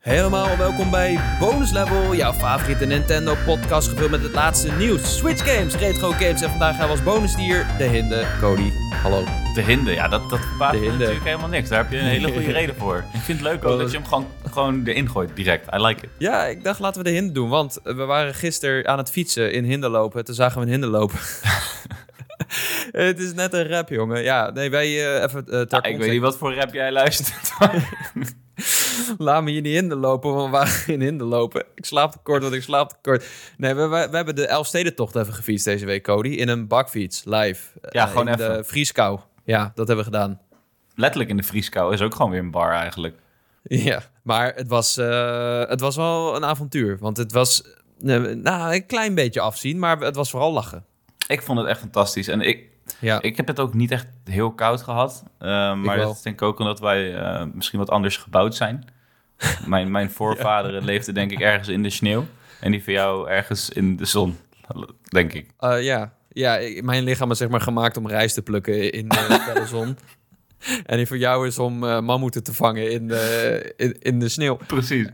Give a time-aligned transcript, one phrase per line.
[0.00, 5.54] Helemaal welkom bij Bonus Level, jouw favoriete Nintendo podcast gevuld met het laatste nieuws, Switch
[5.54, 8.70] games, retro games en vandaag gaan we als bonusdier de hinde Cody.
[9.02, 9.24] Hallo.
[9.54, 11.68] De hinde, ja, dat, dat verbaast me natuurlijk helemaal niks.
[11.68, 13.04] Daar heb je een hele goede reden voor.
[13.14, 15.74] Ik vind het leuk ook dat je hem gewoon, gewoon erin gooit, direct.
[15.74, 16.10] I like it.
[16.18, 19.52] Ja, ik dacht laten we de hinde doen, want we waren gisteren aan het fietsen
[19.52, 20.24] in hinde lopen.
[20.24, 21.18] Toen zagen we een hinde lopen.
[23.08, 24.22] het is net een rap, jongen.
[24.22, 27.52] Ja, nee, wij eh, even ter Ja, ik weet niet wat voor rap jij luistert.
[29.18, 31.64] Laat me hier niet in de lopen, want we waren in hinde lopen.
[31.74, 33.24] Ik slaap te kort, want ik slaap te kort.
[33.56, 36.28] Nee, we, we, we hebben de Elfstedentocht even gefietst deze week, Cody.
[36.28, 37.62] In een bakfiets, live.
[37.90, 38.64] Ja, Eh, gewoon in de even.
[38.66, 39.20] vrieskou.
[39.44, 40.40] Ja, dat hebben we gedaan.
[40.94, 43.16] Letterlijk in de vrieskou is ook gewoon weer een bar eigenlijk.
[43.62, 46.98] Ja, maar het was, eh, het was wel een avontuur.
[47.00, 47.62] Want het was
[48.06, 50.84] eh, nou, een klein beetje afzien, maar het was vooral lachen.
[51.26, 52.28] Ik vond het echt fantastisch.
[52.28, 52.64] En ik,
[53.00, 55.22] Ja, ik heb het ook niet echt heel koud gehad.
[55.38, 58.84] Eh, maar dat is denk ik ook omdat wij eh, misschien wat anders gebouwd zijn.
[59.66, 62.26] mijn, mijn voorvaderen leefden denk ik ergens in de sneeuw.
[62.60, 64.36] En die van jou ergens in de zon,
[65.08, 65.50] denk ik.
[65.58, 66.12] Eh, ja.
[66.28, 69.98] ja ik- mijn lichaam is zeg maar gemaakt om rijst te plukken in de zon.
[70.86, 74.58] En die voor jou is om mammoeten te vangen in de, in, in de sneeuw.
[74.66, 75.08] Precies.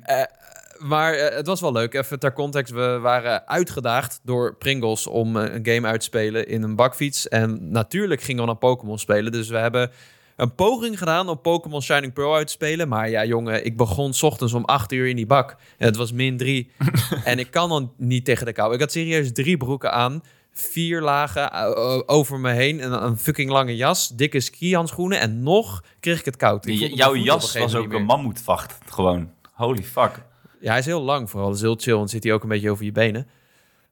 [0.85, 1.95] Maar eh, het was wel leuk.
[1.95, 6.49] Even ter context, we waren uitgedaagd door Pringles om eh, een game uit te spelen
[6.49, 7.29] in een bakfiets.
[7.29, 9.33] En natuurlijk gingen we naar Pokémon spelen.
[9.33, 9.91] Dus we hebben
[10.37, 12.89] een poging gedaan om Pokémon Shining Pearl uit te spelen.
[12.89, 15.57] Maar ja, jongen, ik begon 's ochtends om 8 uur in die bak.
[15.79, 16.71] En het was min 3.
[17.25, 18.75] en ik kan dan niet tegen de kou.
[18.75, 20.23] Ik had serieus drie broeken aan.
[20.53, 22.85] Vier lagen eh, over me heen.
[22.85, 24.09] Een, een fucking lange jas.
[24.09, 25.21] Dikke skihandschoenen.
[25.21, 26.67] En nog kreeg ik het koud.
[26.67, 29.31] Ik jouw jas was ook een mammoetvacht, gewoon.
[29.53, 30.33] Holy fuck.
[30.65, 31.49] Ja, hij is heel lang vooral.
[31.49, 31.99] Dat is heel chill.
[32.01, 33.29] En zit hij ook een beetje over je benen.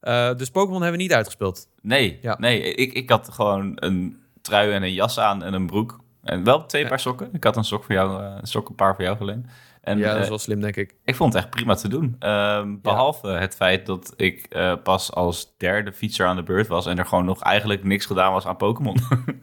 [0.01, 1.69] Eh, dus Pokémon hebben we niet uitgespeeld.
[1.83, 2.37] Nee, Ja.
[2.39, 6.01] nee ik, ik had gewoon een trui en een jas aan en een broek.
[6.23, 6.89] En wel twee Ja.
[6.89, 7.29] paar sokken.
[7.33, 9.47] Ik had een sok voor jou, eh, een sok een paar voor jou geleend.
[9.81, 10.95] En ja, dat eh, is wel slim, denk ik.
[11.05, 12.17] ik vond het echt prima te doen.
[12.19, 16.87] Ehm, behalve het feit dat ik eh, pas als derde fietser aan de beurt was...
[16.87, 18.97] en er gewoon nog eigenlijk niks gedaan was aan Pokémon.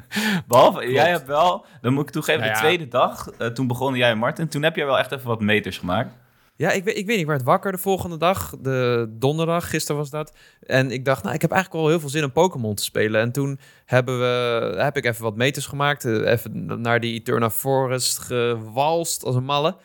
[0.47, 3.29] behalve, jij hebt wel, dan moet ik toegeven, Nou de tweede dag...
[3.29, 6.13] eh, toen begonnen jij en Martin, toen heb jij wel echt even wat meters gemaakt.
[6.59, 7.19] Ja, ik weet, ik weet niet.
[7.19, 8.55] Ik werd wakker de volgende dag.
[8.61, 10.33] De donderdag, gisteren was dat.
[10.61, 13.21] En ik dacht, nou, ik heb eigenlijk wel heel veel zin om Pokémon te spelen.
[13.21, 16.05] En toen hebben we, heb ik even wat meters gemaakt.
[16.05, 19.75] eh, Even naar die Eterna Forest gewalst als een malle.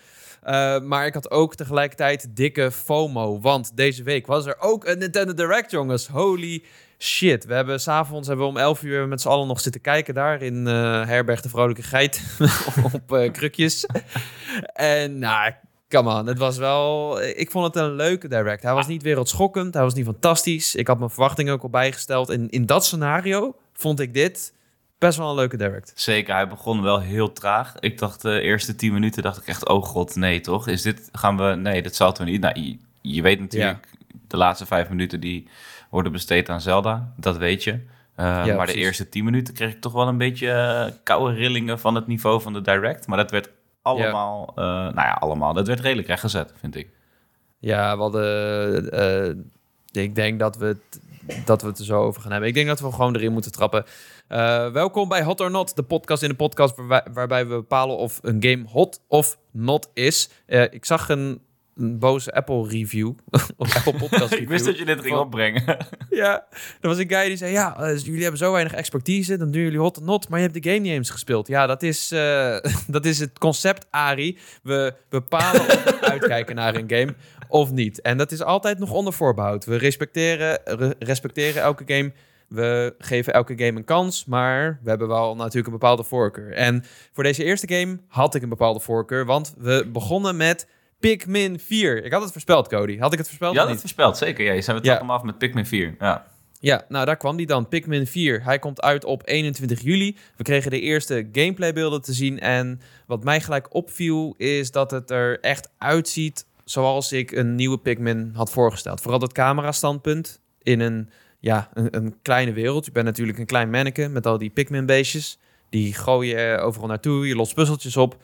[0.42, 3.40] Eh, maar ik had ook tegelijkertijd dikke FOMO.
[3.40, 6.06] Want deze week was er ook een Nintendo Direct, jongens.
[6.08, 6.64] Holy
[6.98, 7.44] shit.
[7.44, 10.42] We hebben s'avonds hebben we om 11 uur met z'n allen nog zitten kijken daar
[10.42, 10.72] in eh,
[11.06, 12.22] Herberg de Vrolijke Geit.
[12.92, 13.86] op eh, krukjes.
[14.74, 15.52] en nou,
[15.94, 16.26] come on.
[16.26, 17.22] Het was wel...
[17.22, 18.62] Ik vond het een leuke Direct.
[18.62, 19.74] Hij was niet wereldschokkend.
[19.74, 20.74] Hij was niet fantastisch.
[20.74, 22.28] Ik had mijn verwachtingen ook al bijgesteld.
[22.28, 24.52] En in dat scenario vond ik dit
[24.98, 25.92] best wel een leuke Direct.
[25.94, 27.74] Zeker, hij begon wel heel traag.
[27.80, 30.68] Ik dacht de eerste tien minuten dacht ik echt, oh god, nee toch?
[30.68, 32.40] Is dit, gaan we, nee, dit zal toch niet.
[32.40, 33.88] Nou, je, je weet natuurlijk,
[34.28, 35.48] de laatste vijf minuten die
[35.90, 37.72] worden besteed aan Zelda, dat weet je.
[37.72, 37.80] Uh,
[38.16, 38.74] maar precies.
[38.74, 42.06] de eerste tien minuten kreeg ik toch wel een beetje uh, koude rillingen van het
[42.06, 43.06] niveau van de direct.
[43.06, 43.50] Maar dat werd
[43.84, 44.62] allemaal, ja.
[44.62, 46.88] uh, nou ja, allemaal, dat werd redelijk rechtgezet, vind ik.
[47.58, 48.94] Ja, we hadden,
[49.94, 51.00] uh, ik denk dat we, het,
[51.44, 52.48] dat we het er zo over gaan hebben.
[52.48, 53.84] Ik denk dat we gewoon erin moeten trappen.
[54.28, 57.96] Uh, welkom bij Hot or Not, de podcast in de podcast waarbij, waarbij we bepalen
[57.96, 60.30] of een game hot of not is.
[60.46, 61.40] Ik zag een,
[61.76, 63.12] een boze Apple review,
[63.56, 64.42] of Apple podcast review.
[64.42, 65.76] ik wist dat je dit ging opbrengen.
[66.10, 66.46] ja,
[66.80, 69.62] er was een guy die zei, ja, uh, jullie hebben zo weinig expertise, dan doen
[69.62, 71.48] jullie hot or not, maar je hebt de game niet eens gespeeld.
[71.48, 74.38] Ja, dat is, uh, dat is het concept, Ari.
[74.62, 77.14] We bepalen of we uitkijken naar een game
[77.48, 78.00] of niet.
[78.00, 79.64] En dat is altijd nog onder voorbehoud.
[79.64, 82.12] We respecteren, re respecteren elke game
[82.48, 86.52] we geven elke game een kans, maar we hebben wel natuurlijk een bepaalde voorkeur.
[86.52, 90.66] En voor deze eerste game had ik een bepaalde voorkeur, want we begonnen met
[91.10, 92.04] Pikmin 4.
[92.04, 92.98] Ik had het voorspeld, Cody.
[92.98, 93.54] Had ik het voorspeld?
[93.54, 94.44] Ja, had het voorspeld, zeker.
[94.44, 94.98] Ja, je zijn we ja.
[94.98, 95.94] hem af met Pikmin 4.
[95.98, 96.26] Ja.
[96.60, 98.44] Ja, nou daar kwam die dan, Pikmin 4.
[98.44, 100.16] Hij komt uit op 21 juli.
[100.36, 102.40] We kregen de eerste gameplaybeelden te zien.
[102.40, 107.78] En wat mij gelijk opviel, is dat het er echt uitziet zoals ik een nieuwe
[107.78, 109.00] Pikmin had voorgesteld.
[109.00, 112.84] Vooral dat camerastandpunt in een ja, een, een, kleine wereld.
[112.84, 115.38] Je bent natuurlijk een klein manneke met al die Pikmin-beestjes.
[115.68, 118.16] Die gooi je overal naartoe, je lost puzzeltjes op.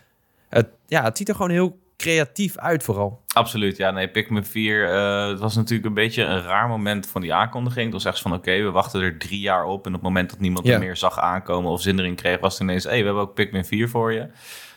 [0.49, 3.23] Het, ja, het ziet er gewoon heel creatief uit vooral.
[3.35, 3.91] Absoluut, ja.
[3.91, 7.85] Nee, Pikmin 4, uh, het was natuurlijk een beetje een raar moment van die aankondiging.
[7.85, 9.87] Het was echt van, oké, okay, we wachten er drie jaar op.
[9.87, 10.73] En op het moment dat niemand ja.
[10.73, 12.41] er meer zag aankomen of zin erin kreeg...
[12.41, 14.29] was het ineens, hé, hey, we hebben ook Pikmin 4 voor je.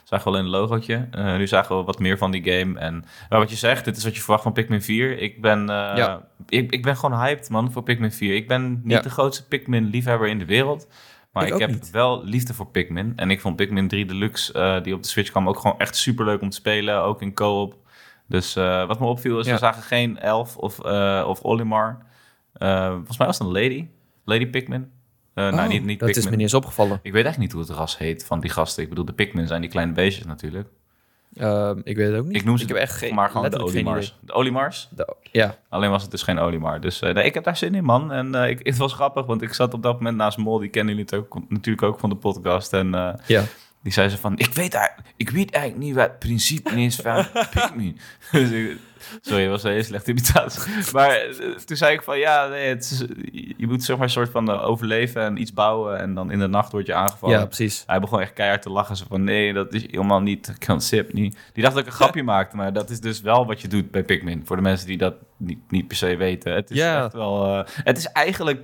[0.04, 1.08] Zagen we alleen een logootje.
[1.16, 2.80] Uh, nu zagen we wat meer van die game.
[2.80, 5.18] En maar wat je zegt, dit is wat je verwacht van Pikmin 4.
[5.18, 6.22] Ik ben, uh, ja.
[6.48, 8.36] ik, ik ben gewoon hyped, man, voor Pikmin 4.
[8.36, 9.02] Ik ben niet ja.
[9.02, 10.88] de grootste Pikmin-liefhebber in de wereld.
[11.33, 11.89] Maar ik, ik heb niet.
[11.91, 13.13] wel liefde voor Pikmin.
[13.15, 15.95] En ik vond Pikmin 3 Deluxe, uh, die op de Switch kwam, ook gewoon echt
[15.95, 17.01] super leuk om te spelen.
[17.01, 17.75] Ook in co-op.
[18.27, 19.51] Dus eh, wat me opviel is, Ja.
[19.53, 22.06] we zagen geen Elf of, eh of Olimar.
[22.53, 23.88] Eh, volgens mij was het een Lady.
[24.25, 24.91] Lady Pikmin.
[25.33, 27.00] Eh nou, Oh, niet, niet dat is me niet eens opgevallen.
[27.03, 28.83] Ik weet echt niet hoe het ras heet van die gasten.
[28.83, 30.68] Ik bedoel, de Pikmin zijn die kleine beestjes natuurlijk.
[31.35, 32.35] Ehm, ik weet het ook niet.
[32.35, 34.15] Ik noem ze ik heb echt geen, maar gewoon de Olimars.
[34.21, 34.33] De.
[34.95, 36.81] De- ja, Alleen was het dus geen Olimar.
[36.81, 38.12] Dus eh, nee, ik heb daar zin in, man.
[38.12, 40.59] En eh, ik, het was grappig, want ik zat op dat moment naast Mol.
[40.59, 42.74] Die kennen jullie natuurlijk ook, natuurlijk ook van de podcast.
[42.74, 43.44] En eh, ja.
[43.83, 44.33] Die zei ze van...
[44.38, 48.00] Ik weet, eigenlijk, ik weet eigenlijk niet wat het principe is van Pikmin.
[48.31, 48.50] Dus
[49.21, 50.62] Sorry, was een hele slechte imitatie.
[50.94, 52.19] Maar eh, toen zei ik van...
[52.19, 53.00] Ja, nee, het is,
[53.57, 56.00] je moet zeg maar een soort van eh, overleven en iets bouwen.
[56.00, 57.39] En dan in de nacht word je aangevallen.
[57.39, 57.83] ja, precies.
[57.88, 58.95] Hij begon echt keihard te lachen.
[58.95, 61.13] Zo van, nee, dat is helemaal niet concept.
[61.13, 61.38] Niet.
[61.53, 63.91] Die dacht dat ik een grapje maakte, maar dat is dus wel wat je doet
[63.91, 64.41] bij Pikmin.
[64.45, 66.53] Voor de mensen die dat niet, niet per se weten.
[66.53, 67.03] Het is Ja.
[67.03, 67.45] echt wel...
[67.45, 68.62] eh, het is eigenlijk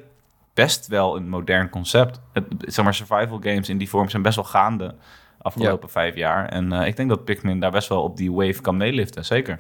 [0.59, 2.19] best wel een modern concept.
[2.33, 4.95] Het, zeg maar, survival games in die vorm zijn best wel gaande
[5.37, 6.49] afgelopen vijf jaar.
[6.49, 9.59] En eh, ik denk dat Pikmin daar best wel op die wave kan meeliften, zeker.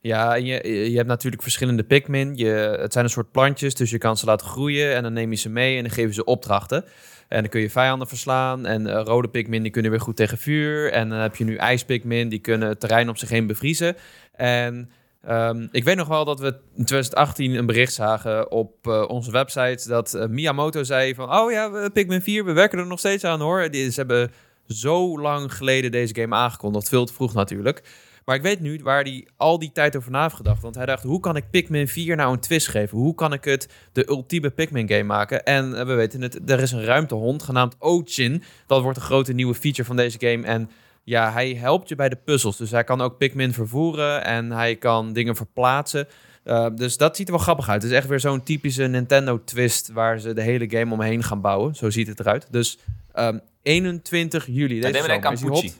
[0.00, 2.36] Ja, en je, je hebt natuurlijk verschillende Pikmin.
[2.36, 5.30] Je, het zijn een soort plantjes, dus je kan ze laten groeien en dan neem
[5.30, 6.84] je ze mee en dan je ze opdrachten.
[7.28, 8.66] En dan kun je vijanden verslaan.
[8.66, 10.92] En eh, rode Pikmin die kunnen weer goed tegen vuur.
[10.92, 13.96] En dan heb je nu ijspikmin, die kunnen het terrein op zich heen bevriezen.
[14.36, 14.90] En
[15.22, 19.30] ehm, ik weet nog wel dat we in 2018 een bericht zagen op eh, onze
[19.30, 19.88] website...
[19.88, 21.34] dat eh, Miyamoto zei van...
[21.34, 23.70] oh ja, Pikmin 4, we werken er nog steeds aan hoor.
[23.70, 24.32] Die, ze hebben
[24.68, 26.88] zo lang geleden deze game aangekondigd.
[26.88, 27.82] Veel te vroeg natuurlijk.
[28.24, 30.62] Maar ik weet nu waar hij al die tijd over na heeft gedacht.
[30.62, 32.98] Want hij dacht, hoe kan ik Pikmin 4 nou een twist geven?
[32.98, 35.44] Hoe kan ik het de ultieme Pikmin game maken?
[35.44, 38.42] En eh, we weten het, er is een ruimtehond genaamd Ochin.
[38.66, 40.46] Dat wordt een grote nieuwe feature van deze game.
[40.46, 40.70] En
[41.04, 42.56] ja, hij helpt je bij de puzzels.
[42.56, 46.08] Dus hij kan ook Pikmin vervoeren en hij kan dingen verplaatsen.
[46.44, 47.82] Uh, dus dat ziet er wel grappig uit.
[47.82, 51.40] Het is echt weer zo'n typische Nintendo twist waar ze de hele game omheen gaan
[51.40, 51.74] bouwen.
[51.74, 52.46] Zo ziet het eruit.
[52.50, 52.78] Dus
[53.14, 54.74] um, 21 juli.
[54.74, 55.72] Ja, Deze neem ik aan Pucci.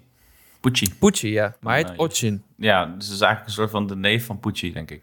[0.61, 0.95] Pucci.
[0.99, 1.57] Pucci, ja.
[1.61, 2.05] Maar hij heet ja.
[2.05, 2.43] Ochin.
[2.57, 5.03] Ja, dus het is eigenlijk een soort van de neef van Pucci, denk ik.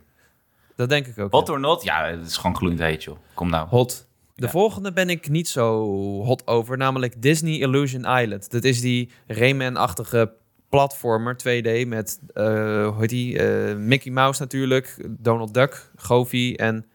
[0.75, 1.31] Dat denk ik ook.
[1.31, 1.83] Hot or not?
[1.83, 3.18] Ja, het is gewoon gloeiend heet, joh.
[3.33, 3.68] Kom nou.
[3.68, 4.07] Hot.
[4.39, 4.51] De Ja.
[4.51, 5.83] volgende ben ik niet zo
[6.24, 8.51] hot over, namelijk Disney Illusion Island.
[8.51, 10.31] Dat is die Rayman-achtige
[10.69, 12.44] platformer 2D met, uh,
[12.88, 13.33] hoe heet die,
[13.69, 16.86] uh, Mickey Mouse natuurlijk, Donald Duck, Goofy en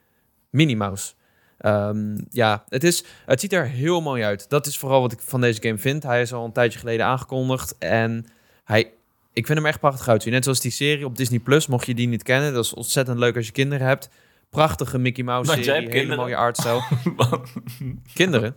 [0.50, 1.12] Minnie Mouse.
[1.60, 4.48] Um, ja, het, is, het ziet er heel mooi uit.
[4.48, 6.02] Dat is vooral wat ik van deze game vind.
[6.02, 8.26] Hij is al een tijdje geleden aangekondigd en
[8.64, 8.92] hij,
[9.32, 10.32] ik vind hem echt prachtig uitzien.
[10.32, 12.52] Net zoals die serie op Disney+, Plus, mocht je die niet kennen.
[12.52, 14.08] Dat is ontzettend leuk als je kinderen hebt.
[14.50, 16.16] Prachtige Mickey Mouse serie, hele kinderen?
[16.16, 16.82] mooie artstijl.
[18.14, 18.56] kinderen?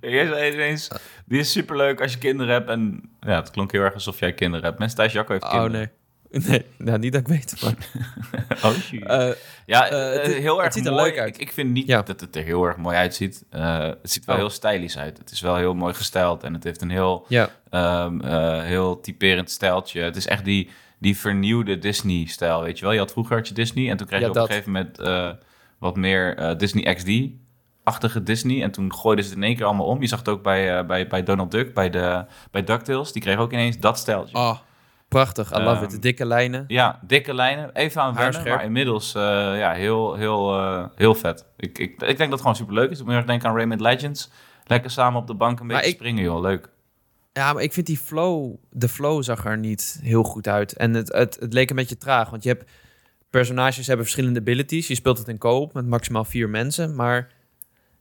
[0.00, 0.88] Jij zei ineens,
[1.24, 2.68] die is superleuk als je kinderen hebt.
[2.68, 4.78] En ja, het klonk heel erg alsof jij kinderen hebt.
[4.78, 5.72] Mensen thuis Jacco heeft Oh kinderen.
[5.78, 5.88] nee.
[6.48, 7.54] Nee, nou niet dat ik weet.
[8.64, 8.72] Oh.
[8.90, 9.28] Eh,
[9.66, 11.04] ja, eh, het heel het erg ziet er mooi.
[11.10, 11.34] leuk uit.
[11.34, 12.02] Ik, ik vind niet Ja.
[12.02, 13.44] dat het er heel erg mooi uitziet.
[13.50, 14.40] Eh, het ziet wel Oh.
[14.40, 15.18] heel stylisch uit.
[15.18, 16.42] Het is wel heel mooi gestyled.
[16.42, 20.00] En het heeft een heel, ja, ehm, eh, heel typerend stijltje.
[20.00, 22.92] Het is echt die, die vernieuwde Disney-stijl, weet je wel.
[22.94, 24.48] Je had vroeger had je Disney en toen kreeg Ja, je op dat.
[24.48, 25.30] een gegeven moment eh,
[25.78, 28.62] wat meer eh, Disney XD-achtige Disney.
[28.62, 30.00] En toen gooiden ze het in één keer allemaal om.
[30.00, 33.12] Je zag het ook bij, eh, bij, bij Donald Duck, bij, de, bij DuckTales.
[33.12, 34.36] Die kreeg ook ineens dat stijltje.
[34.36, 34.58] oh,
[35.08, 35.50] prachtig.
[35.52, 35.90] I love Ehm, it.
[35.90, 36.64] De dikke lijnen.
[36.68, 37.70] Ja, dikke lijnen.
[37.74, 38.56] Even aan wennen, Haarscherp.
[38.56, 40.60] maar inmiddels ja, heel, heel,
[40.94, 41.46] heel vet.
[41.56, 42.96] Ik, ik, ik denk dat het gewoon superleuk is.
[42.98, 44.30] Ik moet heel erg denken aan Rayman Legends.
[44.64, 46.40] Lekker samen op de bank een Maar beetje ik- springen, joh.
[46.40, 46.68] Leuk.
[47.36, 50.72] Ja, maar ik vind die flow, de flow zag er niet heel goed uit.
[50.72, 52.70] En het, het, het leek een beetje traag, want je hebt
[53.30, 54.86] personages hebben verschillende abilities.
[54.86, 57.32] Je speelt het in koop met maximaal vier mensen, maar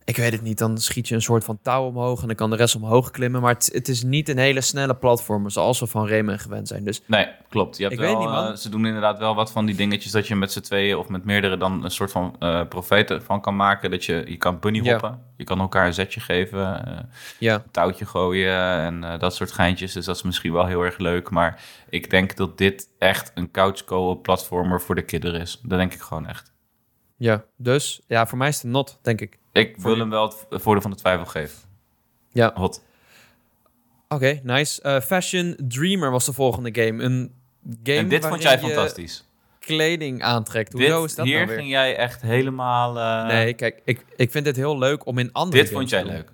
[0.05, 0.57] ik weet het niet.
[0.57, 3.41] Dan schiet je een soort van touw omhoog en dan kan de rest omhoog klimmen.
[3.41, 6.83] Maar het, het is niet een hele snelle platformer zoals we van Rayman gewend zijn.
[6.83, 7.77] Dus Nee, klopt.
[7.77, 8.47] Je hebt Ik wel, weet niet, man.
[8.51, 11.09] eh, ze doen inderdaad wel wat van die dingetjes dat je met z'n tweeën of
[11.09, 13.91] met meerdere dan een soort van eh profeten van kan maken.
[13.91, 14.91] Dat je, je kan bunny Ja.
[14.91, 15.19] hoppen.
[15.37, 17.03] Je kan elkaar een zetje geven, eh,
[17.39, 19.93] ja, een touwtje gooien en dat soort geintjes.
[19.93, 21.29] Dus dat is misschien wel heel erg leuk.
[21.29, 25.59] Maar ik denk dat dit echt een couch co-op platformer voor de kinderen is.
[25.63, 26.53] Dat denk ik gewoon echt.
[27.17, 27.45] Ja.
[27.57, 29.37] Dus ja, voor mij is het een not, denk ik.
[29.51, 31.57] Ik Voor wil je- hem wel het voordeel van de twijfel geven.
[32.31, 32.51] Ja.
[32.55, 32.83] Hot.
[34.09, 34.81] Oké, nice.
[34.81, 37.03] Eh, Fashion Dreamer was de volgende game.
[37.03, 37.33] Een
[37.83, 39.27] game en dit vond jij je fantastisch.
[39.59, 40.73] kleding aantrekt.
[40.73, 41.57] Hoezo Dit, is dat hier nou weer?
[41.57, 42.99] ging jij echt helemaal...
[42.99, 45.89] eh, Nee, kijk, ik, ik vind dit heel leuk om in andere dit games vond
[45.89, 46.15] jij te doen.
[46.15, 46.31] leuk.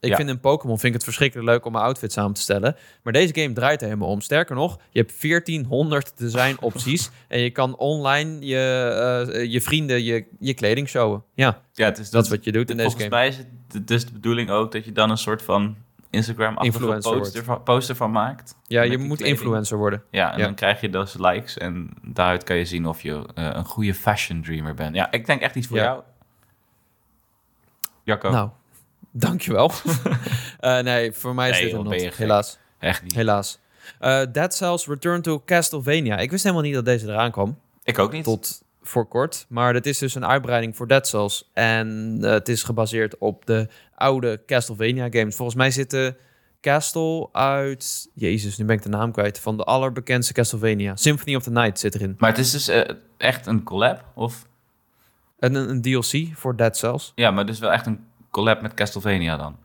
[0.00, 0.16] Ik Ja.
[0.16, 2.76] vind in Pokémon vind ik het verschrikkelijk leuk om mijn outfit samen te stellen.
[3.02, 4.20] Maar deze game draait er helemaal om.
[4.20, 7.10] Sterker nog, je hebt 1400 design opties.
[7.28, 11.22] en je kan online je, eh, je vrienden je, je kleding showen.
[11.34, 13.16] Ja, Ja, het is dat is wat je doet in deze Volgens game.
[13.16, 13.36] mij is
[13.72, 15.76] het dus de bedoeling ook dat je dan een soort van
[16.10, 18.54] Instagram-achtige Influencer poster van, poster van maakt.
[18.66, 19.38] Ja, je moet kleding.
[19.38, 20.02] influencer worden.
[20.10, 20.44] Ja, en Ja.
[20.44, 23.94] dan krijg je dus likes en daaruit kan je zien of je eh, een goede
[23.94, 24.94] fashion dreamer bent.
[24.94, 25.82] Ja, ik denk echt iets voor Ja.
[25.82, 26.02] jou.
[28.04, 28.48] Jacco, Nou,
[29.10, 29.72] dankjewel.
[30.60, 32.16] Eh nee, voor mij is Nee, dit joh, een not.
[32.16, 32.58] Helaas.
[32.78, 33.14] echt niet.
[33.14, 33.58] Helaas.
[34.00, 36.18] Uh, Dead Cells Return to Castlevania.
[36.18, 37.58] Ik wist helemaal niet dat deze eraan kwam.
[37.82, 38.24] Ik ook niet.
[38.24, 39.46] Tot voor kort.
[39.48, 41.50] Maar het is dus een uitbreiding voor Dead Cells.
[41.52, 45.36] En uh, het is gebaseerd op de oude Castlevania games.
[45.36, 46.16] Volgens mij zitten
[46.60, 48.08] Castle uit...
[48.14, 49.38] Jezus, nu ben ik de naam kwijt.
[49.38, 50.96] Van de allerbekendste Castlevania.
[50.96, 52.14] Symphony of the Night zit erin.
[52.18, 52.80] Maar het is dus uh,
[53.16, 54.04] echt een collab?
[54.14, 54.46] Of?
[55.38, 57.12] Een, een DLC voor Dead Cells.
[57.14, 59.56] Ja, maar dus wel echt een collab met Castlevania dan?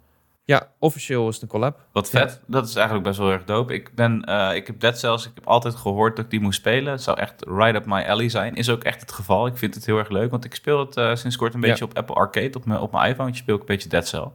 [0.47, 1.79] Ja, officieel is het een collab.
[1.91, 2.41] Wat vet.
[2.47, 3.73] Dat is eigenlijk best wel erg dope.
[3.73, 6.59] Ik, ben, uh, ik heb Dead Cells, ik heb altijd gehoord dat ik die moest
[6.59, 6.91] spelen.
[6.91, 8.55] Het zou echt right up my alley zijn.
[8.55, 9.47] Is ook echt het geval.
[9.47, 11.85] Ik vind het heel erg leuk, want ik speel het uh, sinds kort een beetje
[11.85, 12.57] op Apple Arcade.
[12.57, 14.27] Op mijn, op mijn iPhone speel ik een beetje Dead Cell.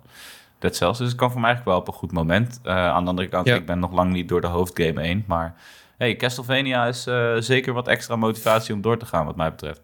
[0.58, 0.98] Dead Cells.
[0.98, 2.60] Dus het kan voor mij eigenlijk wel op een goed moment.
[2.64, 3.54] Uh, aan de andere kant, ja.
[3.54, 5.24] ik ben nog lang niet door de hoofdgame heen.
[5.26, 5.54] Maar
[5.96, 7.08] hey, Castlevania is
[7.38, 9.80] zeker wat extra motivatie om door te gaan, wat mij betreft.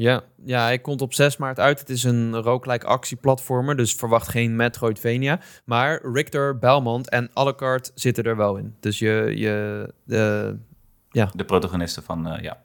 [0.00, 1.78] Ja, ja, hij komt op 6 maart uit.
[1.78, 5.40] Het is een roguelike actieplatformer, dus verwacht geen Metroidvania.
[5.64, 8.76] Maar Richter, Belmont en Alucard zitten er wel in.
[8.80, 10.56] Dus je, je de,
[11.10, 11.30] ja.
[11.34, 12.62] De protagonisten van, uh, ja.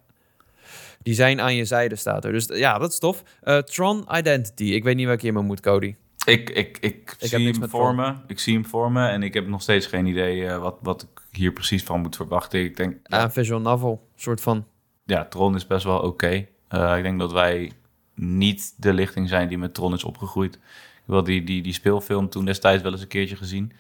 [1.02, 2.32] Die zijn aan je zijde, staat er.
[2.32, 3.24] Dus ja, dat is tof.
[3.44, 4.64] Uh, Tron Identity.
[4.64, 5.96] Ik weet niet welke je me moet, Cody.
[6.26, 8.14] Ik, ik, ik, ik zie hem voor me.
[8.28, 9.08] Ik zie hem voor me.
[9.08, 12.16] En ik heb nog steeds geen idee uh, wat, wat ik hier precies van moet
[12.16, 12.64] verwachten.
[12.64, 12.98] Ik denk...
[13.04, 14.66] Ja, een visual novel, soort van.
[15.06, 16.08] Ja, Tron is best wel oké.
[16.08, 16.50] Okay.
[16.72, 17.72] Uh, ik denk dat wij
[18.16, 20.56] niet de lichting zijn die met Tron is opgegroeid.
[20.56, 23.72] Ik wil die, die, die speelfilm toen destijds wel eens een keertje gezien.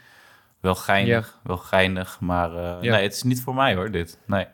[0.59, 1.47] Wel geinig, ja.
[1.47, 2.91] wel geinig, maar uh, ja.
[2.91, 4.17] nee, het is niet voor mij hoor, dit.
[4.25, 4.47] Nee,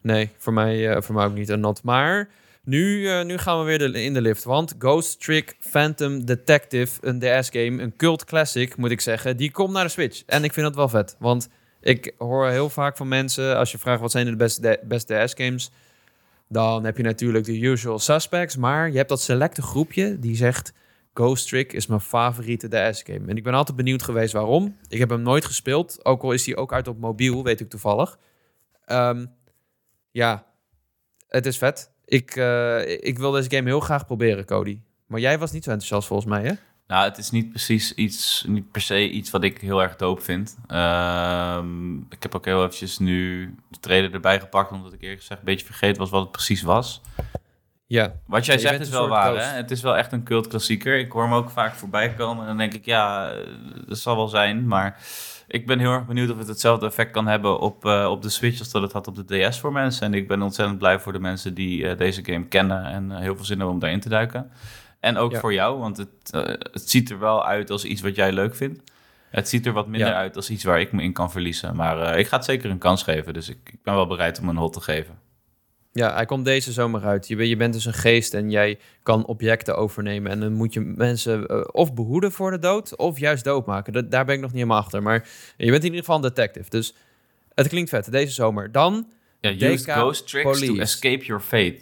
[0.00, 1.82] nee voor, mij, uh, voor mij ook niet een not.
[1.82, 2.28] Maar
[2.64, 6.98] nu, uh, nu gaan we weer de, in de lift, want Ghost Trick Phantom Detective,
[7.00, 10.22] een DS-game, een cult classic moet ik zeggen, die komt naar de Switch.
[10.26, 11.48] En ik vind dat wel vet, want
[11.80, 15.70] ik hoor heel vaak van mensen, als je vraagt wat zijn de beste, beste DS-games...
[16.48, 20.72] Dan heb je natuurlijk de usual suspects, maar je hebt dat selecte groepje die zegt...
[21.16, 23.26] Ghost Trick is mijn favoriete DS-game.
[23.26, 24.76] En ik ben altijd benieuwd geweest waarom.
[24.88, 27.70] Ik heb hem nooit gespeeld, ook al is hij ook uit op mobiel, weet ik
[27.70, 28.18] toevallig.
[28.86, 29.32] Um,
[30.10, 30.46] ja,
[31.28, 31.90] het is vet.
[32.04, 34.80] Ik, uh, ik wil deze game heel graag proberen, Cody.
[35.06, 36.52] Maar jij was niet zo enthousiast volgens mij, hè?
[36.86, 40.22] Nou, het is niet precies iets, niet per se iets wat ik heel erg doop
[40.22, 40.56] vind.
[40.68, 45.40] Um, ik heb ook heel eventjes nu de trailer erbij gepakt, omdat ik eerlijk gezegd
[45.40, 47.00] een beetje vergeten was wat het precies was.
[47.86, 48.12] Ja.
[48.26, 49.56] Wat jij zegt is wel waar, hè?
[49.56, 50.98] Het is wel echt een cult klassieker.
[50.98, 53.32] Ik hoor hem ook vaak voorbij komen en dan denk ik, ja,
[53.86, 54.98] dat zal wel zijn, maar...
[55.48, 58.28] Ik ben heel erg benieuwd of het hetzelfde effect kan hebben op, uh, op de
[58.28, 60.06] Switch als dat het had op de DS voor mensen.
[60.06, 63.18] En ik ben ontzettend blij voor de mensen die uh, deze game kennen en uh,
[63.18, 64.50] heel veel zin hebben om daarin te duiken.
[65.06, 65.40] En ook ja.
[65.40, 68.54] voor jou, want het, uh, het ziet er wel uit als iets wat jij leuk
[68.54, 68.90] vindt.
[69.30, 70.14] Het ziet er wat minder ja.
[70.14, 71.76] uit als iets waar ik me in kan verliezen.
[71.76, 73.34] Maar uh, ik ga het zeker een kans geven.
[73.34, 75.18] Dus ik, ik, ben wel bereid om een hot te geven.
[75.92, 77.28] Ja, hij komt deze zomer uit.
[77.28, 80.30] Je, je bent dus een geest en jij kan objecten overnemen.
[80.30, 83.92] En dan moet je mensen uh, of behoeden voor de dood, of juist doodmaken.
[83.92, 85.02] Dat, daar ben ik nog niet helemaal achter.
[85.02, 86.70] Maar je bent in ieder geval een detective.
[86.70, 86.94] Dus
[87.54, 88.72] het klinkt vet, deze zomer.
[88.72, 89.06] Dan...
[89.40, 90.72] Ja, use ghost tricks police.
[90.72, 91.78] to escape your fate.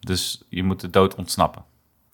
[0.00, 1.64] Dus je moet de dood ontsnappen.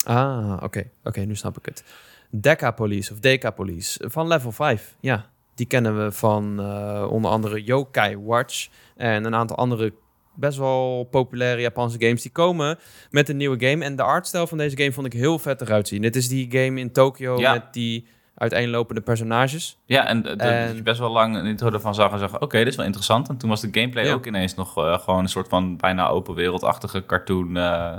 [0.05, 0.65] Ah, oké.
[0.65, 0.83] Okay.
[0.83, 1.85] Oké, okay, nu snap ik het.
[2.31, 4.97] Decapolice of Decapolice van level 5.
[5.01, 9.93] Ja, die kennen we van uh, onder andere Yokai Watch en een aantal andere
[10.35, 12.23] best wel populaire Japanse games.
[12.23, 12.79] Die komen
[13.11, 13.85] met een nieuwe game.
[13.85, 16.03] En de artstijl van deze game vond ik heel vet eruit zien.
[16.03, 17.53] Dit is die game in Tokyo ja.
[17.53, 19.79] met die uiteenlopende personages.
[19.85, 20.39] Ja, en, en...
[20.67, 22.35] dat je best wel lang een intro ervan zag en zag...
[22.35, 23.29] oké, okay, dit is wel interessant.
[23.29, 24.13] En toen was de gameplay ja.
[24.13, 27.57] ook ineens nog uh, gewoon een soort van bijna open wereldachtige cartoon...
[27.57, 27.97] Uh,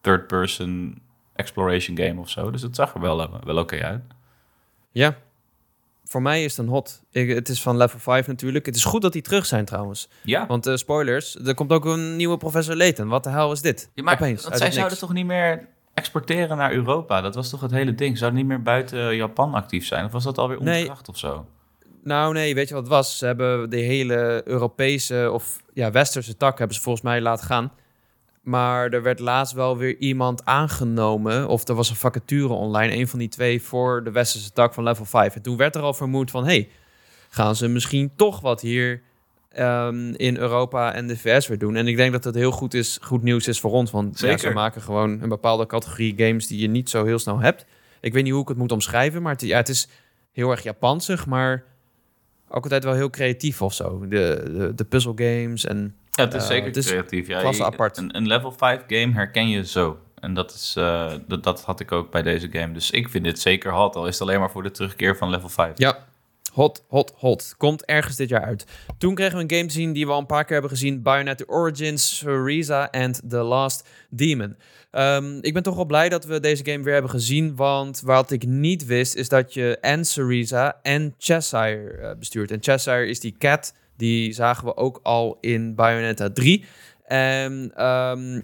[0.00, 1.02] third person
[1.34, 2.50] exploration game of zo.
[2.50, 4.02] Dus het zag er wel, wel oké okay uit.
[4.90, 5.16] Ja,
[6.04, 7.02] voor mij is het een hot.
[7.10, 8.66] Ik, het is van level 5 natuurlijk.
[8.66, 10.08] Het is goed dat die terug zijn trouwens.
[10.22, 10.46] Ja.
[10.46, 13.08] Want uh, spoilers, er komt ook een nieuwe Professor Layton.
[13.08, 13.90] Wat de hel is dit?
[13.94, 17.20] Ja, maar Opeens, zij zouden toch niet meer exporteren naar Europa?
[17.20, 18.18] Dat was toch het hele ding?
[18.18, 20.04] Zouden niet meer buiten Japan actief zijn?
[20.04, 21.08] Of was dat alweer onkracht nee.
[21.08, 21.46] of zo?
[22.02, 23.18] Nou nee, weet je wat het was?
[23.18, 27.72] Ze hebben de hele Europese of ja, westerse tak hebben ze volgens mij laten gaan.
[28.44, 31.48] Maar er werd laatst wel weer iemand aangenomen.
[31.48, 32.96] Of er was een vacature online.
[32.96, 35.34] Een van die twee voor de westerse tak van level 5.
[35.34, 36.44] En toen werd er al vermoed van...
[36.44, 36.68] hey,
[37.28, 39.02] gaan ze misschien toch wat hier
[39.58, 41.76] um, in Europa en de VS weer doen?
[41.76, 43.90] En ik denk dat dat heel goed, is, goed nieuws is voor ons.
[43.90, 46.46] Want ja, ze maken gewoon een bepaalde categorie games...
[46.46, 47.64] die je niet zo heel snel hebt.
[48.00, 49.22] Ik weet niet hoe ik het moet omschrijven.
[49.22, 49.88] Maar het, ja, het is
[50.32, 51.26] heel erg Japansig.
[51.26, 51.64] Maar
[52.48, 54.00] ook altijd wel heel creatief of zo.
[54.00, 55.96] De, de, de puzzle games en...
[56.14, 57.26] Ja, het is zeker het is creatief.
[57.26, 57.96] Ja, klasse apart.
[57.96, 59.98] Een, een, level 5 game herken je zo.
[60.20, 62.72] En dat, is, uh, dat, dat had ik ook bij deze game.
[62.72, 63.96] Dus ik vind dit zeker hot.
[63.96, 65.72] Al is het alleen maar voor de terugkeer van level 5.
[65.78, 65.98] Ja,
[66.52, 67.54] hot, hot, hot.
[67.56, 68.66] Komt ergens dit jaar uit.
[68.98, 71.02] Toen kregen we een game te zien die we al een paar keer hebben gezien.
[71.02, 74.56] Bayonetta Origins, Syriza and The Last Demon.
[74.92, 77.56] Um, ik ben toch wel blij dat we deze game weer hebben gezien.
[77.56, 82.50] Want wat ik niet wist, is dat je en Syriza en Cheshire uh, bestuurt.
[82.50, 86.64] En Cheshire is die cat Die zagen we ook al in Bayonetta 3.
[87.04, 88.40] En ehm,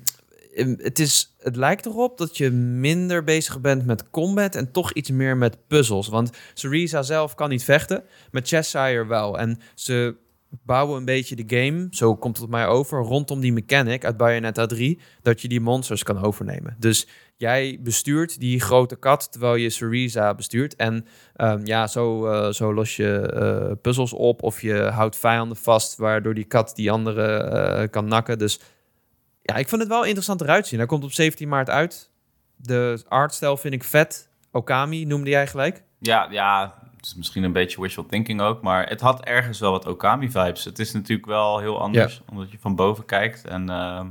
[0.76, 5.10] het, is, het lijkt erop dat je minder bezig bent met combat en toch iets
[5.10, 6.08] meer met puzzels.
[6.08, 9.38] Want Cereza zelf kan niet vechten, met Cheshire wel.
[9.38, 10.14] En ze
[10.50, 14.66] bouwen een beetje de game, zo komt het mij over, rondom die mechanic uit Bayonetta
[14.66, 16.76] 3, dat je die monsters kan overnemen.
[16.78, 20.76] Dus jij bestuurt die grote kat terwijl je Cereza bestuurt.
[20.76, 23.32] En um, ja, zo, uh, zo los je
[23.70, 27.50] uh, puzzels op of je houdt vijanden vast, waardoor die kat die andere
[27.82, 28.38] uh, kan nakken.
[28.38, 28.60] Dus
[29.42, 30.78] ja, ik vond het wel interessant eruit zien.
[30.78, 32.10] Hij komt op 17 maart uit.
[32.56, 34.28] De artstijl vind ik vet.
[34.52, 35.82] Okami noemde jij gelijk.
[35.98, 39.70] Ja, ja, het is misschien een beetje wishful thinking ook, maar het had ergens wel
[39.70, 40.64] wat Okami-vibes.
[40.64, 43.44] Het is natuurlijk wel heel anders, omdat je van boven kijkt.
[43.44, 44.06] En uh,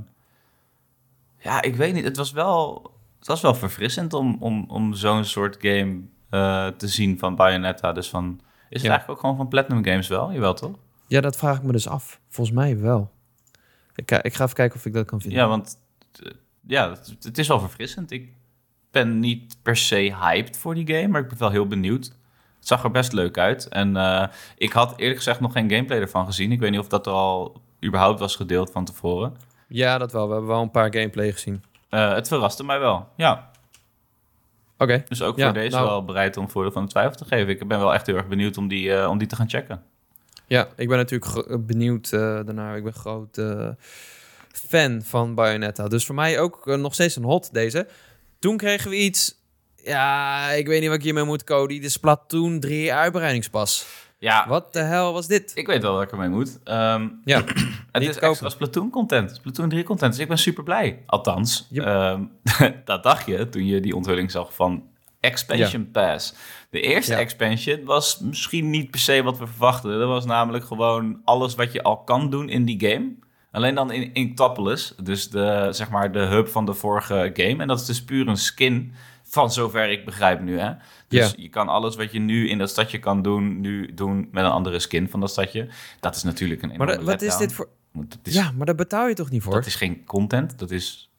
[1.37, 5.25] ja, ik weet niet, het was wel, het was wel verfrissend om, om, om zo'n
[5.25, 7.91] soort game uh, te zien van Bayonetta.
[7.91, 10.31] Dus van, is het eigenlijk ook gewoon van Platinum Games wel?
[10.31, 10.75] Jawel, toch?
[11.07, 12.19] Ja, dat vraag ik me dus af.
[12.29, 13.11] Volgens mij wel.
[13.95, 15.39] Ik, ik ga even kijken of ik dat kan vinden.
[15.39, 15.77] Ja, want
[16.23, 16.31] uh,
[16.67, 18.11] ja, het, het is wel verfrissend.
[18.11, 18.33] Ik
[18.91, 22.17] ben niet per se hyped voor die game, maar ik ben wel heel benieuwd.
[22.59, 23.67] Het zag er best leuk uit.
[23.67, 26.51] En uh, ik had eerlijk gezegd nog geen gameplay ervan gezien.
[26.51, 29.35] Ik weet niet of dat er al überhaupt was gedeeld van tevoren.
[29.67, 30.27] Ja, dat wel.
[30.27, 31.63] We hebben wel een paar gameplay gezien.
[31.89, 33.51] Uh, het verraste mij wel, ja.
[34.73, 34.83] Oké.
[34.83, 35.03] Okay.
[35.07, 37.49] Dus ook ja, voor deze nou, wel bereid om voordeel van de twijfel te geven.
[37.49, 39.83] Ik ben wel echt heel erg benieuwd om die, uh, om die te gaan checken.
[40.47, 42.75] Ja, ik ben natuurlijk benieuwd daarna.
[42.75, 43.41] Ik ben groot
[44.51, 45.87] fan van Bayonetta.
[45.87, 47.87] Dus voor mij ook nog steeds een hot deze.
[48.39, 49.38] Toen kregen we iets
[49.83, 51.79] ja, ik weet niet wat ik hiermee moet, Cody.
[51.79, 53.85] De Splatoon 3 uitbreidingspas.
[54.19, 54.45] Ja.
[54.47, 55.51] Wat de hel was dit?
[55.55, 56.59] Ik weet wel wat ik ermee moet.
[56.65, 57.43] Um, ja.
[57.91, 59.35] het is extra Splatoon content.
[59.35, 60.11] Splatoon 3 content.
[60.11, 61.03] Dus ik ben super blij.
[61.05, 61.85] Althans, yep.
[61.85, 62.31] um,
[62.85, 64.83] dat dacht je toen je die onthulling zag van
[65.19, 65.89] Expansion ja.
[65.91, 66.33] Pass.
[66.69, 67.19] De eerste ja.
[67.19, 69.99] expansion was misschien niet per se wat we verwachten.
[69.99, 73.15] Dat was namelijk gewoon alles wat je al kan doen in die game.
[73.51, 77.61] Alleen dan in Inktopolis, dus de, zeg maar de hub van de vorige game.
[77.61, 78.93] En dat is dus puur een skin
[79.29, 80.71] van zover ik begrijp nu, hè?
[81.07, 84.43] Dus je kan alles wat je nu in dat stadje kan doen, nu doen met
[84.43, 85.67] een andere skin van dat stadje.
[85.99, 87.69] Dat is natuurlijk een Maar wat is dit voor...
[88.23, 89.53] Is, ja, maar daar betaal je toch niet voor?
[89.53, 91.11] Dat is geen content, dat is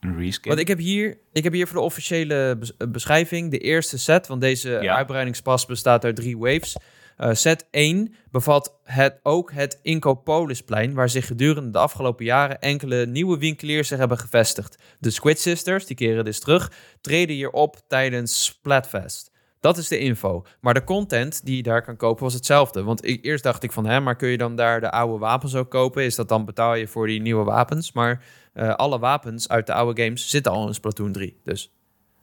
[0.00, 0.48] een reskin.
[0.48, 4.40] Want ik heb hier, ik heb hier voor de officiële beschrijving de eerste set, want
[4.40, 4.96] deze ja.
[4.96, 6.76] uitbreidingspas bestaat uit drie waves.
[7.18, 13.06] Uh, set 1 bevat het, ook het Inkopolisplein, waar zich gedurende de afgelopen jaren enkele
[13.06, 14.78] nieuwe winkeliers hebben gevestigd.
[14.98, 19.30] De Squid Sisters, die keren dus terug, treden hier op tijdens Splatfest.
[19.60, 20.44] Dat is de info.
[20.60, 22.82] Maar de content die je daar kan kopen was hetzelfde.
[22.82, 25.54] Want ik, eerst dacht ik van, hè, maar kun je dan daar de oude wapens
[25.54, 26.04] ook kopen?
[26.04, 27.92] Is dat dan betaal je voor die nieuwe wapens?
[27.92, 28.24] Maar
[28.54, 31.40] uh, alle wapens uit de oude games zitten al in Splatoon 3.
[31.44, 31.72] Dus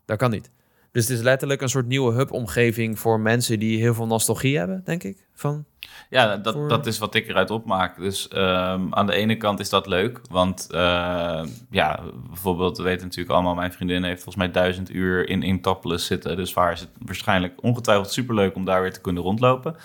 [0.05, 0.51] dat kan niet.
[0.93, 4.81] Dus het is letterlijk een soort nieuwe hub-omgeving voor mensen die heel veel nostalgie hebben,
[4.85, 5.25] denk ik.
[5.33, 5.65] Van,
[6.09, 7.97] ja, dat, dat is wat ik eruit opmaak.
[7.97, 13.03] Dus um, aan de ene kant is dat leuk, want uh, ja, bijvoorbeeld, we weten
[13.03, 16.35] natuurlijk allemaal, mijn vriendin heeft volgens mij duizend uur in Intopolis zitten.
[16.35, 19.75] Dus waar is het waarschijnlijk ongetwijfeld superleuk om daar weer te kunnen rondlopen.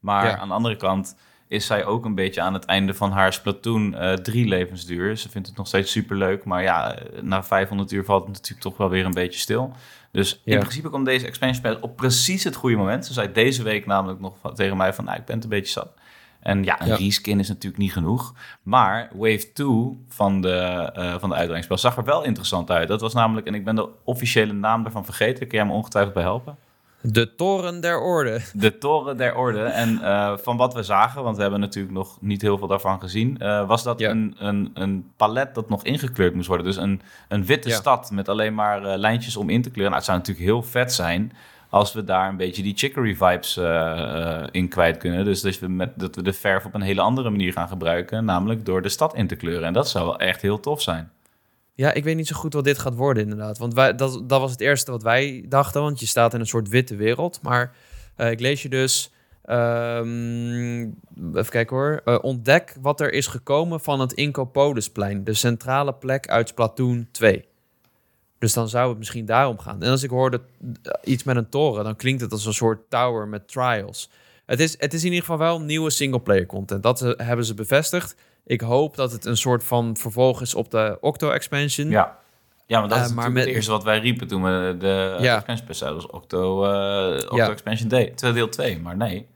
[0.00, 0.38] Maar ja.
[0.38, 1.16] aan de andere kant
[1.48, 5.16] is zij ook een beetje aan het einde van haar Splatoon uh, 3 levensduur.
[5.16, 8.76] Ze vindt het nog steeds superleuk, maar ja, na 500 uur valt het natuurlijk toch
[8.76, 9.72] wel weer een beetje stil.
[10.12, 13.06] Dus in principe komt deze expansion pass op precies het goede moment.
[13.06, 15.72] Ze zei deze week namelijk nog tegen mij van, nou, ik ben het een beetje
[15.72, 15.88] zat.
[16.40, 18.34] En ja, een reskin is natuurlijk niet genoeg.
[18.62, 22.88] Maar Wave 2 van de, uh, van de zag er wel interessant uit.
[22.88, 25.46] Dat was namelijk, en ik ben de officiële naam ervan vergeten.
[25.46, 26.56] Kun jij me ongetwijfeld bij helpen?
[27.00, 28.40] De Toren der Orde.
[28.54, 29.62] De Toren der Orde.
[29.62, 33.00] En uh, van wat we zagen, want we hebben natuurlijk nog niet heel veel daarvan
[33.00, 34.10] gezien, uh, was dat ja.
[34.10, 36.66] een, een, een palet dat nog ingekleurd moest worden.
[36.66, 37.74] Dus een, een witte ja.
[37.74, 39.92] stad met alleen maar uh, lijntjes om in te kleuren.
[39.92, 41.32] Nou, het zou natuurlijk heel vet zijn
[41.70, 43.56] als we daar een beetje die chicory vibes
[44.50, 45.24] in kwijt kunnen.
[45.24, 48.24] Dus dat we, met, dat we de verf op een hele andere manier gaan gebruiken,
[48.24, 49.66] namelijk door de stad in te kleuren.
[49.66, 51.10] En dat zou wel echt heel tof zijn.
[51.78, 53.58] Ja, ik weet niet zo goed wat dit gaat worden, inderdaad.
[53.58, 56.46] Want wij, dat, dat was het eerste wat wij dachten, want je staat in een
[56.46, 57.42] soort witte wereld.
[57.42, 57.74] Maar
[58.16, 59.12] uh, ik lees je dus.
[59.50, 60.80] Um,
[61.34, 62.00] even kijken hoor.
[62.04, 67.44] Uh, ontdek wat er is gekomen van het Incopolisplein, de centrale plek uit Splatoon 2.
[68.38, 69.82] Dus dan zou het misschien daarom gaan.
[69.82, 70.40] En als ik hoorde
[71.04, 74.10] iets met een toren, dan klinkt het als een soort tower met trials.
[74.46, 76.82] Het is, het is in ieder geval wel nieuwe singleplayer content.
[76.82, 78.16] Dat hebben ze bevestigd.
[78.48, 81.88] Ik hoop dat het een soort van vervolg is op de Octo-expansion.
[81.88, 82.18] Ja.
[82.66, 83.44] Ja, maar dat is uh, maar met...
[83.44, 85.36] het eerste wat wij riepen toen we de ja.
[85.36, 87.50] expansion pas was Octo, uh, Octo ja.
[87.50, 89.28] Expansion Day, deel 2, maar nee.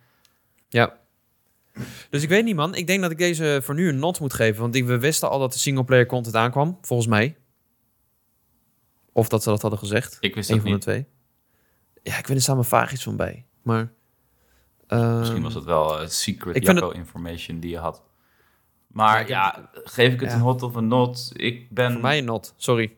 [0.69, 0.97] Ja.
[2.11, 2.75] Dus ik weet niet, man.
[2.75, 4.61] Ik denk dat ik deze voor nu een not moet geven.
[4.61, 7.37] Want we wisten al dat de singleplayer content aankwam, volgens mij.
[9.13, 10.17] Of dat ze dat hadden gezegd.
[10.21, 10.75] Ik wist Eén van niet.
[10.75, 11.07] de twee.
[12.03, 13.47] Ja, ik weet er samen vaag iets van bij.
[13.63, 13.93] Maar
[14.89, 18.03] Misschien was het wel uh, secret Jacco information die je had.
[18.93, 20.37] Maar ja, geef ik het ja.
[20.37, 21.33] een hot of een not?
[21.33, 21.93] Ik ben...
[21.93, 22.97] Voor mij een not, sorry.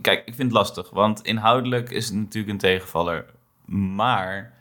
[0.00, 3.24] Kijk, ik vind het lastig, want inhoudelijk is het natuurlijk een tegenvaller.
[3.66, 4.52] Maar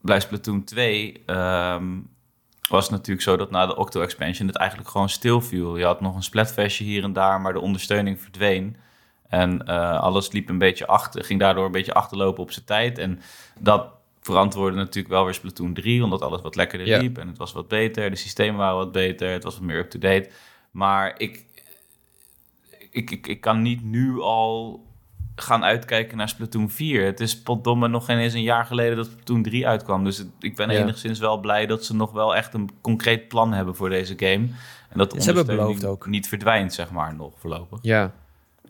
[0.00, 1.98] bij Splatoon 2 ehm,
[2.68, 5.76] was het natuurlijk zo dat na de Octo-expansion het eigenlijk gewoon stilviel.
[5.76, 8.76] Je had nog een splatfestje hier en daar, maar de ondersteuning verdween.
[9.28, 12.98] En eh, alles liep een beetje achter, ging daardoor een beetje achterlopen op zijn tijd.
[12.98, 13.20] En
[13.58, 17.18] dat verantwoordde natuurlijk wel weer Splatoon 3, omdat alles wat lekkerder liep.
[17.18, 20.30] En het was wat beter, de systemen waren wat beter, het was wat meer up-to-date.
[20.70, 21.44] Maar ik,
[22.90, 24.84] ik, ik, ik kan niet nu al
[25.34, 27.04] gaan uitkijken naar Splatoon 4.
[27.04, 30.04] Het is potdomme nog geen eens een jaar geleden dat Splatoon 3 uitkwam.
[30.04, 30.78] Dus het- ik ben Ja.
[30.78, 34.48] enigszins wel blij dat ze nog wel echt een concreet plan hebben voor deze game.
[34.88, 36.06] En dat de Ze hebben beloofd ook.
[36.06, 37.78] niet verdwijnt, zeg maar, nog voorlopig.
[37.82, 38.12] Ja,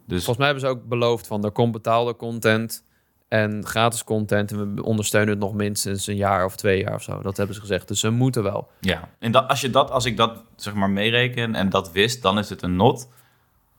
[0.06, 2.84] Dus volgens mij hebben ze ook beloofd van er komt betaalde content
[3.30, 4.52] en gratis content.
[4.52, 7.22] En we ondersteunen het nog minstens een jaar of twee jaar of zo.
[7.22, 7.88] Dat hebben ze gezegd.
[7.88, 8.70] Dus ze moeten wel.
[8.80, 12.22] ja, en dat, als, je dat, als ik dat zeg maar meereken en dat wist,
[12.22, 13.08] dan is het een not.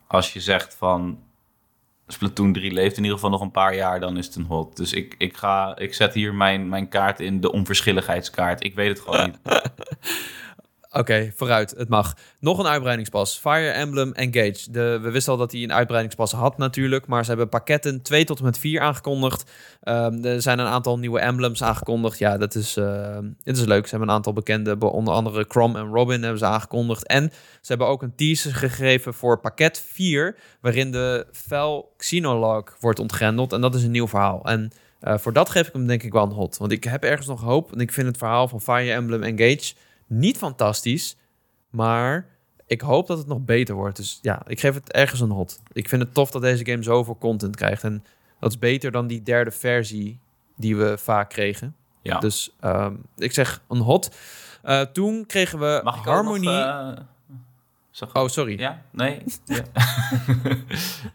[0.08, 1.20] Als je zegt van
[2.08, 4.78] Splatoon 3 leeft in ieder geval nog een paar jaar, dan is het een hot.
[4.78, 8.64] Dus ik, ik, ga, ik zet hier mijn, mijn kaart in, de onverschilligheidskaart.
[8.64, 9.40] Ik weet het gewoon niet.
[10.94, 11.74] Oké, vooruit.
[11.78, 12.14] Het mag.
[12.40, 13.38] Nog een uitbreidingspas.
[13.38, 14.72] Fire Emblem Engage.
[14.72, 17.08] De, we wisten al dat hij een uitbreidingspas had natuurlijk.
[17.08, 19.52] Maar ze hebben pakketten 2 tot en met 4 aangekondigd.
[19.82, 22.18] Ehm, er zijn een aantal nieuwe emblems aangekondigd.
[22.18, 23.84] Ja, dat is, eh, dit is leuk.
[23.84, 27.08] Ze hebben een aantal bekende, be- onder andere Crom en Robin hebben ze aangekondigd.
[27.08, 30.36] En ze hebben ook een teaser gegeven voor pakket 4.
[30.62, 33.54] Waarin de Fel Xenolog wordt ontgrendeld.
[33.54, 34.42] En dat is een nieuw verhaal.
[34.44, 36.58] En eh, voor dat geef ik hem denk ik wel een hot.
[36.58, 37.74] Want ik heb ergens nog hoop.
[37.74, 39.74] En ik vind het verhaal van Fire Emblem Engage
[40.12, 41.16] niet fantastisch,
[41.70, 42.28] maar
[42.66, 43.96] ik hoop dat het nog beter wordt.
[43.98, 45.62] Dus ja, ik geef het ergens een hot.
[45.72, 47.84] Ik vind het tof dat deze game zoveel content krijgt.
[47.84, 48.04] En
[48.40, 50.20] dat is beter dan die derde versie
[50.56, 51.76] die we vaak kregen.
[52.02, 52.20] Ja.
[52.20, 54.16] Dus ehm, ik zeg een hot.
[54.64, 56.46] Eh, toen kregen we Mag ik Harmony...
[56.46, 57.04] Nog, eh,
[58.14, 58.60] Oh, sorry.
[58.60, 58.82] Ja?
[58.92, 59.24] Nee?
[59.46, 59.64] Ja.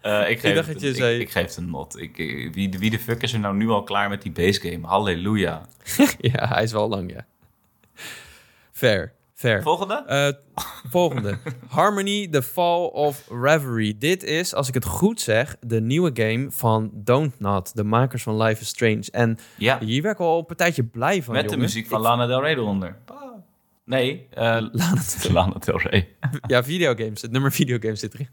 [0.00, 1.98] Eh, ik, geef dacht het, dat je ik, zei- ik geef het een not.
[1.98, 4.60] Ik, ik- wie, wie de fuck is er nou nu al klaar met die base
[4.60, 4.86] game?
[4.86, 5.66] Halleluja.
[6.18, 7.26] ja, hij is wel lang, ja.
[8.76, 9.62] Fair, fair.
[9.62, 10.04] Volgende?
[10.06, 10.28] Eh,
[10.90, 11.38] volgende.
[11.68, 13.98] Harmony, The Fall of Reverie.
[13.98, 18.22] Dit is, als ik het goed zeg, de nieuwe game van Don't Not, de makers
[18.22, 19.04] van Life is Strange.
[19.10, 22.26] En Ja, hier werd ik wel een partijtje blij van, met de muziek van Lana
[22.26, 22.96] Del Rey eronder.
[23.84, 26.08] Nee, eh Lana Lana Del Rey.
[26.46, 27.22] Ja, videogames.
[27.22, 28.28] Het nummer videogames zit erin.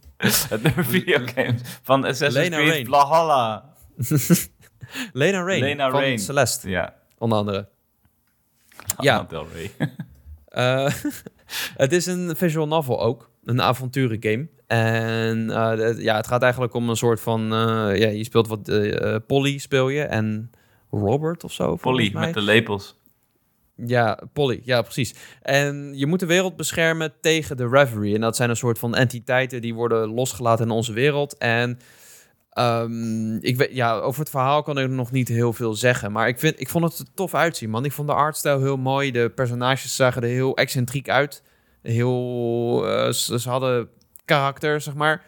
[0.50, 2.88] Het nummer videogames van Assassin's Lena Creed.
[2.88, 3.74] Valhalla.
[5.14, 6.20] Lena Rain Lena van Rain.
[6.20, 7.70] Celeste, Ja, onder andere.
[8.98, 9.24] Lana Ja.
[9.30, 9.72] Del Rey.
[10.54, 10.94] Eh,
[11.84, 13.30] het is een visual novel ook.
[13.44, 14.48] Een avonturengame.
[14.68, 17.42] En eh, de- ja, het gaat eigenlijk om een soort van...
[17.44, 18.72] eh, ja, je speelt wat...
[19.28, 20.52] Polly speel je en
[20.92, 21.76] Robert of zo.
[21.76, 22.26] Polly mij.
[22.26, 23.02] met de lepels.
[23.76, 24.62] Ja, Polly.
[24.64, 25.16] Ja, precies.
[25.42, 28.16] En je moet de wereld beschermen tegen de Reverie.
[28.16, 31.38] En dat zijn een soort van entiteiten die worden losgelaten in onze wereld.
[31.38, 31.80] En
[32.54, 36.12] ehm, ik weet, ja, over het verhaal kan ik nog niet heel veel zeggen.
[36.12, 37.86] Maar ik, vind, ik vond het er tof uitzien, man.
[37.86, 39.12] Ik vond de artstijl heel mooi.
[39.12, 41.44] De personages zagen er heel excentriek uit.
[41.82, 43.90] Heel, eh, ze, hadden
[44.26, 45.26] karakter, zeg maar.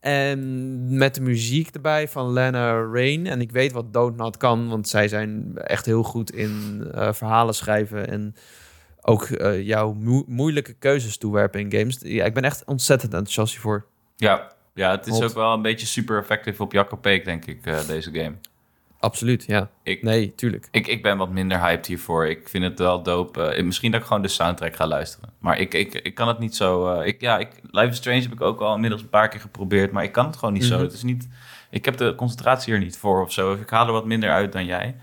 [0.00, 3.26] En met de muziek erbij van Lana Rain.
[3.26, 7.12] En ik weet wat Don't Not kan, want zij zijn echt heel goed in eh,
[7.12, 8.08] verhalen schrijven.
[8.08, 8.34] En
[9.02, 11.98] ook eh, jouw moe- moeilijke keuzes toewerpen in games.
[12.02, 13.86] Ja, ik ben echt ontzettend enthousiast hiervoor.
[14.16, 15.22] Ja, ja het is Hot.
[15.22, 18.34] ook wel een beetje super effectief op Jacco Peek, denk ik, eh, deze game.
[19.00, 19.70] Absoluut, ja.
[19.82, 20.68] Ik, Nee, tuurlijk.
[20.70, 22.26] ik, ik ben wat minder hyped hiervoor.
[22.26, 23.42] Ik vind het wel dope.
[23.42, 25.32] Eh, misschien dat ik gewoon de soundtrack ga luisteren.
[25.38, 26.94] Maar ik, ik, ik kan het niet zo...
[26.94, 29.40] eh, ik, ja, ik, Life is Strange heb ik ook al inmiddels een paar keer
[29.40, 29.92] geprobeerd.
[29.92, 30.74] Maar ik kan het gewoon niet zo.
[30.74, 30.82] Mhm.
[30.84, 31.28] Het is niet...
[31.70, 33.52] Ik heb de concentratie er niet voor of zo.
[33.52, 34.96] Ik haal er wat minder uit dan jij.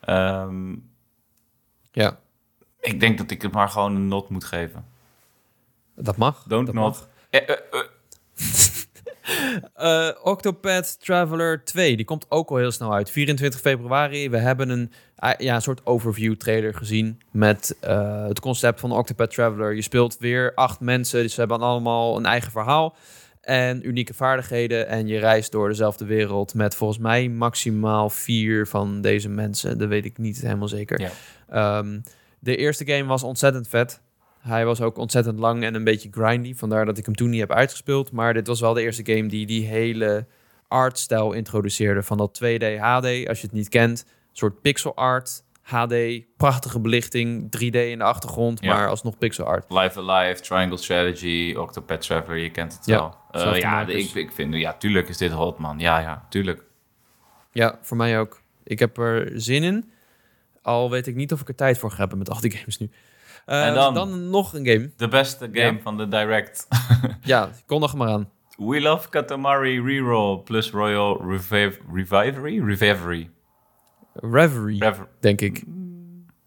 [0.00, 0.74] Ehm,
[1.92, 2.18] Ja,
[2.80, 4.84] ik denk dat ik het maar gewoon een not moet geven.
[5.96, 6.42] dat mag.
[6.46, 6.84] Don't dat not.
[6.98, 7.08] mag.
[7.30, 7.80] Eh, eh, eh,
[9.74, 13.10] Eh, Octopath Traveler 2, die komt ook al heel snel uit.
[13.10, 14.30] 24 februari.
[14.30, 18.92] We hebben een, ah, ja, een soort overview trailer gezien met eh, het concept van
[18.92, 19.74] Octopath Traveler.
[19.74, 22.96] Je speelt weer acht mensen, dus ze hebben allemaal een eigen verhaal
[23.40, 24.88] en unieke vaardigheden.
[24.88, 29.78] En je reist door dezelfde wereld met volgens mij maximaal vier van deze mensen.
[29.78, 31.00] Dat weet ik niet helemaal zeker.
[31.00, 31.10] Ja.
[31.48, 32.00] Ehm,
[32.38, 34.00] de eerste game was ontzettend vet.
[34.40, 36.54] Hij was ook ontzettend lang en een beetje grindy.
[36.54, 38.12] Vandaar dat ik hem toen niet heb uitgespeeld.
[38.12, 40.26] Maar dit was wel de eerste game die die hele
[40.68, 42.02] artstijl introduceerde.
[42.02, 44.04] Van dat 2D HD, als je het niet kent.
[44.08, 45.94] Een soort pixel art, HD,
[46.36, 48.74] prachtige belichting, 3D in de achtergrond, Ja.
[48.74, 49.70] maar alsnog pixel art.
[49.70, 53.16] Life Alive, Triangle Strategy, Octopath Traveler, je kent het Ja, wel.
[53.52, 54.08] Eh, ja, makers.
[54.08, 55.78] ik, ik vind, ja, tuurlijk is dit hot, man.
[55.78, 56.62] Ja, ja, tuurlijk.
[57.52, 58.40] Ja, voor mij ook.
[58.64, 59.90] Ik heb er zin in.
[60.62, 62.78] Al weet ik niet of ik er tijd voor ga hebben met al die games
[62.78, 62.90] nu.
[63.46, 63.94] En dan?
[63.94, 64.30] dan?
[64.30, 64.90] nog een game.
[64.96, 65.82] De beste game Ja.
[65.82, 66.66] van de Direct.
[67.22, 68.28] Ja, kondig maar aan.
[68.56, 72.60] We Love Katamari Reroll plus Royal Reviv Revivery?
[72.64, 73.30] Revivery.
[74.14, 75.62] Reverie, Rev- denk ik.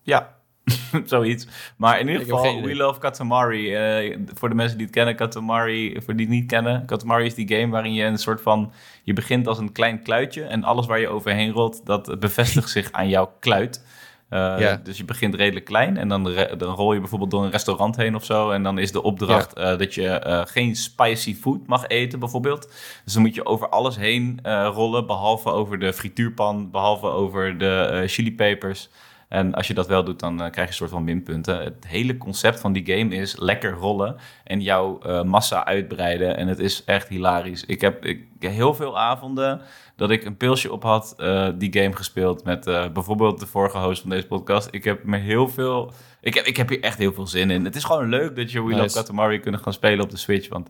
[0.01, 0.35] ja,
[1.05, 1.47] zoiets.
[1.77, 2.61] Maar in ieder Ik geval.
[2.61, 3.73] We Love Katamari.
[3.75, 6.85] eh, voor de mensen die het kennen, Katamari, voor die het niet kennen.
[6.85, 8.71] Katamari is die game waarin je een soort van...
[9.03, 12.91] Je begint als een klein kluitje en alles waar je overheen rolt, dat bevestigt zich
[12.91, 13.85] aan jouw kluit.
[14.33, 14.79] Eh, Ja.
[14.83, 16.23] Dus je begint redelijk klein en dan,
[16.57, 18.51] dan rol je bijvoorbeeld door een restaurant heen of zo.
[18.51, 22.71] En dan is de opdracht eh, dat je eh, geen spicy food mag eten bijvoorbeeld.
[23.03, 24.39] Dus dan moet je over alles heen
[24.73, 28.89] rollen, behalve over de frituurpan, behalve over de chilipepers.
[29.33, 31.63] En als je dat wel doet, dan eh, krijg je een soort van minpunten.
[31.63, 36.37] Het hele concept van die game is lekker rollen en jouw eh, massa uitbreiden.
[36.37, 37.65] En het is echt hilarisch.
[37.65, 39.61] Ik heb ik, heel veel avonden
[39.95, 44.01] dat ik een pilsje op had, eh, die game gespeeld met bijvoorbeeld de vorige host
[44.01, 44.67] van deze podcast.
[44.71, 45.91] Ik heb me heel veel...
[46.21, 47.65] Ik heb, ik heb hier echt heel veel zin in.
[47.65, 48.95] Het is gewoon leuk dat je We Love Nice.
[48.95, 50.69] Katamari kunnen gaan spelen op de Switch, want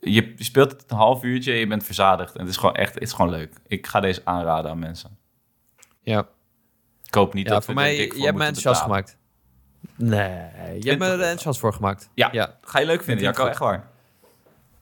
[0.00, 2.34] je speelt het een half uurtje en je bent verzadigd.
[2.34, 3.52] En het is gewoon echt, het is gewoon leuk.
[3.66, 5.18] Ik ga deze aanraden aan mensen.
[6.02, 6.26] Ja,
[7.06, 9.16] Ik hoop niet ja dat voor we er mij, voor je hebt me enthousiast gemaakt.
[9.96, 10.28] Nee,
[10.80, 12.08] je hebt me er enthousiast voor gemaakt.
[12.14, 12.28] Ja.
[12.32, 12.56] ja.
[12.60, 13.88] Ga je leuk vinden, Jacco, het echt waar.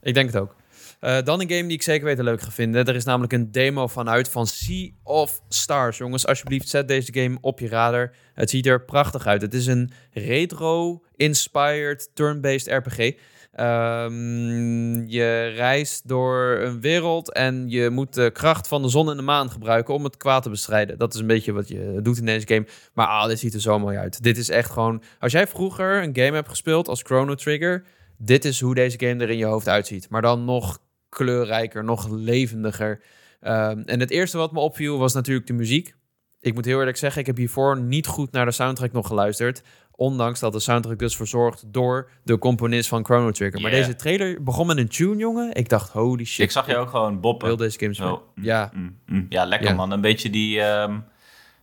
[0.01, 0.55] Ik denk het ook.
[0.99, 2.85] Eh, dan een game die ik zeker weten leuk ga vinden.
[2.85, 5.97] Er is namelijk een demo vanuit van Sea of Stars.
[5.97, 8.13] Jongens, alsjeblieft, zet deze game op je radar.
[8.33, 9.41] Het ziet er prachtig uit.
[9.41, 13.11] Het is een retro-inspired turn-based RPG.
[13.55, 19.17] Ehm, je reist door een wereld en je moet de kracht van de zon en
[19.17, 20.97] de maan gebruiken om het kwaad te bestrijden.
[20.97, 22.67] Dat is een beetje wat je doet in deze game.
[22.93, 24.23] Maar ah, dit ziet er zo mooi uit.
[24.23, 25.03] Dit is echt gewoon...
[25.19, 27.83] Als jij vroeger een game hebt gespeeld als Chrono Trigger
[28.17, 30.09] dit is hoe deze game er in je hoofd uitziet.
[30.09, 33.01] Maar dan nog kleurrijker, nog levendiger.
[33.39, 35.95] Ehm, en het eerste wat me opviel was natuurlijk de muziek.
[36.39, 39.61] Ik moet heel eerlijk zeggen, ik heb hiervoor niet goed naar de soundtrack nog geluisterd.
[39.97, 43.61] Ondanks dat de soundtrack dus verzorgd door de componist van Chrono Trigger.
[43.61, 45.53] Maar deze trailer begon met een tune, jongen.
[45.53, 46.45] Ik dacht, holy shit.
[46.45, 47.47] Ik zag je ook gewoon boppen.
[47.47, 48.11] wil deze game spelen.
[48.11, 48.23] Zo.
[48.35, 49.25] Mm, Ja, mm, mm.
[49.29, 49.75] Ja, lekker Ja.
[49.75, 49.91] man.
[49.91, 50.97] Een beetje die, ehm,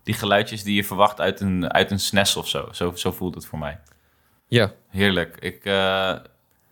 [0.02, 2.68] die geluidjes die je verwacht uit een, uit een SNES of zo.
[2.72, 2.92] zo.
[2.94, 3.78] Zo voelt het voor mij.
[4.48, 4.72] ja.
[4.88, 5.36] Heerlijk.
[5.40, 6.14] Ik, eh,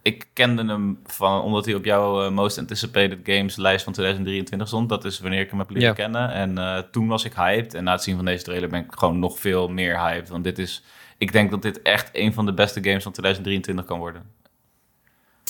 [0.03, 4.69] ik kende hem van, omdat hij op jouw eh, Most Anticipated Games lijst van 2023
[4.69, 4.89] stond.
[4.89, 5.93] Dat is wanneer ik hem heb leren Ja.
[5.95, 6.31] kennen.
[6.33, 7.75] En eh, toen was ik hyped.
[7.75, 10.29] En na het zien van deze trailer ben ik gewoon nog veel meer hyped.
[10.29, 10.83] Want dit is,
[11.21, 14.23] ik denk dat dit echt een van de beste games van 2023 kan worden.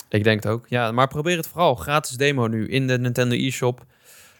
[0.09, 0.65] Ik denk het ook.
[0.67, 1.75] Ja, maar probeer het vooral.
[1.75, 3.85] Gratis demo nu in de Nintendo eShop.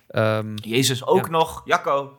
[0.08, 1.32] Ehm Jezus, ook Ja.
[1.32, 1.62] nog.
[1.66, 2.18] Jacco,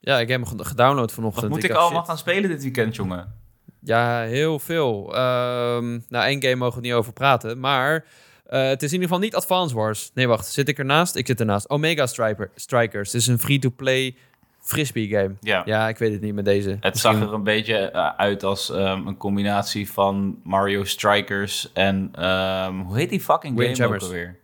[0.00, 1.42] ja, ik heb hem ged- gedownload vanochtend.
[1.46, 2.08] wat moet ik, allemaal shit.
[2.08, 3.34] gaan spelen dit weekend, jongen?
[3.80, 5.14] Ja, heel veel.
[5.14, 7.60] Ehm nou, één game mogen we niet over praten.
[7.60, 8.04] Maar
[8.46, 10.10] eh, het is in ieder geval niet Advance Wars.
[10.14, 10.46] Nee, wacht.
[10.46, 11.16] Zit ik ernaast?
[11.16, 11.68] Ik zit ernaast.
[11.70, 13.12] Omega Striper, Strikers.
[13.12, 14.16] Het is een free-to-play
[14.60, 15.34] frisbee game.
[15.40, 15.62] Ja.
[15.64, 16.76] Ja, ik weet het niet met deze.
[16.80, 22.08] Het zag er een beetje eh, uit als ehm, een combinatie van Mario Strikers en
[22.14, 24.38] ehm, hoe heet die fucking game ook alweer?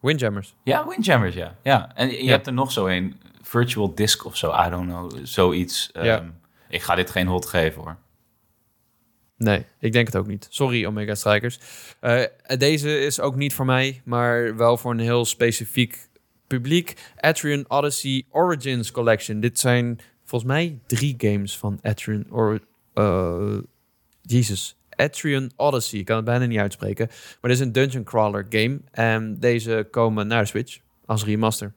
[0.00, 0.54] Windjammers.
[0.64, 1.56] Ja, Windjammers, ja.
[1.62, 1.90] ja.
[1.94, 2.30] En je Ja.
[2.30, 5.90] hebt er nog zo een, Virtual Disc of zo, I don't know, zoiets.
[5.92, 6.02] Ja.
[6.18, 6.26] Ehm,
[6.68, 7.96] Ik ga dit geen hot geven hoor.
[9.36, 10.46] Nee, ik denk het ook niet.
[10.50, 11.58] Sorry, Omega Strikers.
[12.00, 12.22] Eh,
[12.58, 16.08] deze is ook niet voor mij, maar wel voor een heel specifiek
[16.56, 17.12] publiek.
[17.16, 19.40] Atrium Odyssey Origins Collection.
[19.40, 22.60] Dit zijn volgens mij drie games van Atrium or
[22.94, 23.58] eh,
[24.22, 24.76] Jezus.
[24.96, 25.98] Atrium Odyssey.
[25.98, 27.06] Ik kan het bijna niet uitspreken.
[27.08, 28.80] Maar dit is een dungeon crawler game.
[28.90, 31.72] En deze komen naar de Switch als remaster.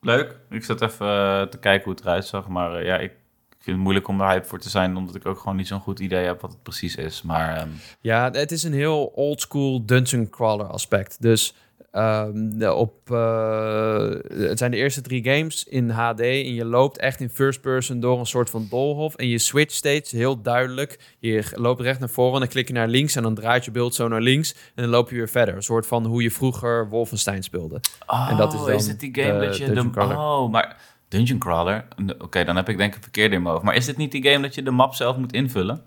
[0.00, 0.38] Leuk.
[0.50, 3.12] Ik zat even eh, te kijken hoe het eruit zag, maar eh, ja, ik
[3.58, 5.80] vind het moeilijk om daar hype voor te zijn, omdat ik ook gewoon niet zo'n
[5.80, 7.22] goed idee heb wat het precies is.
[7.22, 7.68] Maar ehm,
[8.00, 11.22] Ja, het is een heel oldschool dungeon crawler aspect.
[11.22, 11.54] Dus
[11.94, 17.20] ehm, op, eh, het zijn de eerste drie games in HD en je loopt echt
[17.20, 21.14] in first person door een soort van doolhof en je switcht steeds heel duidelijk.
[21.18, 23.70] Je loopt recht naar voren en dan klik je naar links en dan draait je
[23.70, 25.54] beeld zo naar links en dan loop je weer verder.
[25.54, 27.80] Een soort van hoe je vroeger Wolfenstein speelde.
[28.06, 29.90] Oh, En dat is dan dit die game de dat je de...
[29.90, 30.18] Crawler.
[30.18, 30.76] Oh, maar
[31.08, 31.84] Dungeon Crawler?
[32.18, 33.66] Oké, dan heb ik denk ik een verkeerde in mijn hoofd.
[33.66, 35.82] Maar is dit niet die game dat je de map zelf moet invullen?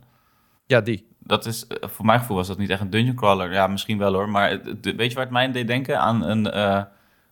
[0.65, 1.07] Ja, die.
[1.27, 3.51] Dat is, eh, voor mijn gevoel was dat niet echt een Dungeon Crawler.
[3.51, 4.29] Ja, misschien wel hoor.
[4.29, 5.99] Maar het- weet je waar het mij deed denken?
[5.99, 6.81] Aan, een, eh,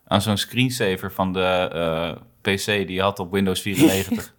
[0.08, 1.40] aan zo'n screensaver van de
[1.74, 4.34] eh, PC die je had op Windows 94.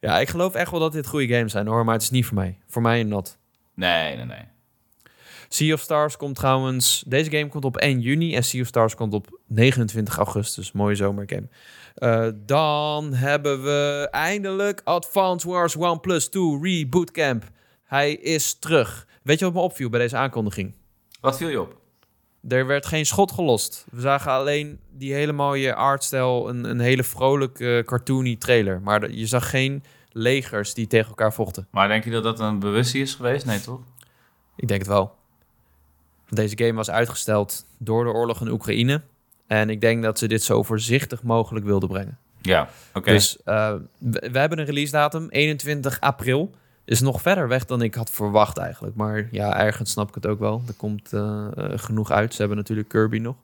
[0.00, 2.26] Ja, ik geloof echt wel dat dit goede games zijn hoor, maar het is niet
[2.26, 2.58] voor mij.
[2.66, 3.38] Voor mij not.
[3.74, 4.44] nee, nee, nee.
[5.48, 7.04] Sea of Stars komt trouwens...
[7.06, 10.72] Deze game komt op 1 juni en Sea of Stars komt op 29 augustus.
[10.72, 11.48] Mooie zomergame.
[11.94, 17.44] Eh dan hebben we eindelijk Advance Wars 1 Plus 2 Reboot Camp.
[17.88, 19.06] Hij is terug.
[19.22, 20.74] Weet je wat me opviel bij deze aankondiging?
[21.20, 21.76] Wat viel je op?
[22.48, 23.86] er werd geen schot gelost.
[23.90, 28.80] We zagen alleen die hele mooie artstijl, een, een hele vrolijke cartoony trailer.
[28.80, 31.66] Maar je zag geen legers die tegen elkaar vochten.
[31.70, 33.46] Maar denk je dat dat een bewustie is geweest?
[33.46, 33.80] Nee, toch?
[34.56, 35.16] Ik denk het wel.
[36.28, 39.02] Deze game was uitgesteld door de oorlog in Oekraïne.
[39.46, 42.18] En ik denk dat ze dit zo voorzichtig mogelijk wilden brengen.
[42.40, 43.12] Ja, oké.
[43.12, 46.54] Dus eh, we, we hebben een release datum, 21 april.
[46.88, 48.96] Is nog verder weg dan ik had verwacht eigenlijk.
[48.96, 50.62] Maar ja, ergens snap ik het ook wel.
[50.66, 52.32] Er komt eh, eh, genoeg uit.
[52.32, 53.36] Ze hebben natuurlijk Kirby nog.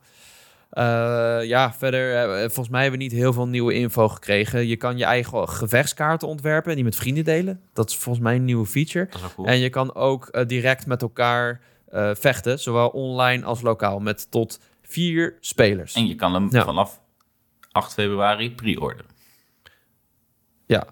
[0.71, 4.67] Eh, ja, verder, volgens mij hebben we niet heel veel nieuwe info gekregen.
[4.67, 7.61] Je kan je eigen gevechtskaarten ontwerpen en die met vrienden delen.
[7.73, 9.09] Dat is volgens mij een nieuwe feature.
[9.35, 9.47] cool.
[9.49, 11.61] En je kan ook direct met elkaar
[12.15, 15.95] vechten, zowel online als lokaal, met tot vier spelers.
[15.95, 16.65] En je kan hem Ja.
[16.65, 17.01] vanaf
[17.73, 19.11] 8 februari pre-orderen.
[20.67, 20.87] Ja.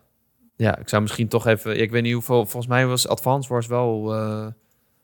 [0.63, 1.81] Ja, ik zou misschien toch even...
[1.81, 2.47] Ik weet niet hoeveel...
[2.47, 4.47] Volgens mij was Advance Wars wel eh,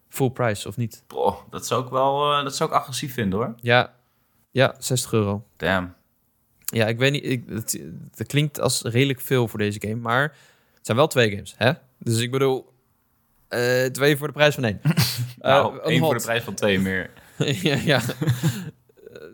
[0.08, 1.04] full price, of niet?
[1.06, 3.54] Boah, dat zou ik wel eh, dat zou ik agressief vinden hoor.
[3.60, 3.94] Ja,
[4.50, 5.44] ja 60 euro.
[5.56, 5.94] Damn.
[6.64, 7.24] Ja, ik weet niet...
[7.24, 7.80] Ik, het,
[8.14, 10.22] het klinkt als redelijk veel voor deze game, maar
[10.74, 11.72] het zijn wel twee games, hè?
[11.98, 12.72] Dus ik bedoel...
[13.48, 14.80] eh, twee voor de prijs van één.
[15.38, 17.10] Nou, één voor de prijs van twee meer.
[17.68, 18.00] ja, ja.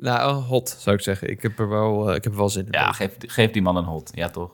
[0.00, 1.30] Nou, een hot zou ik zeggen.
[1.30, 2.72] Ik heb er wel, ik heb er wel zin in.
[2.72, 4.10] Ja, geef, geef die man een hot.
[4.14, 4.50] Ja, toch?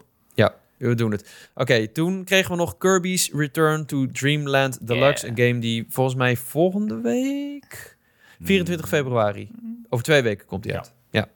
[0.89, 1.31] We doen het.
[1.55, 5.27] Oké, toen kregen we nog Kirby's Return to Dreamland Deluxe.
[5.27, 5.39] Yeah.
[5.39, 7.99] Een game die volgens mij volgende week...
[8.43, 9.51] 24 februari.
[9.89, 10.79] Over twee weken komt die Ja.
[10.79, 10.93] uit.
[11.11, 11.29] Ja.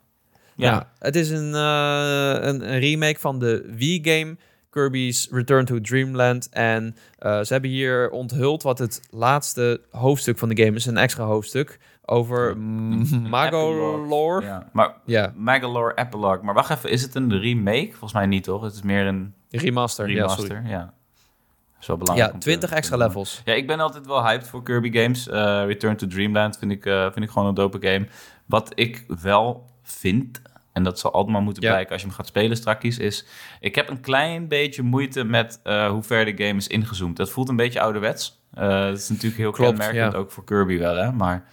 [0.57, 0.71] Ja.
[0.71, 0.93] Ja.
[0.99, 4.37] het is een, eh, een, een remake van de Wii-game
[4.71, 6.49] Kirby's Return to Dreamland.
[6.49, 10.87] En eh, ze hebben hier onthuld wat het laatste hoofdstuk van de game is.
[10.87, 14.43] Een extra hoofdstuk over Een Magolor.
[14.43, 14.69] Ja.
[14.73, 16.43] Maar Ja, Magalore Epilogue.
[16.43, 17.89] Maar wacht even, is het een remake?
[17.91, 18.63] Volgens mij niet, toch?
[18.63, 20.07] Het is meer een remaster.
[20.07, 20.63] Remaster.
[20.67, 22.29] Ja, Dat is wel belangrijk.
[22.29, 23.43] Ja, om te- 20 te extra levels.
[23.45, 25.29] Ja, ik ben altijd wel hyped voor Kirby games.
[25.29, 28.07] Eh, Return to Dreamland vind ik, eh, vind ik gewoon een dope game.
[28.47, 32.27] Wat ik wel vind, en dat zal altijd maar moeten blijken als je hem gaat
[32.27, 33.27] spelen straks, is...
[33.61, 37.17] Ik heb een klein beetje moeite met eh, hoe ver de game is ingezoomd.
[37.17, 38.43] Dat voelt een beetje ouderwets.
[38.55, 41.13] Dat is natuurlijk heel Klopt, kenmerkend, ook voor Kirby wel, hè.
[41.13, 41.45] Maar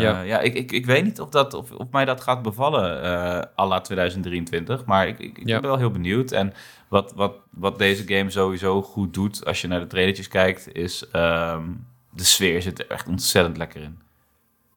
[0.00, 0.20] Ja.
[0.20, 3.42] ja, ik, ik, ik weet niet of, dat, of, of mij dat gaat bevallen eh
[3.58, 4.84] à la 2023.
[4.84, 5.60] Maar ik, ik, ik Ja.
[5.60, 6.30] ben wel heel benieuwd.
[6.32, 6.52] En
[6.88, 11.08] wat, wat, wat deze game sowieso goed doet, als je naar de trailertjes kijkt, is
[11.10, 11.62] ehm,
[12.10, 13.98] de sfeer zit er echt ontzettend lekker in.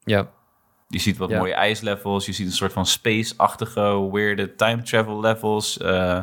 [0.04, 0.28] Ja,
[0.88, 1.38] Je ziet wat Ja.
[1.38, 5.78] mooie ijslevels, je ziet een soort van space-achtige, weirde time travel levels.
[5.78, 6.20] Eh,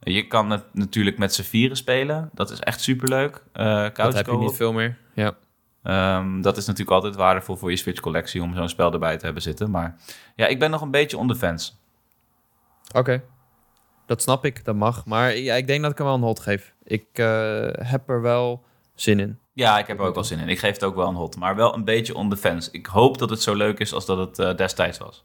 [0.00, 2.30] je kan het natuurlijk met z'n vieren spelen.
[2.34, 3.42] Dat is echt superleuk.
[3.52, 4.98] Eh dat heb je niet veel meer.
[5.14, 5.34] Ja.
[5.86, 9.42] Ehm, dat is natuurlijk altijd waardevol voor je Switch-collectie om zo'n spel erbij te hebben
[9.42, 9.70] zitten.
[9.70, 9.96] Maar
[10.36, 11.72] ja, ik ben nog een beetje on the fence.
[12.94, 13.22] Oké.
[14.06, 15.04] Dat snap ik, dat mag.
[15.04, 16.74] Maar ja, ik denk dat ik hem wel een hot geef.
[16.84, 19.38] Ik eh, heb er wel zin in.
[19.52, 20.48] Ja, ik heb er ook wel zin in.
[20.48, 22.70] Ik geef het ook wel een hot, maar wel een beetje on the fence.
[22.72, 25.24] Ik hoop dat het zo leuk is als dat het eh, destijds was.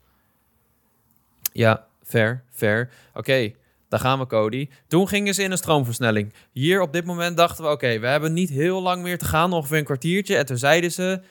[1.54, 2.90] Ja, fair, fair.
[3.14, 3.54] Oké,
[3.92, 4.70] daar gaan we, Cody.
[4.88, 6.34] Toen gingen ze in een stroomversnelling.
[6.52, 9.54] Hier op dit moment dachten we, oké, we hebben niet heel lang meer te gaan,
[9.54, 10.36] ongeveer een kwartiertje.
[10.38, 11.22] En toen zeiden ze,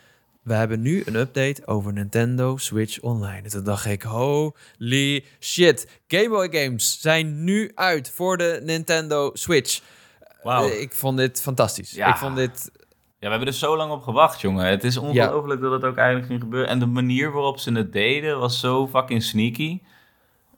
[0.42, 3.42] we hebben nu een update over Nintendo Switch Online.
[3.42, 6.00] En toen dacht ik, holy shit.
[6.08, 9.80] Game Boy games zijn nu uit voor de Nintendo Switch.
[10.42, 10.68] Wauw.
[10.68, 11.90] Eh, Ik vond dit fantastisch.
[11.90, 12.08] Ja.
[12.08, 12.70] Ik vond dit...
[13.18, 14.66] Ja, we hebben er zo lang op gewacht, jongen.
[14.66, 16.68] Het is ongelooflijk dat het ook eindelijk ging gebeuren.
[16.68, 19.80] En de manier waarop ze het deden was zo fucking sneaky.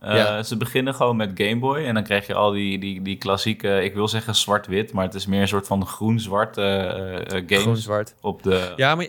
[0.03, 0.43] Eh, Ja.
[0.43, 1.85] Ze beginnen gewoon met Game Boy.
[1.85, 5.15] En dan krijg je al die, die, die klassieke, ik wil zeggen zwart-wit, maar het
[5.15, 8.15] is meer een soort van groen-zwart eh, eh, eh, games Groen-zwart.
[8.21, 8.73] op de.
[8.77, 9.05] Ja, maar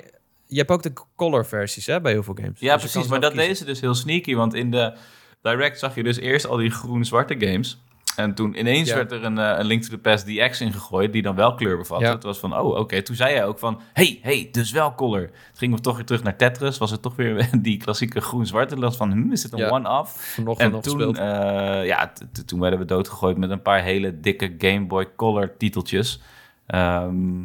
[0.45, 2.59] je, hebt ook de color versies hè, bij heel veel games.
[2.59, 3.09] Ja, Dus precies.
[3.09, 4.35] Maar dat deden ze dus heel sneaky.
[4.35, 4.93] Want in de
[5.41, 7.81] Direct zag je dus eerst al die groen-zwarte games.
[8.15, 8.95] En toen ineens Ja.
[8.95, 11.13] werd er een, eh, een Link to the Past DX ingegooid...
[11.13, 12.05] die dan wel kleur bevatte.
[12.05, 12.11] Ja.
[12.11, 13.01] Het was van, oh, oké.
[13.01, 15.27] Toen zei hij ook van, hey, hey, dus wel color.
[15.27, 16.77] Toen gingen we toch weer terug naar Tetris.
[16.77, 18.75] Was het toch weer die klassieke groen-zwarte.
[18.75, 19.69] En dacht van, hm, is dit een Ja.
[19.69, 20.37] one-off?
[20.57, 22.11] En nog toen, eh, ja,
[22.45, 26.21] toen werden we doodgegooid met een paar hele dikke Game Boy Color titeltjes.
[26.65, 27.41] Ehm,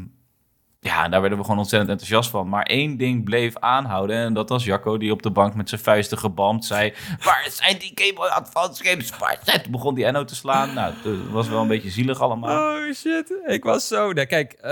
[0.89, 2.49] ja, daar werden we gewoon ontzettend enthousiast van.
[2.49, 4.17] Maar één ding bleef aanhouden.
[4.17, 6.95] En dat was Jacco die op de bank met zijn vuisten gebamd zei...
[7.25, 9.11] Waar zijn die Game Boy Advance games?
[9.19, 10.75] Waar begon die Enno te slaan.
[10.75, 12.77] Nou, het was wel een beetje zielig allemaal.
[12.77, 14.13] Oh shit, ik was zo...
[14.13, 14.71] Nee, kijk, eh,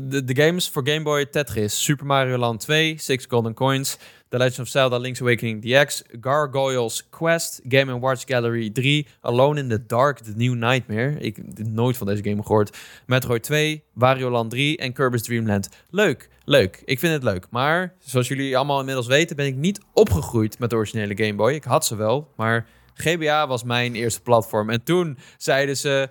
[0.00, 3.98] de, de games voor Game Boy Tetris, Super Mario Land 2, Six Golden Coins,
[4.32, 9.68] The Legend of Zelda Link's Awakening DX, Gargoyles Quest, Game Watch Gallery 3, Alone in
[9.68, 11.16] the Dark, The New Nightmare.
[11.18, 12.76] Ik heb nooit van deze game gehoord.
[13.06, 15.68] Metroid 2, Wario Land 3 en Kirby's Dream Land.
[15.90, 16.82] Leuk, leuk.
[16.84, 17.46] Ik vind het leuk.
[17.50, 21.52] Maar zoals jullie allemaal inmiddels weten, ben ik niet opgegroeid met de originele Game Boy.
[21.52, 24.70] Ik had ze wel, maar GBA was mijn eerste platform.
[24.70, 26.08] En toen zeiden ze,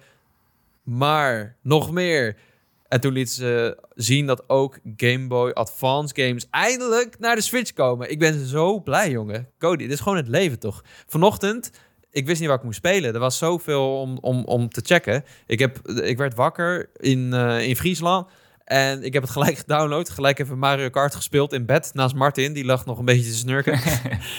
[0.84, 2.36] maar nog meer.
[2.92, 7.74] En toen lieten ze zien dat ook Game Boy Advance games eindelijk naar de Switch
[7.74, 8.12] komen.
[8.12, 9.50] Ik ben zo blij, jongen.
[9.60, 10.84] Cody, dit is gewoon het leven, toch?
[11.08, 11.72] Vanochtend,
[12.10, 13.14] ik wist niet waar ik moest spelen.
[13.14, 15.24] Er was zoveel om, om, om te checken.
[15.48, 18.28] Ik, heb, ik werd wakker in, uh, in Friesland.
[18.64, 20.10] En ik heb het gelijk gedownload.
[20.10, 22.54] Gelijk even Mario Kart gespeeld in bed naast Martin.
[22.54, 23.80] Die lag nog een beetje te snurken.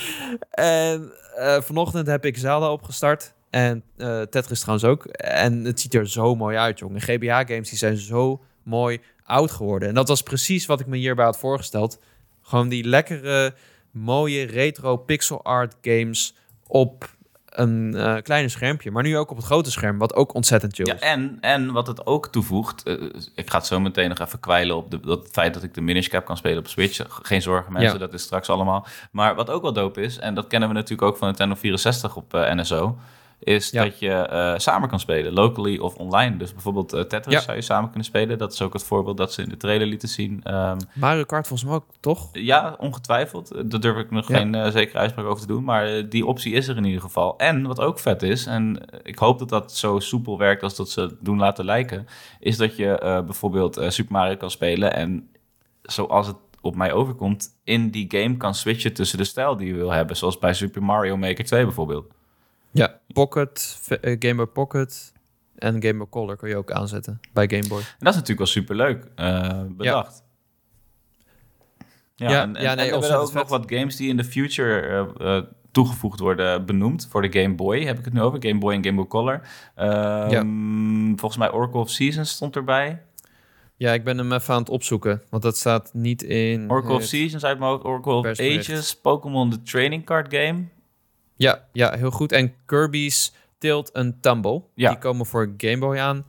[0.51, 3.35] en uh, vanochtend heb ik Zelda opgestart.
[3.53, 5.05] En uh, Tetris trouwens ook.
[5.17, 7.01] En het ziet er zo mooi uit, jongen.
[7.01, 9.89] GBA-games die zijn zo mooi oud geworden.
[9.89, 11.99] En dat was precies wat ik me hierbij had voorgesteld.
[12.43, 13.55] Gewoon die lekkere,
[13.91, 16.35] mooie retro pixel art games
[16.67, 17.11] op
[17.47, 20.87] een uh, kleine schermpje, maar nu ook op het grote scherm, wat ook ontzettend chill
[20.87, 24.41] ja, En, en wat het ook toevoegt, uh, ik ga het zo meteen nog even
[24.41, 27.07] kwijlen op de, dat feit dat ik de Minish Cap kan spelen op Switch.
[27.09, 27.99] Geen zorgen mensen, ja.
[27.99, 28.87] dat is straks allemaal.
[29.11, 32.17] Maar wat ook wel dope is, en dat kennen we natuurlijk ook van Nintendo 64
[32.17, 32.99] op NSO,
[33.45, 33.85] is ja.
[33.85, 36.37] dat je uh, samen kan spelen, locally of online.
[36.37, 37.41] Dus bijvoorbeeld uh, Tetris ja.
[37.41, 38.39] zou je samen kunnen spelen.
[38.39, 40.55] Dat is ook het voorbeeld dat ze in de trailer lieten zien.
[40.55, 42.29] Um, Mario Kart volgens mij ook, toch?
[42.33, 43.71] Ja, ongetwijfeld.
[43.71, 44.37] Daar durf ik nog ja.
[44.37, 45.65] geen uh, zekere uitspraak over te doen.
[45.65, 47.39] Maar die optie is er in ieder geval.
[47.39, 50.91] En wat ook vet is, en ik hoop dat dat zo soepel werkt als dat
[50.91, 52.07] ze doen laten lijken,
[52.41, 55.29] is dat je bijvoorbeeld Super Mario kan spelen en
[55.83, 59.75] zoals het op mij overkomt, in die game kan switchen tussen de stijl die je
[59.75, 60.17] wil hebben.
[60.17, 62.07] Zoals bij Super Mario Maker 2 bijvoorbeeld.
[62.73, 65.13] Ja, Pocket, uh, Game Boy Pocket
[65.55, 67.79] en Game Boy Color kun je ook aanzetten bij Game Boy.
[67.79, 70.25] En dat is natuurlijk wel superleuk uh, bedacht.
[72.15, 74.17] Ja, ja, en, en, ja nee, en er zijn ook nog wat games die in
[74.17, 77.85] de future uh, toegevoegd worden benoemd voor de Game Boy.
[77.85, 78.43] Heb ik het nu over?
[78.43, 79.41] Game Boy en Game Boy Color.
[79.79, 83.03] Um, volgens mij Oracle of Seasons stond erbij.
[83.77, 86.71] Ja, ik ben hem even aan het opzoeken, want dat staat niet in...
[86.71, 90.65] Oracle of Seasons uit mijn hoofd, Oracle of Ages, Pokémon The Training Card Game...
[91.37, 92.33] Ja, ja, heel goed.
[92.33, 94.63] En Kirby's Tilt en Tumble.
[94.75, 94.91] Ja.
[94.91, 96.25] Die komen voor Game Boy aan.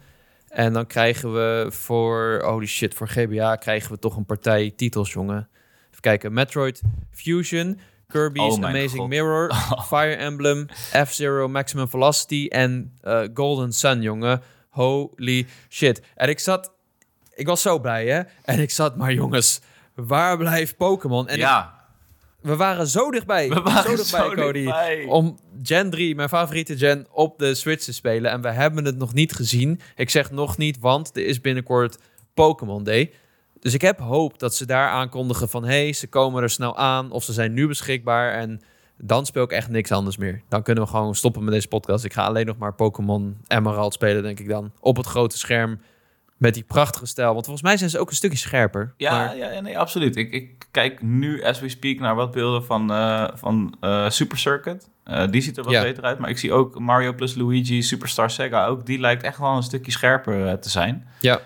[0.48, 5.14] En dan krijgen we voor, holy shit, voor GBA krijgen we toch een partij titels,
[5.14, 5.50] jongen.
[5.90, 6.34] Even kijken.
[6.34, 6.82] Metroid
[7.12, 9.10] Fusion, Kirby's oh Amazing God.
[9.10, 9.54] Mirror,
[9.92, 10.68] Fire Emblem,
[11.06, 14.42] F-Zero Maximum Velocity en uh, Golden Sun, jongen.
[14.70, 16.02] Holy shit.
[16.16, 16.72] En ik zat,
[17.34, 18.22] ik was zo blij, hè?
[18.44, 19.62] En ik zat, maar jongens,
[19.94, 21.28] waar blijft Pokémon?
[21.28, 21.83] En ja
[22.44, 23.50] we waren zo dichtbij.
[23.50, 24.64] We waren zo dichtbij, zo Cody.
[24.64, 25.06] Dichtbij.
[25.08, 28.32] Om Gen 3, mijn favoriete Gen, op de Switch te spelen.
[28.32, 29.80] En we hebben het nog niet gezien.
[29.96, 31.98] Ik zeg nog niet, want er is binnenkort
[32.34, 33.12] Pokémon Day.
[33.60, 35.66] Dus ik heb hoop dat ze daar aankondigen van...
[35.66, 38.34] hey, ze komen er snel aan of ze zijn nu beschikbaar.
[38.34, 38.62] En
[38.98, 40.42] dan speel ik echt niks anders meer.
[40.50, 42.04] Dan kunnen we gewoon stoppen met deze podcast.
[42.04, 44.72] Ik ga alleen nog maar Pokémon Emerald spelen, denk ik dan.
[44.80, 45.80] Op het grote scherm
[46.44, 47.34] met die prachtige stijl.
[47.34, 48.94] Want volgens mij zijn ze ook een stukje scherper.
[48.98, 49.38] Ja, maar...
[49.38, 50.16] ja nee, absoluut.
[50.16, 54.38] Ik, ik kijk nu, as we speak, naar wat beelden van, uh, van uh, Super
[54.38, 54.90] Circuit.
[55.06, 55.82] Uh, die ziet er wat ja.
[55.82, 56.20] beter uit.
[56.20, 58.86] Maar ik zie ook Mario plus Luigi, Superstar Sega ook.
[58.86, 61.08] Die lijkt echt wel een stukje scherper te zijn.
[61.20, 61.40] Ja.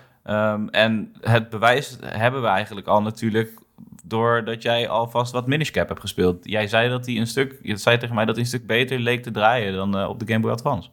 [0.52, 3.58] Um, en het bewijs hebben we eigenlijk al natuurlijk
[4.04, 6.36] doordat jij alvast wat Minish Cap hebt gespeeld.
[6.42, 8.98] Jij zei dat hij een stuk, je zei tegen mij dat hij een stuk beter
[8.98, 10.88] leek te draaien dan op de Game Boy Advance.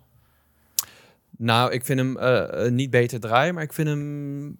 [1.37, 4.57] Nou, ik vind hem uh, niet beter draaien, maar ik vind hem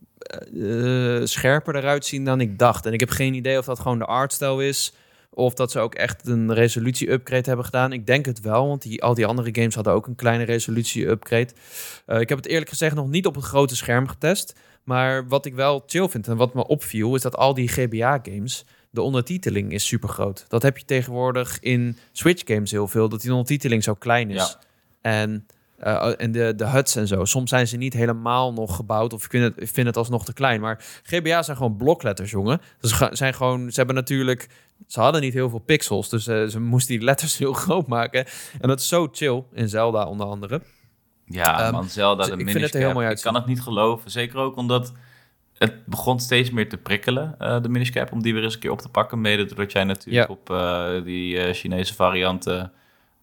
[0.54, 2.86] uh, scherper eruit zien dan ik dacht.
[2.86, 4.94] En ik heb geen idee of dat gewoon de artstijl is.
[5.30, 7.94] Of dat ze ook echt een resolutie-upgrade hebben gedaan.
[7.94, 11.50] Ik denk het wel, want die, al die andere games hadden ook een kleine resolutie-upgrade.
[12.08, 14.54] Uh, ik heb het eerlijk gezegd nog niet op het grote scherm getest.
[14.84, 18.66] Maar wat ik wel chill vind en wat me opviel, is dat al die GBA-games,
[18.90, 20.46] de ondertiteling is super groot.
[20.48, 24.36] Dat heb je tegenwoordig in Switch-games heel veel, dat die ondertiteling zo klein is.
[24.36, 24.60] Ja.
[25.02, 25.48] En
[25.86, 27.26] uh, en de, de huts en zo.
[27.26, 30.26] Soms zijn ze niet helemaal nog gebouwd of ik vind het, ik vind het alsnog
[30.26, 30.62] te klein.
[30.62, 32.62] Maar GBA zijn gewoon blokletters, jongen.
[32.82, 34.50] Ze zijn gewoon, ze hebben natuurlijk,
[34.88, 38.26] ze hadden niet heel veel pixels, dus uh, ze moesten die letters heel groot maken.
[38.60, 40.62] En dat is zo chill in Zelda onder andere.
[41.26, 43.18] Ja, um, man, Zelda, de ik vind het er heel mooi uit.
[43.18, 44.12] Ik kan het niet geloven.
[44.12, 44.94] Zeker ook omdat
[45.54, 48.72] het begon steeds meer te prikkelen, uh, de miniscap, om die weer eens een keer
[48.72, 49.22] op te pakken.
[49.22, 50.36] Mede doordat jij natuurlijk ja.
[50.36, 52.72] op die Chinese varianten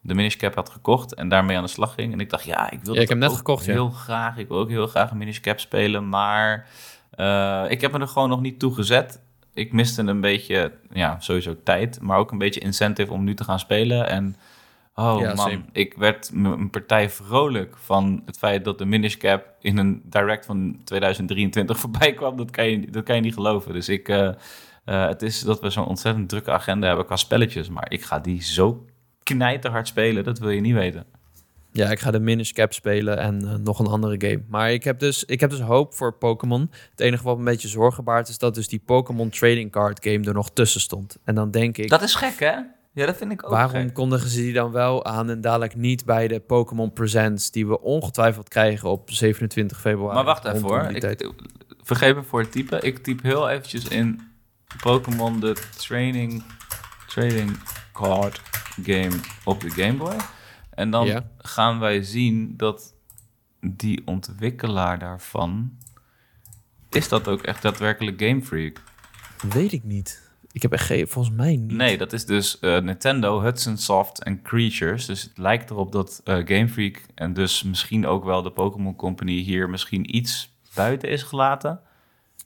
[0.02, 2.12] de miniscap had gekocht en daarmee aan de slag ging.
[2.12, 4.36] En ik dacht, ja, ik wil ja, ik heb net gekocht, heel graag.
[4.36, 6.68] Ik wil ook heel graag een miniscap spelen, maar
[7.16, 9.20] uh, ik heb me er gewoon nog niet toe gezet.
[9.54, 13.44] Ik miste een beetje, ja, sowieso tijd, maar ook een beetje incentive om nu te
[13.44, 14.08] gaan spelen.
[14.08, 14.36] En
[14.94, 15.62] oh ja, man, same.
[15.72, 20.80] ik werd een partij vrolijk van het feit dat de miniscap in een direct van
[20.84, 22.36] 2023 voorbij kwam.
[22.36, 23.72] Dat kan je, dat kan je niet geloven.
[23.72, 27.68] Dus ik, uh, uh, het is dat we zo'n ontzettend drukke agenda hebben qua spelletjes,
[27.68, 28.84] maar ik ga die zo
[29.22, 31.06] knijterhard spelen, dat wil je niet weten.
[31.72, 34.42] Ja, ik ga de Minish Cap spelen en uh, nog een andere game.
[34.48, 36.70] Maar ik heb, dus, ik heb dus hoop voor Pokémon.
[36.90, 40.24] Het enige wat een beetje zorgen baart is dat dus die Pokémon Trading Card game
[40.24, 41.18] er nog tussen stond.
[41.24, 41.88] En dan denk ik...
[41.88, 42.54] Dat is gek, hè?
[42.94, 43.94] Ja, dat vind ik ook Waarom gek.
[43.94, 47.50] kondigen ze die dan wel aan en dadelijk niet bij de Pokémon Presents...
[47.50, 50.14] die we ongetwijfeld krijgen op 27 februari?
[50.14, 50.82] Maar wacht even hoor.
[50.82, 51.30] Ik,
[51.82, 52.82] vergeef me voor het typen.
[52.82, 54.20] Ik typ heel eventjes in
[54.82, 56.42] Pokémon de training,
[57.06, 57.58] trading
[57.92, 58.40] card
[58.82, 60.16] game op de Game Boy.
[60.70, 61.30] En dan Ja.
[61.38, 62.94] gaan wij zien dat
[63.60, 65.76] die ontwikkelaar daarvan...
[66.90, 68.82] Is dat ook echt daadwerkelijk Game Freak?
[69.48, 70.30] Weet ik niet.
[70.52, 71.08] Ik heb echt geen...
[71.08, 71.76] Volgens mij niet.
[71.76, 75.06] Nee, dat is dus eh, Nintendo, Hudson Soft en Creatures.
[75.06, 78.96] Dus het lijkt erop dat eh, Game Freak en dus misschien ook wel de Pokémon
[78.96, 81.80] Company hier misschien iets buiten is gelaten.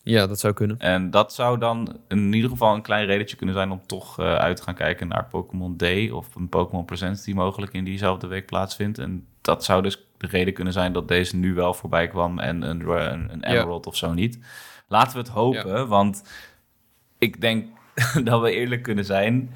[0.08, 0.78] Ja, dat zou kunnen.
[0.78, 4.34] En dat zou dan in ieder geval een klein redentje kunnen zijn om toch eh,
[4.34, 8.26] uit te gaan kijken naar Pokémon Day of een Pokémon Presents die mogelijk in diezelfde
[8.26, 8.98] week plaatsvindt.
[8.98, 12.62] En dat zou dus de reden kunnen zijn dat deze nu wel voorbij kwam en
[12.62, 14.38] een, een, een Emerald of zo niet.
[14.88, 16.22] Laten we het hopen, want
[17.18, 17.66] ik denk
[18.24, 19.54] dat we eerlijk kunnen zijn.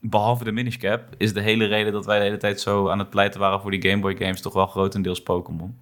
[0.00, 2.98] Behalve de Minish Cap is de hele reden dat wij de hele tijd zo aan
[2.98, 5.78] het pleiten waren voor die Game Boy games toch wel grotendeels Pokémon.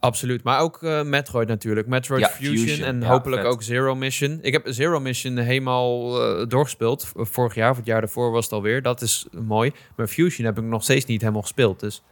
[0.00, 0.42] Absoluut.
[0.42, 1.86] Maar ook eh, Metroid natuurlijk.
[1.86, 2.86] Metroid Ja, Fusion, Fusion.
[2.86, 3.50] en Ja, hopelijk vet.
[3.50, 4.38] ook Zero Mission.
[4.42, 7.12] Ik heb Zero Mission helemaal eh, doorgespeeld.
[7.14, 8.82] Vorig jaar of het jaar daarvoor was het alweer.
[8.82, 9.72] Dat is mooi.
[9.96, 11.80] Maar Fusion heb ik nog steeds niet helemaal gespeeld.
[11.80, 12.02] Dus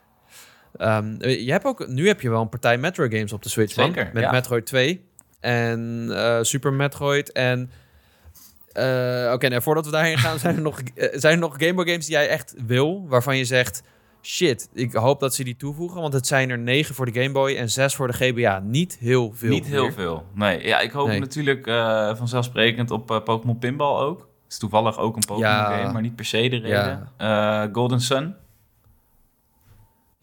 [0.76, 3.76] eh, je hebt ook, nu heb je wel een partij Metroid games op de Switch.
[3.76, 3.86] man.
[3.86, 4.30] Zeker, Met ja.
[4.30, 5.04] Metroid 2
[5.40, 6.08] en
[6.42, 7.70] Super Metroid en...
[9.32, 10.80] Oké, nou, voordat we daarheen gaan, zijn er, nog,
[11.12, 13.82] zijn er nog Game Boy games die jij echt wil, waarvan je zegt,
[14.28, 17.32] shit, ik hoop dat ze die toevoegen, want het zijn er negen voor de Game
[17.32, 18.58] Boy en zes voor de GBA.
[18.64, 19.48] Niet heel veel.
[19.50, 20.24] Niet heel veel.
[20.34, 21.20] Nee, ja, ik hoop Nee.
[21.20, 24.18] natuurlijk eh, vanzelfsprekend op eh, Pokémon Pinball ook.
[24.18, 25.76] Het is toevallig ook een Pokémon Ja.
[25.78, 27.08] game, maar niet per se de reden.
[27.16, 28.34] Eh, Golden Sun,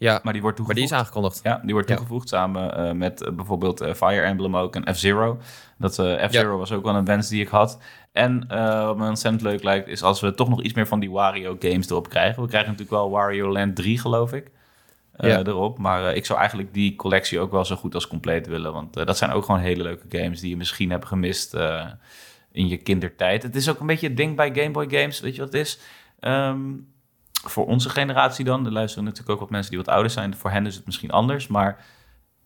[0.06, 0.76] Ja, maar die wordt maar toegevoegd.
[0.76, 1.40] die is aangekondigd.
[1.44, 1.96] Ja, die wordt Ja.
[1.96, 5.38] toegevoegd samen eh, met eh, bijvoorbeeld eh, Fire Emblem ook en F-Zero.
[5.78, 7.80] Dat F-Zero was ook wel een wens die ik had.
[8.12, 11.12] En wat me ontzettend leuk lijkt, is als we toch nog iets meer van die
[11.12, 12.42] Wario games erop krijgen.
[12.42, 14.52] We krijgen natuurlijk wel Wario Land 3, geloof ik.
[15.18, 15.44] Ja.
[15.44, 15.78] erop.
[15.78, 18.74] Maar ik zou eigenlijk die collectie ook wel zo goed als compleet willen.
[18.74, 21.54] Want dat zijn ook gewoon hele leuke games die je misschien hebt gemist
[22.52, 23.44] in je kindertijd.
[23.44, 25.20] Het is ook een beetje het ding bij Game Boy games.
[25.20, 25.80] Weet je wat het is?
[26.20, 26.60] Ehm,
[27.50, 30.36] voor onze generatie dan, er luisteren natuurlijk ook wat mensen die wat ouder zijn.
[30.36, 31.48] Voor hen is het misschien anders.
[31.48, 31.86] Maar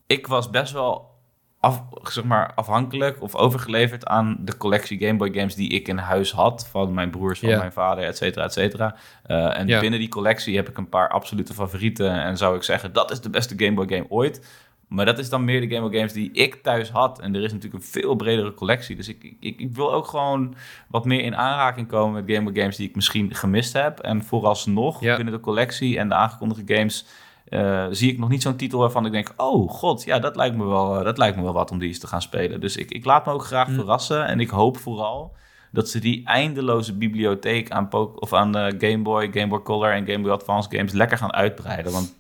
[0.08, 1.18] ik was best wel
[1.60, 5.98] af, zeg maar, afhankelijk of overgeleverd aan de collectie Game Boy games die ik in
[5.98, 6.68] huis had.
[6.68, 8.96] Van mijn broers, van mijn vader, et cetera, et cetera.
[9.24, 12.12] Eh, en binnen die collectie heb ik een paar absolute favorieten.
[12.12, 14.68] En zou ik zeggen, dat is de beste Game Boy game ooit.
[14.90, 17.20] Maar dat is dan meer de Game Boy games die ik thuis had.
[17.20, 18.96] En er is natuurlijk een veel bredere collectie.
[18.96, 20.56] Dus ik, ik, ik wil ook gewoon
[20.88, 24.00] wat meer in aanraking komen met Game Boy games die ik misschien gemist heb.
[24.00, 25.16] En vooralsnog Ja.
[25.16, 27.06] binnen de collectie en de aangekondigde games...
[27.46, 29.34] eh, zie ik nog niet zo'n titel waarvan ik denk...
[29.38, 31.88] oh god, ja, dat lijkt me wel, eh, dat lijkt me wel wat om die
[31.88, 32.60] eens te gaan spelen.
[32.62, 33.74] Dus ik, ik laat me ook graag Hm.
[33.74, 34.26] verrassen.
[34.28, 35.36] En ik hoop vooral
[35.72, 40.06] dat ze die eindeloze bibliotheek aan, of aan eh, Game Boy, Game Boy Color en
[40.06, 41.92] Game Boy Advance games lekker gaan uitbreiden.
[41.92, 42.18] Want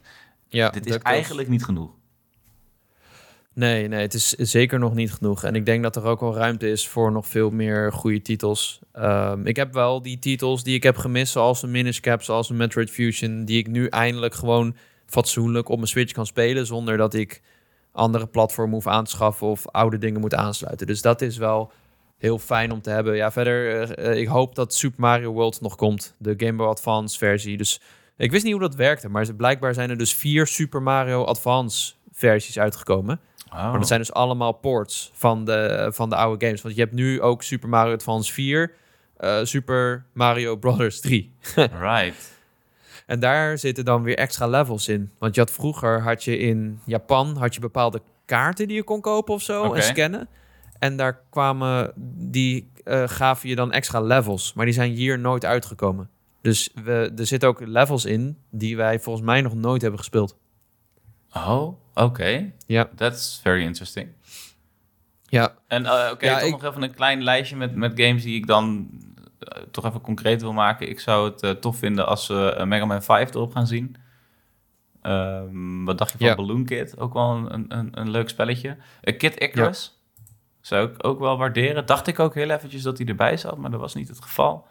[0.48, 1.90] Ja, dit is eigenlijk niet genoeg.
[3.60, 5.44] Nee, nee, het is zeker nog niet genoeg.
[5.44, 8.80] En ik denk dat er ook wel ruimte is voor nog veel meer goede titels.
[8.92, 12.50] Ehm, ik heb wel die titels die ik heb gemist, zoals een Minish Cap, zoals
[12.50, 16.98] een Metroid Fusion, die ik nu eindelijk gewoon fatsoenlijk op mijn Switch kan spelen, zonder
[16.98, 17.42] dat ik
[17.92, 20.88] andere platformen hoef aan te schaffen of oude dingen moet aansluiten.
[20.88, 21.72] Dus dat is wel
[22.18, 23.16] heel fijn om te hebben.
[23.16, 27.18] Ja, verder, eh, ik hoop dat Super Mario World nog komt, de Game Boy Advance
[27.18, 27.58] versie.
[27.58, 27.82] Dus
[28.18, 31.94] ik wist niet hoe dat werkte, maar blijkbaar zijn er dus vier Super Mario Advance
[32.12, 33.20] versies uitgekomen.
[33.52, 33.70] Oh.
[33.70, 36.62] Maar dat zijn dus allemaal ports van de, van de oude games.
[36.62, 38.74] Want je hebt nu ook Super Mario Advance 4,
[39.18, 41.32] eh, Super Mario Brothers 3.
[41.80, 42.38] Right.
[43.06, 45.12] En daar zitten dan weer extra levels in.
[45.18, 49.02] Want je had vroeger, had je in Japan, had je bepaalde kaarten die je kon
[49.02, 50.28] kopen of zo en scannen.
[50.80, 54.54] En daar kwamen, die eh, gaven je dan extra levels.
[54.54, 56.10] Maar die zijn hier nooit uitgekomen.
[56.42, 60.38] Dus we, er zitten ook levels in die wij volgens mij nog nooit hebben gespeeld.
[61.34, 61.74] Oh,
[62.04, 62.52] oké.
[62.66, 64.08] Ja, That's very interesting.
[65.24, 68.24] ja, En eh, oké, Ja, toch ik- nog even een klein lijstje met, met games
[68.24, 68.90] die ik dan
[69.40, 70.90] eh, toch even concreet wil maken.
[70.90, 73.96] Ik zou het eh, tof vinden als we Mega Man 5 erop gaan zien.
[75.02, 76.36] Ehm, wat dacht je van Ja.
[76.36, 77.00] Balloon Kid?
[77.00, 78.78] Ook wel een, een, een leuk spelletje.
[79.18, 80.00] Kid Icarus
[80.62, 81.86] zou ik ook wel waarderen.
[81.86, 84.68] Dacht ik ook heel eventjes dat hij erbij zat, maar dat was niet het geval.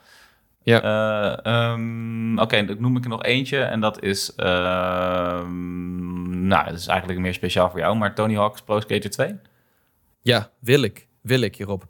[0.68, 0.82] Ja.
[0.82, 3.58] Eh, ehm, Oké, dan noem ik er nog eentje.
[3.58, 4.34] En dat is...
[4.34, 7.96] ehm, nou, dat is eigenlijk meer speciaal voor jou.
[7.96, 9.34] Maar Tony Hawk's Pro Skater 2.
[10.20, 11.06] Ja, wil ik.
[11.22, 11.84] Wil ik hierop.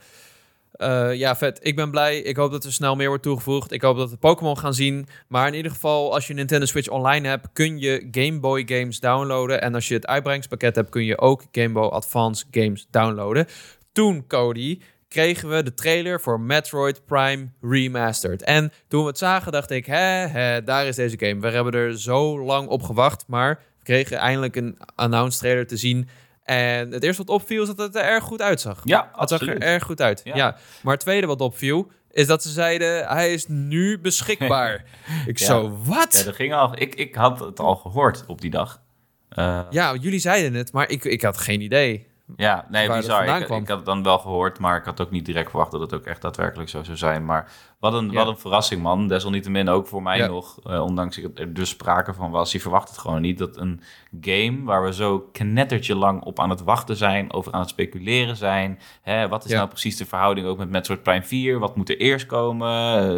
[0.72, 1.60] Eh, ja, vet.
[1.62, 2.18] Ik ben blij.
[2.18, 3.72] Ik hoop dat er snel meer wordt toegevoegd.
[3.72, 5.06] Ik hoop dat we Pokémon gaan zien.
[5.28, 9.00] Maar in ieder geval, als je Nintendo Switch online hebt, kun je Game Boy games
[9.00, 9.62] downloaden.
[9.62, 13.46] En als je het uitbrengingspakket hebt, kun je ook Game Boy Advance games downloaden.
[13.92, 18.42] Toen, Cody, kregen we de trailer voor Metroid Prime Remastered.
[18.42, 21.40] En toen we het zagen, dacht ik, hè, hè, daar is deze game.
[21.40, 25.76] We hebben er zo lang op gewacht, maar we kregen eindelijk een announced trailer te
[25.76, 26.08] zien.
[26.44, 28.80] En het eerste wat opviel is dat het er erg goed uitzag.
[28.84, 30.20] Ja, Het zag er erg goed uit.
[30.24, 30.36] Ja.
[30.36, 30.56] Ja.
[30.82, 34.84] Maar het tweede wat opviel is dat ze zeiden hij is nu beschikbaar.
[35.26, 35.46] ik Ja.
[35.46, 36.16] zo, wat?
[36.18, 36.80] Ja, dat ging al.
[36.80, 38.80] Ik, ik had het al gehoord op die dag.
[39.28, 42.06] Eh, Ja, jullie zeiden het, maar ik, ik had geen idee.
[42.36, 43.38] Ja, nee, bizar.
[43.38, 43.62] Ik, kwam.
[43.62, 45.94] ik had het dan wel gehoord, maar ik had ook niet direct verwacht dat het
[45.94, 47.24] ook echt daadwerkelijk zo zou zijn.
[47.24, 48.12] Maar wat een, Ja.
[48.16, 49.08] wat een verrassing, man.
[49.08, 50.26] Desalniettemin ook voor mij Ja.
[50.26, 52.52] nog, eh, ondanks ik er dus sprake van was.
[52.52, 53.80] Je verwacht het gewoon niet dat een
[54.20, 58.36] game waar we zo knettertje lang op aan het wachten zijn, over aan het speculeren
[58.36, 58.78] zijn.
[59.02, 59.56] Hè, wat is Ja.
[59.56, 61.58] nou precies de verhouding ook met Metroid Prime 4?
[61.58, 62.68] Wat moet er eerst komen?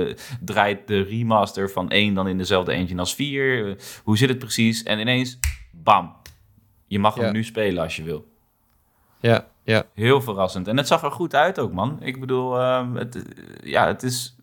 [0.08, 3.66] Eh, draait de remaster van 1 dan in dezelfde engine als 4?
[3.68, 4.82] Eh, hoe zit het precies?
[4.82, 5.38] En ineens,
[5.72, 6.12] bam.
[6.86, 8.28] Je mag hem nu spelen als je wil.
[9.20, 9.84] Ja, ja.
[9.94, 10.68] Heel verrassend.
[10.68, 11.98] En het zag er goed uit ook, man.
[12.00, 13.22] Ik bedoel, ehm, het, eh,
[13.62, 14.36] ja, het is...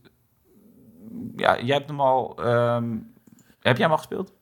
[1.36, 2.36] Ja, jij hebt hem al...
[2.44, 2.90] ehm,
[3.60, 4.34] heb jij hem al gespeeld?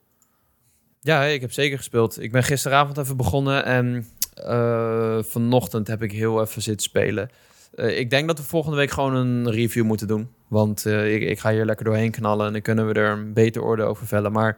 [1.00, 2.22] Ja, ik heb zeker gespeeld.
[2.22, 7.30] Ik ben gisteravond even begonnen en eh, vanochtend heb ik heel even zitten spelen.
[7.74, 10.28] Eh, ik denk dat we volgende week gewoon een review moeten doen.
[10.48, 13.62] Want ik, ik ga hier lekker doorheen knallen en dan kunnen we er een beter
[13.62, 14.32] orde over vellen.
[14.32, 14.56] Maar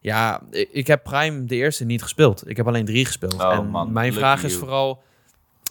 [0.00, 2.48] ja, ik, ik heb Prime de eerste niet gespeeld.
[2.50, 3.34] Ik heb alleen drie gespeeld.
[3.34, 5.02] Oh, en man, mijn vraag is vooral...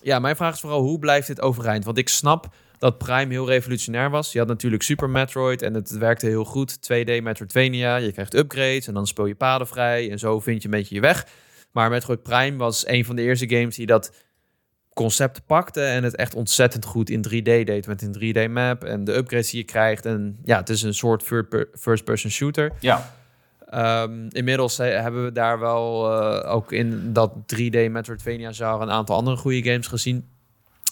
[0.02, 1.86] Ja, mijn vraag is vooral hoe blijft dit overeind?
[1.86, 4.32] Want ik snap dat Prime heel revolutionair was.
[4.32, 6.76] Je had natuurlijk Super Metroid en het werkte heel goed.
[6.76, 10.12] 2D Metroidvania, je krijgt upgrades en dan speel je paden vrij.
[10.12, 11.28] En zo vind je een beetje je weg.
[11.72, 14.26] Maar Metroid Prime was een van de eerste games die dat
[14.94, 19.04] concept pakte en het echt ontzettend goed in 3D deed met een 3D map en
[19.04, 20.06] de upgrades die je krijgt.
[20.06, 21.24] En ja, het is een soort
[21.74, 22.72] first-person shooter.
[22.80, 23.16] Ja.
[23.68, 28.92] Ehm, inmiddels eh, hebben we daar wel eh, ook in dat 3D Metroidvania genre een
[28.92, 30.30] aantal andere goede games gezien.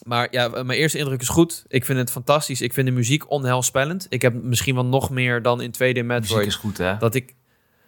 [0.03, 1.65] Maar ja, mijn eerste indruk is goed.
[1.67, 2.61] Ik vind het fantastisch.
[2.61, 4.05] Ik vind de muziek onheilspellend.
[4.09, 6.47] Ik heb misschien wel nog meer dan in 2D Muziek Metroid.
[6.47, 6.97] is goed, hè?
[6.97, 7.35] Dat ik,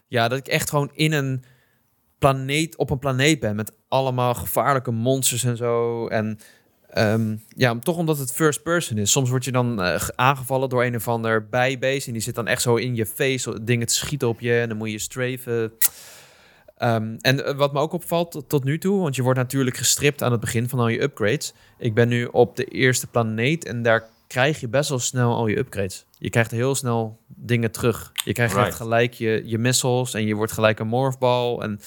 [0.08, 1.44] ja, dat ik echt gewoon in een
[2.18, 6.08] planeet, op een planeet ben met allemaal gevaarlijke monsters en zo.
[6.08, 6.40] En
[6.98, 9.12] ehm, ja, toch omdat het first person is.
[9.12, 12.36] Soms word je dan eh, ge- aangevallen door een of ander bijbeest en die zit
[12.36, 15.00] dan echt zo in je face dingen te schieten op je en dan moet je
[15.00, 15.72] strafen.
[16.78, 20.24] Ehm, en eh, wat me ook opvalt tot, nu toe, want je wordt natuurlijk gestript
[20.24, 21.54] aan het begin van al je upgrades.
[21.78, 25.48] Ik ben nu op de eerste planeet en daar krijg je best wel snel al
[25.48, 26.06] je upgrades.
[26.20, 28.12] Je krijgt heel snel dingen terug.
[28.26, 28.76] Je krijgt Right.
[28.76, 31.58] gelijk je, je missiles en je wordt gelijk een morphball.
[31.60, 31.80] En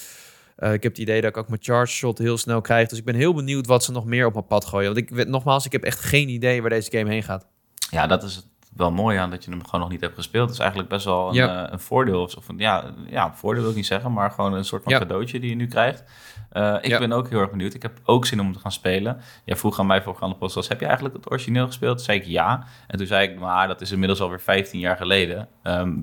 [0.61, 2.87] eh, ik heb het idee dat ik ook mijn charge shot heel snel krijg.
[2.89, 4.93] Dus ik ben heel benieuwd wat ze nog meer op mijn pad gooien.
[4.93, 7.47] Want ik weet nogmaals, ik heb echt geen idee waar deze game heen gaat.
[7.91, 8.45] Ja, dat is het
[8.75, 10.43] wel mooi aan dat je hem gewoon nog niet hebt gespeeld.
[10.45, 11.65] Het is eigenlijk best wel een, Ja.
[11.65, 12.21] eh, een voordeel.
[12.21, 14.91] Of, of een, ja, ja, voordeel wil ik niet zeggen, maar gewoon een soort van
[14.93, 14.99] Ja.
[14.99, 16.03] cadeautje die je nu krijgt.
[16.49, 16.99] Eh, ik Ja.
[16.99, 17.73] ben ook heel erg benieuwd.
[17.73, 19.17] Ik heb ook zin om te gaan spelen.
[19.45, 21.95] Jij vroeg aan mij voor podcast, heb je eigenlijk het origineel gespeeld?
[21.97, 22.65] Toen zei ik ja.
[22.87, 25.47] En toen zei ik, maar dat is inmiddels alweer 15 jaar geleden.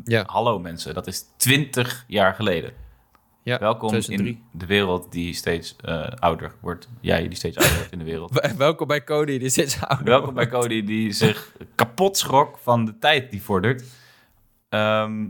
[0.05, 0.23] Ja.
[0.27, 2.73] Hallo mensen, dat is 20 jaar geleden.
[3.49, 4.43] Ja, Welkom 2003.
[4.53, 6.89] in de wereld die steeds eh, ouder wordt.
[7.01, 8.31] Jij die steeds ouder wordt in de wereld.
[8.41, 10.07] Wel- Welkom bij Cody, die zit ouder.
[10.07, 13.85] Welkom bij Cody die zich kapot schrok van de tijd die vordert.
[14.69, 15.25] Ehm,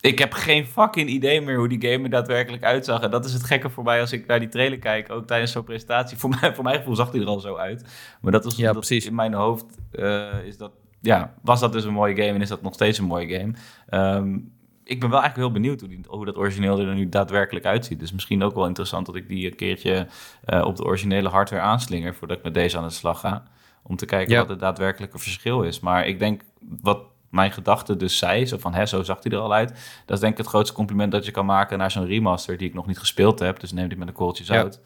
[0.00, 3.00] ik heb geen fucking idee meer hoe die game er daadwerkelijk uitzag.
[3.02, 5.52] En dat is het gekke voor mij als ik naar die trailer kijk, ook tijdens
[5.52, 6.16] zo'n presentatie.
[6.18, 7.84] Voor, mij, voor mijn gevoel zag hij er al zo uit.
[8.20, 9.06] Maar dat was Ja, dat precies.
[9.06, 12.48] in mijn hoofd eh, is dat, ja, was dat dus een mooie game en is
[12.48, 13.52] dat nog steeds een mooie game.
[13.88, 14.38] Ehm,
[14.84, 18.00] ik ben wel eigenlijk heel benieuwd hoe, die, hoe dat origineel er nu daadwerkelijk uitziet.
[18.00, 20.06] Dus misschien ook wel interessant dat ik die een keertje
[20.44, 23.42] eh, op de originele hardware aanslinger voordat ik met deze aan de slag ga.
[23.82, 24.40] Om te kijken Ja.
[24.40, 25.80] wat het daadwerkelijke verschil is.
[25.80, 26.42] Maar ik denk
[26.80, 26.98] wat
[27.30, 29.68] mijn gedachte dus zei, zo van hè, zo zag hij er al uit.
[30.06, 32.68] Dat is denk ik het grootste compliment dat je kan maken naar zo'n remaster die
[32.68, 33.60] ik nog niet gespeeld heb.
[33.60, 34.60] Dus neem die met een korreltje Ja.
[34.60, 34.80] zout.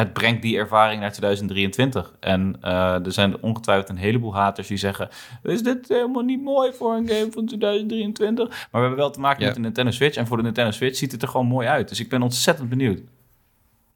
[0.00, 2.14] Het brengt die ervaring naar 2023.
[2.20, 5.08] En eh, er zijn ongetwijfeld een heleboel haters die zeggen...
[5.42, 8.48] is dit helemaal niet mooi voor een game van 2023?
[8.48, 9.46] Maar we hebben wel te maken Ja.
[9.46, 10.16] met de Nintendo Switch.
[10.16, 11.88] En voor de Nintendo Switch ziet het er gewoon mooi uit.
[11.88, 13.00] Dus ik ben ontzettend benieuwd.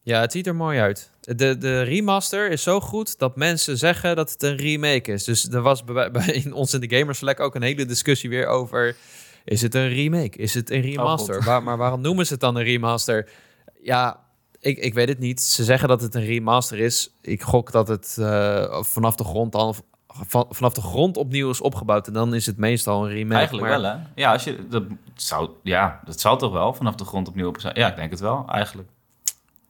[0.02, 1.10] Ja, het ziet er mooi uit.
[1.20, 5.24] De, de remaster is zo goed dat mensen zeggen dat het een remake is.
[5.24, 8.30] Dus er was bij, bij in ons in de Gamers Select ook een hele discussie
[8.30, 8.96] weer over...
[9.44, 10.38] Is het een remake?
[10.38, 11.34] Is het een remaster?
[11.34, 11.44] God.
[11.44, 13.28] Waar, maar waarom noemen ze het dan een remaster?
[13.82, 14.23] Ja,
[14.64, 15.40] ik, ik weet het niet.
[15.42, 17.10] Ze zeggen dat het een remaster is.
[17.20, 19.56] Ik gok dat het eh, vanaf de grond.
[20.08, 22.06] Van, vanaf de grond opnieuw is opgebouwd.
[22.06, 23.34] En dan is het meestal een remake.
[23.36, 23.96] Eigenlijk maar- wel, hè?
[24.14, 24.82] Ja, als je, dat,
[25.14, 27.74] zou, ja, dat zal toch wel vanaf de grond opnieuw op zijn.
[27.78, 28.88] Ja, ik denk het wel, eigenlijk.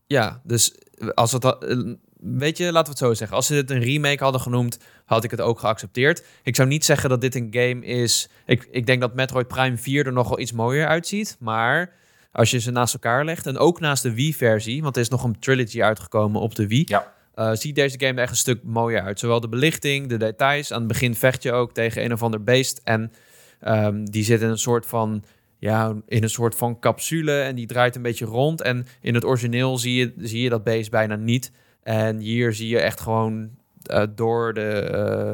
[0.07, 0.75] Ja, dus
[1.15, 1.45] als het...
[1.45, 3.37] al- Weet je, laten we het zo zeggen.
[3.37, 6.25] Als ze dit een remake hadden genoemd, had ik het ook geaccepteerd.
[6.43, 8.29] Ik zou niet zeggen dat dit een game is...
[8.47, 11.37] Ik, ik denk dat Metroid Prime 4 er nog wel iets mooier uitziet.
[11.39, 11.93] Maar
[12.35, 13.47] als je ze naast elkaar legt...
[13.47, 14.83] en ook naast de Wii-versie...
[14.83, 16.85] want er is nog een trilogy uitgekomen op de Wii...
[16.87, 17.13] Ja.
[17.35, 19.19] eh, ziet deze game er echt een stuk mooier uit.
[19.19, 20.73] Zowel de belichting, de details.
[20.73, 22.81] Aan het begin vecht je ook tegen een of ander beest.
[22.85, 23.13] En
[23.61, 25.25] ehm, die zit in een soort van
[25.59, 28.61] ja, in een soort van capsule en die draait een beetje rond.
[28.61, 31.53] En in het origineel zie je, zie je dat beest bijna niet.
[31.83, 33.51] En hier zie je echt gewoon
[33.91, 34.91] uh, door de,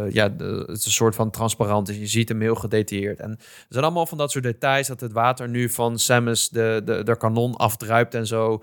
[0.07, 1.87] uh, ja, de, het is een soort van transparant.
[1.87, 3.21] Dus je ziet hem heel gedetailleerd.
[3.21, 6.83] En er zijn allemaal van dat soort details dat het water nu van Samus de,
[6.85, 8.63] de, de kanon afdruipt en zo.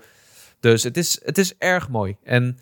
[0.60, 2.16] Dus het is, het is erg mooi.
[2.22, 2.58] En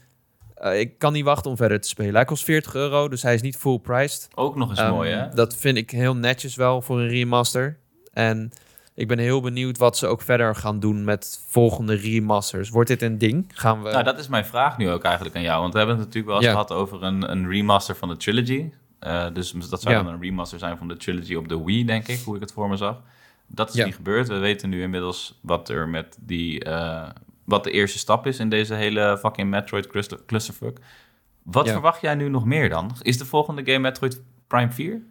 [0.62, 2.14] uh, ik kan niet wachten om verder te spelen.
[2.14, 4.28] Hij kost 40 euro, dus hij is niet full priced.
[4.34, 5.28] Ook nog eens um, mooi, hè?
[5.28, 7.78] Dat vind ik heel netjes wel voor een remaster.
[8.12, 8.52] En
[8.96, 12.70] ik ben heel benieuwd wat ze ook verder gaan doen met volgende remasters.
[12.70, 13.44] Wordt dit een ding?
[13.48, 13.90] Gaan we...
[13.90, 15.60] Nou, dat is mijn vraag nu ook eigenlijk aan jou.
[15.60, 18.70] Want we hebben het natuurlijk wel eens gehad over een, een remaster van de trilogy.
[19.00, 22.08] Uh, dus dat zou dan een remaster zijn van de trilogy op de Wii, denk
[22.08, 23.02] ik, hoe ik het voor me zag.
[23.46, 23.84] Dat is ja.
[23.84, 24.28] niet gebeurd.
[24.28, 26.64] We weten nu inmiddels wat er met die...
[26.64, 27.08] Uh,
[27.44, 29.86] wat de eerste stap is in deze hele fucking Metroid
[30.26, 30.78] clusterfuck.
[31.42, 32.90] Wat verwacht jij nu nog meer dan?
[33.02, 35.02] Is de volgende game Metroid Prime 4?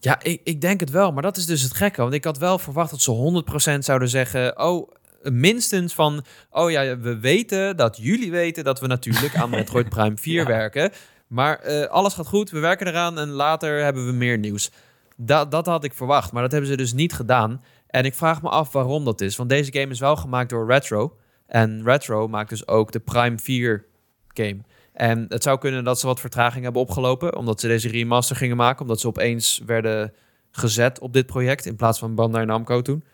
[0.00, 1.12] Ja, ik, ik denk het wel.
[1.12, 2.00] Maar dat is dus het gekke.
[2.00, 3.42] Want ik had wel verwacht dat ze
[3.74, 4.60] 100% zouden zeggen...
[4.60, 4.90] Oh,
[5.22, 6.24] minstens van...
[6.50, 10.92] Oh ja, we weten dat jullie weten dat we natuurlijk aan Metroid Prime 4 werken.
[11.26, 14.70] Maar uh, alles gaat goed, we werken eraan en later hebben we meer nieuws.
[15.16, 17.62] Dat, dat had ik verwacht, maar dat hebben ze dus niet gedaan.
[17.86, 19.36] En ik vraag me af waarom dat is.
[19.36, 21.16] Want deze game is wel gemaakt door Retro.
[21.46, 23.84] En Retro maakt dus ook de Prime 4
[24.28, 24.60] game.
[25.00, 28.56] En het zou kunnen dat ze wat vertraging hebben opgelopen, omdat ze deze remaster gingen
[28.56, 30.14] maken, omdat ze opeens werden
[30.50, 33.04] gezet op dit project in plaats van Bandai Namco toen.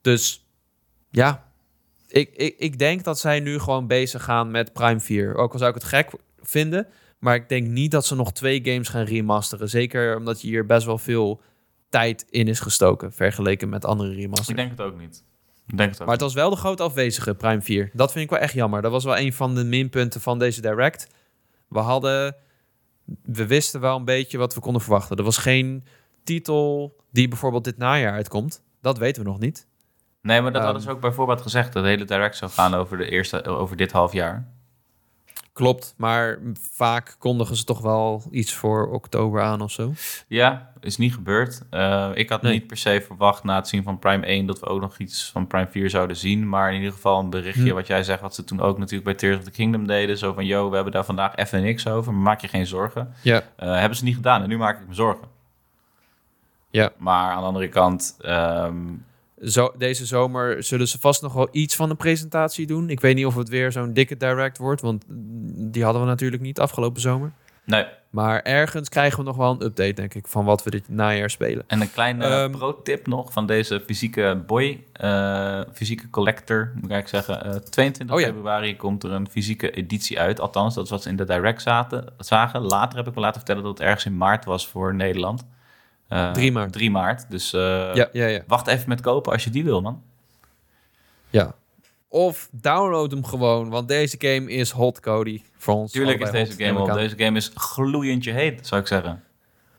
[0.00, 0.46] Dus
[1.10, 1.52] ja,
[2.08, 5.34] ik, ik, ik denk dat zij nu gewoon bezig gaan met Prime 4.
[5.34, 6.86] Ook al zou ik het gek vinden,
[7.18, 9.68] maar ik denk niet dat ze nog twee games gaan remasteren.
[9.68, 11.40] Zeker omdat je hier best wel veel
[11.88, 14.48] tijd in is gestoken, vergeleken met andere remasters.
[14.48, 15.24] Ik denk het ook niet.
[15.74, 16.06] Denk het ook.
[16.06, 17.90] Maar het was wel de grote afwezige, Prime 4.
[17.92, 18.82] Dat vind ik wel echt jammer.
[18.82, 21.08] Dat was wel een van de minpunten van deze Direct.
[21.72, 22.36] We hadden...
[23.22, 25.16] We wisten wel een beetje wat we konden verwachten.
[25.16, 25.84] Er was geen
[26.24, 28.62] titel die bijvoorbeeld dit najaar uitkomt.
[28.80, 29.66] Dat weten we nog niet.
[30.22, 31.72] Nee, maar dat um, hadden ze ook bijvoorbeeld gezegd.
[31.72, 34.48] Dat de hele Direct zou gaan over, de eerste, over dit half jaar.
[35.52, 39.92] Klopt, maar vaak kondigen ze toch wel iets voor oktober aan of zo.
[40.28, 41.62] Ja, is niet gebeurd.
[41.70, 42.52] Uh, ik had nee.
[42.52, 45.30] niet per se verwacht na het zien van Prime 1 dat we ook nog iets
[45.30, 46.48] van Prime 4 zouden zien.
[46.48, 47.74] Maar in ieder geval een berichtje hm.
[47.74, 50.18] wat jij zegt, wat ze toen ook natuurlijk bij Tears of the Kingdom deden.
[50.18, 53.14] Zo van, yo, we hebben daar vandaag even niks over, maar maak je geen zorgen.
[53.22, 53.42] Ja.
[53.60, 55.28] Uh, hebben ze niet gedaan en nu maak ik me zorgen.
[56.70, 56.92] Ja.
[56.96, 58.18] Maar aan de andere kant...
[58.24, 59.04] Um,
[59.42, 62.90] zo, deze zomer zullen ze vast nog wel iets van een presentatie doen.
[62.90, 65.04] Ik weet niet of het weer zo'n dikke direct wordt, want
[65.72, 67.32] die hadden we natuurlijk niet afgelopen zomer.
[67.64, 67.86] Nee.
[68.10, 71.30] Maar ergens krijgen we nog wel een update, denk ik, van wat we dit najaar
[71.30, 71.64] spelen.
[71.66, 77.08] En een kleine um, pro-tip nog van deze fysieke boy, uh, fysieke collector, moet ik
[77.08, 77.46] zeggen.
[77.46, 78.26] Uh, 22 oh, ja.
[78.26, 80.40] februari komt er een fysieke editie uit.
[80.40, 82.60] Althans, dat is wat ze in de direct zaten, zagen.
[82.60, 85.44] Later heb ik me laten vertellen dat het ergens in maart was voor Nederland.
[86.12, 86.72] Uh, 3 maart.
[86.72, 87.30] 3 maart.
[87.30, 87.60] Dus uh,
[87.94, 88.42] ja, ja, ja.
[88.46, 90.02] wacht even met kopen als je die wil, man.
[91.30, 91.54] Ja.
[92.08, 95.42] Of download hem gewoon, want deze game is hot, Cody.
[95.56, 95.92] Voor ons.
[95.92, 96.94] Tuurlijk is deze game hot.
[96.94, 99.22] Deze game is gloeiendje heet, zou ik zeggen.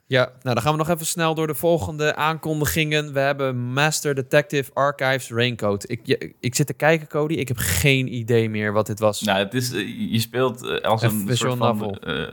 [0.06, 3.12] Ja, nou dan gaan we nog even snel door de volgende aankondigingen.
[3.12, 5.90] We hebben Master Detective Archives Raincoat.
[5.90, 7.34] Ik, je, ik zit te kijken, Cody.
[7.34, 9.20] Ik heb geen idee meer wat dit was.
[9.20, 9.70] Nou, het is,
[10.10, 12.26] je speelt als een, een soort van uh,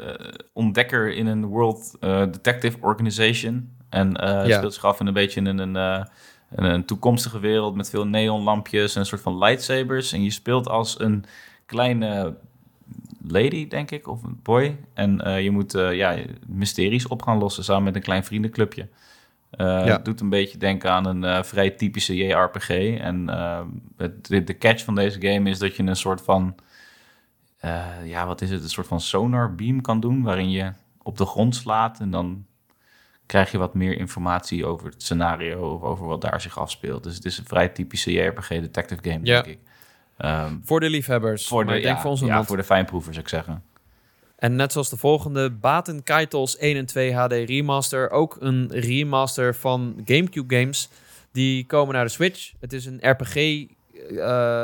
[0.54, 3.80] ontdekker in een World uh, Detective Organization.
[3.92, 4.58] En uh, ja.
[4.58, 6.04] speelt zich af in een beetje in een, uh,
[6.50, 10.12] een toekomstige wereld met veel neonlampjes en een soort van lightsabers.
[10.12, 11.26] En je speelt als een
[11.66, 12.36] kleine
[13.28, 14.78] lady, denk ik, of een boy.
[14.94, 16.18] En uh, je moet ja,
[16.48, 18.88] mysteries op gaan lossen samen met een klein vriendenclubje.
[19.52, 19.84] Ja.
[19.84, 22.70] Het doet een beetje denken aan een vrij typische JRPG.
[23.00, 23.28] En
[23.98, 26.56] het, de, de, catch van deze game is dat je een soort van...
[28.04, 28.64] ja, wat is het?
[28.64, 30.24] Een soort van sonar beam kan doen...
[30.24, 30.72] waarin je
[31.04, 32.46] op de grond slaat en dan
[33.32, 37.04] krijg je wat meer informatie over het scenario of over wat daar zich afspeelt.
[37.04, 39.42] Dus het is een vrij typische JRPG detective game, ja.
[39.42, 39.60] denk ik.
[40.26, 41.48] Um, voor de liefhebbers.
[41.48, 43.64] Voor de, ja, voor, ja, voor de fijnproevers, zou ik zeggen.
[44.36, 48.10] En net zoals de volgende, Baten Kaitos 1 en 2 HD Remaster.
[48.10, 50.90] Ook een remaster van GameCube games.
[51.32, 52.52] Die komen naar de Switch.
[52.60, 53.68] Het is een RPG, uh,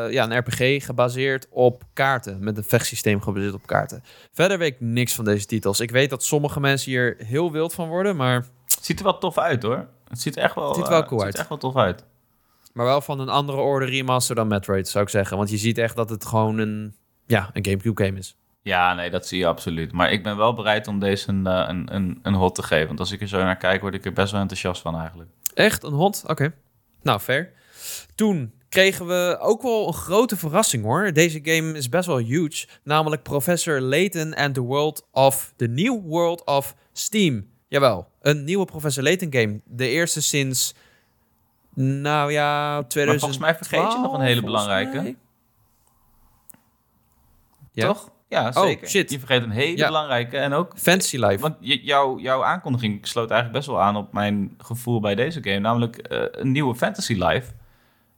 [0.10, 2.44] ja, een RPG gebaseerd op kaarten.
[2.44, 4.04] Met een vechtsysteem gebaseerd op kaarten.
[4.32, 5.80] Verder weet ik niks van deze titels.
[5.80, 8.46] Ik weet dat sommige mensen hier heel wild van worden, maar
[8.86, 9.88] ziet er wel tof uit hoor.
[10.08, 11.32] Het ziet er echt wel, het ziet wel cool uh, uit.
[11.34, 12.04] Ziet echt wel tof uit.
[12.74, 15.38] Maar wel van een andere orde remaster dan Metroid, zou ik zeggen.
[15.38, 18.36] Want je ziet echt dat het gewoon een, ja, een Gamecube game is.
[18.62, 19.92] Ja, nee, dat zie je absoluut.
[19.92, 22.88] Maar ik ben wel bereid om deze een, uh, een, een, een hot te geven.
[22.88, 25.30] Want als ik er zo naar kijk, word ik er best wel enthousiast van eigenlijk.
[25.54, 25.84] Echt?
[25.84, 26.24] Een hot?
[26.28, 26.54] Oké.
[27.02, 27.52] Nou, fair.
[28.16, 31.14] Toen kregen we ook wel een grote verrassing hoor.
[31.14, 32.68] Deze game is best wel huge.
[32.84, 35.54] Namelijk Professor Layton and the World of...
[35.56, 37.48] The New World of Steam.
[37.68, 39.60] Jawel, een nieuwe Professor Layton game.
[39.66, 40.76] De eerste sinds
[41.74, 43.06] Nou ja, 2000.
[43.06, 45.16] Maar volgens mij vergeet je nog een hele belangrijke.
[47.72, 47.86] Ja?
[47.88, 48.12] Toch?
[48.30, 48.88] Ja, Oh, zeker.
[48.88, 49.12] shit.
[49.12, 49.88] Je vergeet een hele Ja.
[49.88, 50.72] belangrijke en ook...
[50.78, 51.38] Fantasy Life.
[51.40, 55.60] Want jouw, jouw aankondiging sloot eigenlijk best wel aan op mijn gevoel bij deze game.
[55.60, 57.52] Namelijk eh, een nieuwe Fantasy Life.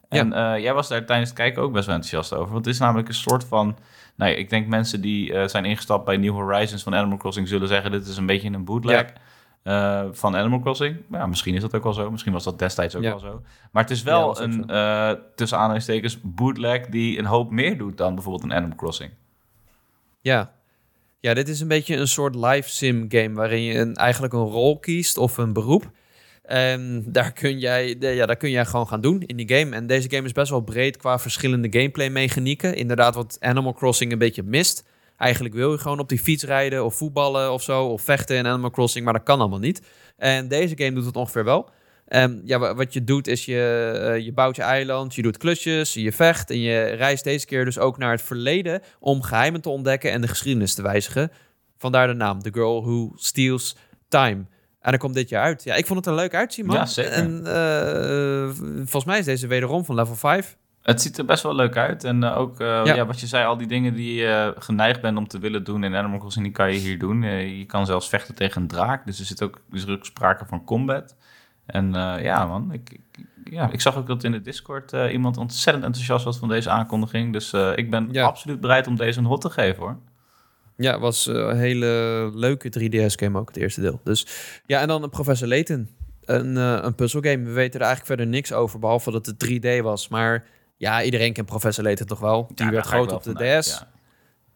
[0.10, 2.54] En eh, jij was daar tijdens het kijken ook best wel enthousiast over.
[2.54, 3.78] Want het is namelijk een soort van...
[4.16, 7.48] Nou ja, ik denk mensen die eh, zijn ingestapt bij New Horizons van Animal Crossing...
[7.48, 9.14] zullen zeggen, dit is een beetje een bootleg
[9.70, 10.98] eh, van Animal Crossing.
[11.12, 12.12] Ja, misschien is dat ook wel zo.
[12.12, 13.10] Misschien was dat destijds ook Ja.
[13.10, 13.42] wel zo.
[13.72, 16.86] Maar het is wel een, eh, tussen aanhalingstekens, bootleg...
[16.86, 19.12] die een hoop meer doet dan bijvoorbeeld een Animal Crossing.
[20.22, 20.52] Ja.
[21.20, 24.40] Ja, dit is een beetje een soort live sim game waarin je een, eigenlijk een
[24.40, 25.92] rol kiest of een beroep.
[26.44, 29.76] En daar kun, jij, ja, daar kun jij gewoon gaan doen in die game.
[29.76, 32.76] En deze game is best wel breed qua verschillende gameplay mechanieken.
[32.76, 34.88] Inderdaad, wat Animal Crossing een beetje mist.
[35.20, 37.86] Eigenlijk wil je gewoon op die fiets rijden of voetballen of zo.
[37.86, 39.82] Of vechten in Animal Crossing, maar dat kan allemaal niet.
[40.18, 41.70] En deze game doet het ongeveer wel.
[42.08, 45.38] Ehm, ja, wa- wat je doet is je, eh, je bouwt je eiland, je doet
[45.38, 49.62] klusjes, je vecht en je reist deze keer dus ook naar het verleden om geheimen
[49.62, 51.32] te ontdekken en de geschiedenis te wijzigen.
[51.78, 53.76] Vandaar de naam, The Girl Who Steals
[54.08, 54.46] Time.
[54.82, 55.64] En dan komt dit jaar uit.
[55.64, 56.76] Ja, ik vond het er leuk uitzien, man.
[56.76, 57.12] Ja, zeker.
[57.12, 60.58] En eh, volgens mij is deze wederom van level 5.
[60.90, 62.04] Het ziet er best wel leuk uit.
[62.04, 62.96] En eh, ook, eh, Ja.
[62.96, 63.06] ja.
[63.06, 65.96] wat je zei, al die dingen die je geneigd bent om te willen doen in
[65.96, 67.24] Animal Crossing, die kan je hier doen.
[67.24, 69.06] Eh, je kan zelfs vechten tegen een draak.
[69.06, 71.16] Dus er zit ook, er is ook sprake van combat.
[71.66, 72.72] En eh, ja, man.
[72.74, 76.38] Ik, ik- ja, ik zag ook dat in de Discord eh, iemand ontzettend enthousiast was
[76.38, 77.34] van deze aankondiging.
[77.34, 78.26] Dus eh, ik ben Ja.
[78.26, 79.98] absoluut bereid om deze een hot te geven, hoor.
[80.78, 84.02] Ja, het was eh, een hele leuke 3DS-game ook, het eerste deel.
[84.04, 84.28] Dus
[84.66, 85.90] ja, en dan Professor Layton.
[86.26, 87.44] Een, eh een puzzelgame.
[87.44, 90.08] We weten er eigenlijk verder niks over, behalve dat het 3D was.
[90.08, 90.46] Maar
[90.80, 92.52] ja, iedereen kent Professor Layton toch wel.
[92.56, 93.68] Die Ja, werd groot op de vanuit, DS.
[93.70, 93.88] ja.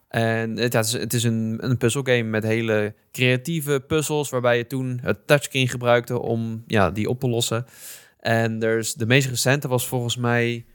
[0.07, 4.57] En het, ja, het is, het is een, een puzzelgame met hele creatieve puzzels, waarbij
[4.57, 7.65] je toen het touchscreen gebruikte om ja, die op te lossen.
[8.19, 10.65] En er is, de meest recente was volgens mij,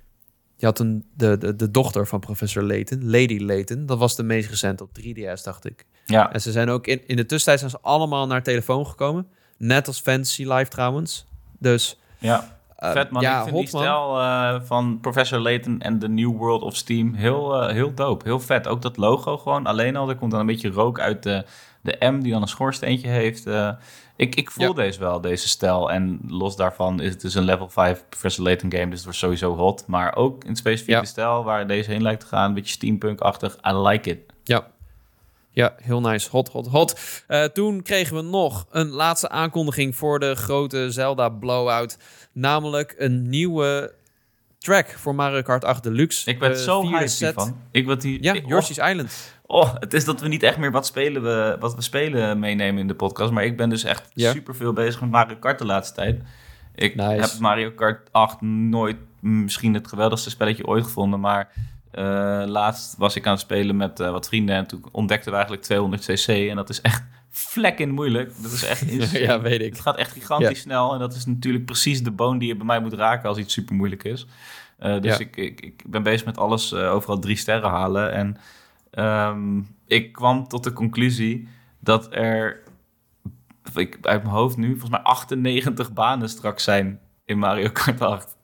[0.56, 3.86] je had een, de, de, de dochter van professor Layton, Lady Layton.
[3.86, 5.86] Dat was de meest recente op 3DS, dacht ik.
[6.04, 9.26] Ja, En ze zijn ook in, in de tussentijd zijn ze allemaal naar telefoon gekomen.
[9.58, 11.26] Net als Fantasy Live trouwens.
[11.58, 12.57] Dus ja.
[12.78, 16.36] Eh, Vet man, ja, ik vind die stijl eh, van Professor Layton en The New
[16.36, 18.24] World of Steam heel, eh, heel dope.
[18.24, 18.68] Heel vet.
[18.68, 20.08] Ook dat logo gewoon alleen al.
[20.08, 21.44] Er komt dan een beetje rook uit de,
[21.82, 23.46] de M die dan een schoorsteentje heeft.
[24.16, 24.72] Ik, ik voel Ja.
[24.72, 25.90] deze wel, deze stijl.
[25.90, 28.84] En los daarvan is het dus een level 5 Professor Layton game.
[28.86, 29.84] Dus het wordt sowieso hot.
[29.86, 31.04] Maar ook in specifieke Ja.
[31.06, 32.48] stijl waar deze heen lijkt te gaan.
[32.48, 33.56] Een beetje steampunk-achtig.
[33.70, 34.18] I like it.
[34.44, 34.66] Ja.
[35.58, 36.30] Ja, heel nice.
[36.30, 37.00] Hot, hot, hot.
[37.26, 41.98] Eh, toen kregen we nog een laatste aankondiging voor de grote Zelda blowout.
[42.32, 43.94] Namelijk een nieuwe
[44.58, 46.30] track voor Mario Kart 8 Deluxe.
[46.30, 47.56] Ik ben De zo hyped hiervan.
[47.70, 49.32] Ik word hier, Ja, ik- oh, Yoshi's Island.
[49.46, 52.80] Oh, het is dat we niet echt meer wat, spelen we, wat we spelen meenemen
[52.80, 53.32] in de podcast.
[53.32, 54.32] Maar ik ben dus echt Ja.
[54.32, 56.20] super veel bezig met Mario Kart de laatste tijd.
[56.74, 57.20] Ik Nice.
[57.20, 61.20] heb Mario Kart 8 nooit misschien het geweldigste spelletje ooit gevonden.
[61.20, 61.52] Maar
[62.46, 64.56] laatst was ik aan het spelen met eh, wat vrienden.
[64.56, 66.28] En toen ontdekten we eigenlijk 200 cc.
[66.28, 68.32] En dat is echt vlekken moeilijk.
[68.42, 69.18] Dat is echt insane.
[69.18, 69.72] ja, weet ik.
[69.72, 70.54] Het gaat echt gigantisch Ja.
[70.62, 70.92] snel.
[70.92, 73.54] En dat is natuurlijk precies de boon die je bij mij moet raken als iets
[73.54, 74.26] super moeilijk is.
[74.78, 75.24] Eh, dus Ja.
[75.24, 78.12] ik, ik, ik ben bezig met alles eh, overal drie sterren halen.
[78.12, 78.36] En
[78.90, 81.48] ehm, ik kwam tot de conclusie
[81.80, 82.62] dat er,
[83.74, 88.36] ik, uit mijn hoofd nu, volgens mij 98 banen straks zijn in Mario Kart 8.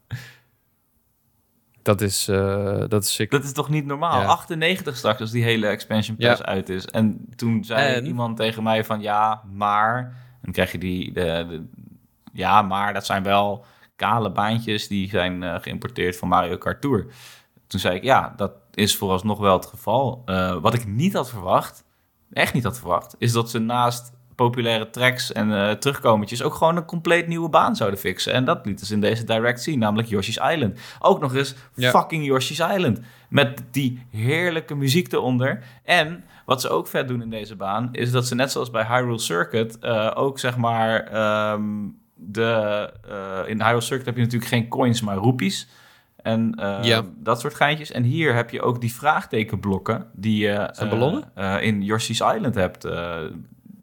[1.85, 3.30] Dat is, eh, dat is sick.
[3.30, 4.20] Dat is toch niet normaal?
[4.20, 4.26] Ja.
[4.26, 6.47] 98 straks als die hele expansion pass Ja.
[6.47, 6.85] uit is.
[6.87, 8.07] En toen zei En?
[8.07, 9.97] iemand tegen mij van ja, maar...
[9.99, 11.12] En dan krijg je die...
[11.12, 11.64] De, de,
[12.32, 13.64] ja, maar dat zijn wel
[13.97, 17.07] kale baantjes die zijn eh, geïmporteerd van Mario Kart Tour.
[17.66, 20.22] Toen zei ik ja, dat is vooralsnog wel het geval.
[20.24, 21.85] Eh, wat ik niet had verwacht,
[22.32, 26.76] echt niet had verwacht, is dat ze naast populaire tracks en eh terugkomertjes ook gewoon
[26.76, 28.32] een compleet nieuwe baan zouden fixen.
[28.32, 30.78] En dat lieten ze in deze direct zien, namelijk Yoshi's Island.
[30.99, 31.91] Ook nog eens Ja.
[31.91, 33.01] fucking Yoshi's Island.
[33.28, 35.62] Met die heerlijke muziek eronder.
[35.85, 38.85] En wat ze ook vet doen in deze baan, is dat ze net zoals bij
[38.87, 41.62] Hyrule Circuit eh, ook zeg maar ehm,
[42.14, 45.68] de eh, in Hyrule Circuit heb je natuurlijk geen coins, maar roepies.
[46.16, 47.03] En Ja.
[47.16, 47.91] dat soort geintjes.
[47.93, 50.53] En hier heb je ook die vraagtekenblokken die je
[51.35, 52.85] eh, in Yoshi's Island hebt.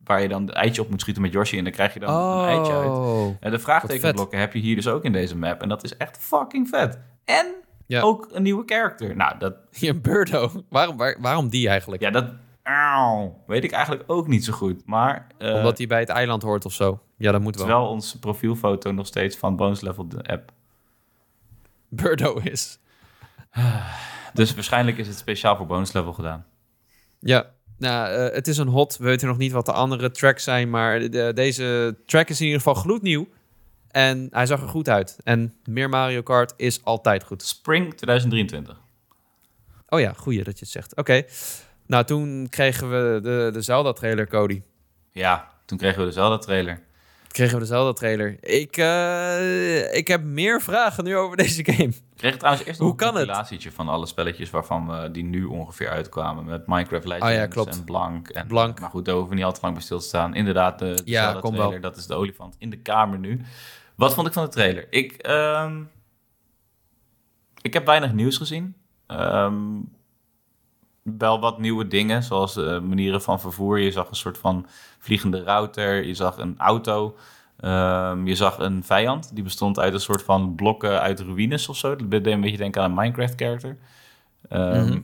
[0.04, 2.40] Waar je dan het eitje op moet schieten met Yoshi en dan krijg je dan
[2.40, 2.90] een eitje uit.
[2.90, 3.36] Oh.
[3.40, 5.62] En de vraagtekenblokken heb je hier dus ook in deze map.
[5.62, 7.00] En dat is echt fucking vet.
[7.26, 7.46] En
[7.86, 8.02] Ja.
[8.02, 9.16] ook een nieuwe character.
[9.16, 10.52] Nou, dat, Ja, Birdo.
[10.70, 12.02] Waarom, waar- waarom die eigenlijk?
[12.02, 12.26] ja, dat
[12.64, 14.86] auw, weet ik eigenlijk ook niet zo goed.
[14.86, 17.00] Maar eh, Omdat hij bij het eiland hoort of zo.
[17.18, 17.76] Ja, dat moet het wel.
[17.78, 20.52] is wel onze profielfoto nog steeds van Bones Level de app.
[21.90, 22.80] Birdo is.
[24.34, 26.46] Dus waarschijnlijk is het speciaal voor Bonus Level gedaan.
[27.20, 27.46] Ja,
[27.82, 28.98] nou, eh, het is een hot.
[28.98, 32.46] We weten nog niet wat de andere tracks zijn, maar de- deze track is in
[32.46, 33.28] ieder geval gloednieuw.
[33.88, 35.18] En hij zag er goed uit.
[35.24, 37.44] En meer Mario Kart is altijd goed.
[37.44, 38.80] Spring 2023.
[39.90, 40.96] Oh ja, goeie dat je het zegt.
[40.96, 41.24] Oké.
[41.86, 44.62] Nou, toen kregen we de, de Zelda-trailer, Cody.
[45.12, 46.82] Ja, toen kregen we de Zelda-trailer.
[47.32, 48.38] Kregen we de Zelda-trailer.
[48.42, 51.90] Ik, uh, ik heb meer vragen nu over deze game.
[51.90, 53.26] Ik kreeg trouwens eerst Hoe kan een het?
[53.26, 56.46] compilatietje van alle spelletjes waarvan we die nu ongeveer uitkwamen.
[56.46, 57.78] Met Minecraft Legends Oh ja, klopt.
[57.78, 58.28] en Blank.
[58.30, 58.80] En, Blank.
[58.80, 60.36] Maar goed, daar hoeven we niet al te lang bij stil te staan.
[60.36, 63.42] Inderdaad, de, de Ja, trailer, dat is de olifant in de kamer nu.
[63.96, 64.88] Wat vond ik van de trailer?
[64.90, 65.82] Ik, ehm,
[67.62, 68.76] ik heb weinig nieuws gezien.
[69.08, 69.64] Ehm,
[71.04, 73.80] wel wat nieuwe dingen, zoals eh, manieren van vervoer.
[73.80, 74.68] Je zag een soort van
[75.02, 77.16] vliegende router, je zag een auto,
[77.60, 79.36] ehm, je zag een vijand.
[79.36, 81.96] Die bestond uit een soort van blokken uit ruïnes of zo.
[81.96, 83.78] Dat deed een beetje denken aan een Minecraft-character.
[84.50, 85.00] Ehm, Mhm.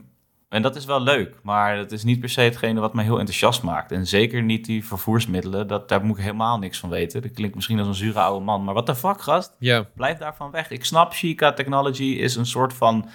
[0.48, 3.18] En dat is wel leuk, maar dat is niet per se hetgene wat mij heel
[3.18, 3.92] enthousiast maakt.
[3.92, 7.22] En zeker niet die vervoersmiddelen, dat, daar moet ik helemaal niks van weten.
[7.22, 9.54] Dat klinkt misschien als een zure oude man, maar wat de fuck, gast?
[9.58, 9.86] Ja.
[9.94, 10.70] Blijf daarvan weg.
[10.70, 13.08] Ik snap, Chica Technology is een soort van...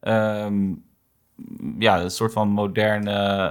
[0.00, 0.72] ehm,
[1.78, 3.10] ja, een soort van moderne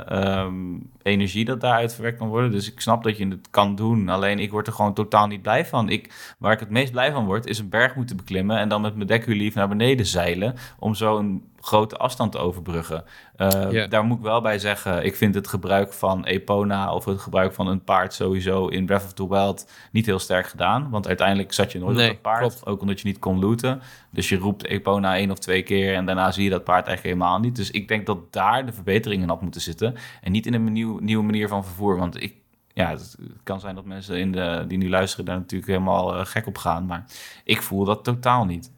[0.09, 0.53] ehm,
[1.01, 2.51] energie dat daaruit verwerkt kan worden.
[2.51, 4.09] Dus ik snap dat je het kan doen.
[4.09, 5.89] Alleen ik word er gewoon totaal niet blij van.
[5.89, 8.57] Ik, waar ik het meest blij van word, is een berg moeten beklimmen...
[8.57, 10.55] en dan met mijn dekhulief naar beneden zeilen...
[10.79, 13.03] om zo grote afstand overbruggen.
[13.35, 13.89] Eh.
[13.89, 16.93] Daar moet ik wel bij zeggen, ik vind het gebruik van Epona...
[16.93, 20.47] of het gebruik van een paard sowieso in Breath of the Wild niet heel sterk
[20.47, 20.89] gedaan.
[20.89, 22.39] Want uiteindelijk zat je nooit Nee, op dat paard.
[22.39, 22.65] klopt.
[22.65, 23.81] Ook omdat je niet kon looten.
[24.11, 27.17] Dus je roept Epona één of twee keer en daarna zie je dat paard eigenlijk
[27.17, 27.55] helemaal niet.
[27.55, 29.95] Dus ik denk dat daar de verbeteringen in had moeten zitten.
[30.21, 31.97] En niet in een nieuw, nieuwe manier van vervoer.
[31.97, 32.35] Want ik,
[32.73, 36.25] ja, het kan zijn dat mensen in de, die nu luisteren daar natuurlijk helemaal eh,
[36.25, 36.85] gek op gaan.
[36.85, 37.05] Maar
[37.43, 38.75] ik voel dat totaal niet.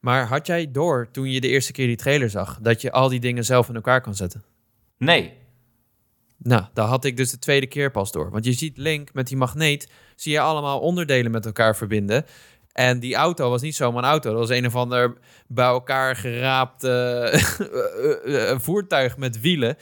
[0.00, 3.08] Maar had jij door toen je de eerste keer die trailer zag, dat je al
[3.08, 4.44] die dingen zelf in elkaar kan zetten?
[4.98, 5.38] Nee,
[6.42, 8.30] Nou, daar had ik dus de tweede keer pas door.
[8.30, 12.24] Want je ziet Link met die magneet, zie je allemaal onderdelen met elkaar verbinden.
[12.72, 14.30] En die auto was niet zomaar een auto.
[14.30, 19.76] Dat was een of ander bij elkaar geraapt eh, eh, eh, voertuig met wielen.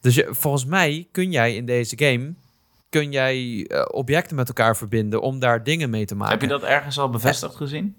[0.00, 2.34] Dus je, volgens mij kun jij in deze game
[2.88, 6.32] kun jij, objecten met elkaar verbinden om daar dingen mee te maken.
[6.32, 7.96] heb je dat ergens al bevestigd gezien?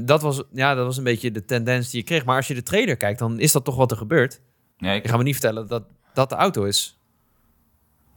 [0.00, 2.24] Dat was, ja, dat was een beetje de tendens die je kreeg.
[2.24, 4.40] Maar als je de trailer kijkt, dan is dat toch wat er gebeurt.
[4.78, 5.82] Nee, ik, Ik ga me niet vertellen dat
[6.14, 6.98] dat de auto is.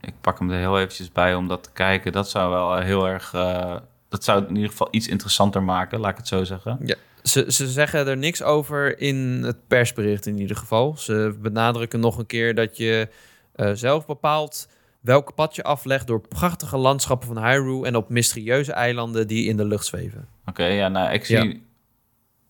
[0.00, 2.12] ik pak hem er heel eventjes bij om dat te kijken.
[2.12, 3.34] Dat zou wel eh, heel erg...
[3.34, 3.76] eh,
[4.08, 6.78] dat zou het in ieder geval iets interessanter maken, laat ik het zo zeggen.
[6.84, 10.96] Ja, ze, ze zeggen er niks over in het persbericht in ieder geval.
[10.96, 13.08] Ze benadrukken nog een keer dat je
[13.52, 14.68] eh, zelf bepaalt
[15.02, 19.56] welk pad je aflegt door prachtige landschappen van Hyrule en op mysterieuze eilanden die in
[19.56, 20.28] de lucht zweven.
[20.46, 21.66] Oké, ja, nou, ik zie,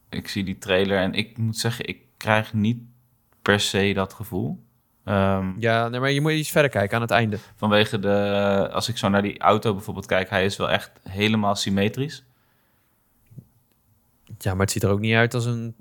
[0.08, 2.78] ik zie die trailer en ik moet zeggen, ik krijg niet
[3.42, 4.62] per se dat gevoel.
[5.04, 7.38] Ehm, Ja, nee, maar je moet iets verder kijken aan het einde.
[7.56, 11.54] vanwege de, als ik zo naar die auto bijvoorbeeld kijk, hij is wel echt helemaal
[11.54, 12.24] symmetrisch.
[14.38, 15.74] Ja, maar het ziet er ook niet uit als een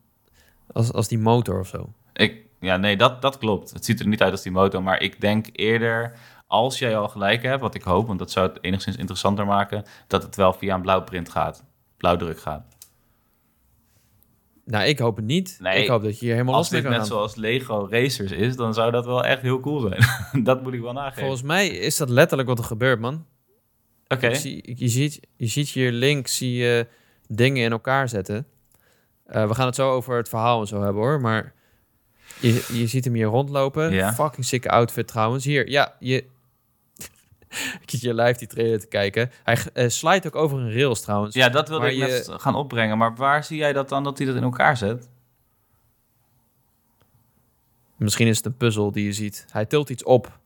[0.73, 1.93] als, als die motor of zo.
[2.13, 3.71] Ik, ja, nee, dat, dat klopt.
[3.73, 6.13] Het ziet er niet uit als die motor, maar ik denk eerder,
[6.51, 9.83] als jij al gelijk hebt, wat ik hoop, want dat zou het enigszins interessanter maken,
[10.07, 11.63] dat het wel via een blauwprint gaat,
[11.97, 12.65] blauwdruk gaat.
[14.65, 15.57] Nou, ik hoop het niet.
[15.61, 18.73] Nee, ik hoop dat je hier helemaal Als dit net zoals Lego Racers is, dan
[18.73, 20.03] zou dat wel echt heel cool zijn.
[20.43, 21.21] dat moet ik wel nageven.
[21.21, 23.25] Volgens mij is dat letterlijk wat er gebeurt, man.
[24.07, 26.87] Oké, je, ziet, je ziet hier link, zie je
[27.27, 28.47] dingen in elkaar zetten.
[29.25, 31.53] Eh, we gaan het zo over het verhaal en zo hebben hoor, maar
[32.39, 33.93] je, je ziet hem hier rondlopen.
[33.93, 34.13] Ja.
[34.13, 35.45] Fucking sick outfit trouwens.
[35.45, 36.25] Hier, ja, je...
[37.81, 39.31] ik zit hier live die trailer te kijken.
[39.43, 41.35] Hij uh, slijt ook over een rails trouwens.
[41.35, 42.97] ja, dat wilde ik je- net gaan opbrengen.
[42.97, 45.09] Maar waar zie jij dat dan, dat hij dat in elkaar zet?
[47.95, 49.45] Misschien is het een puzzel die je ziet.
[49.51, 50.39] Hij tilt iets op.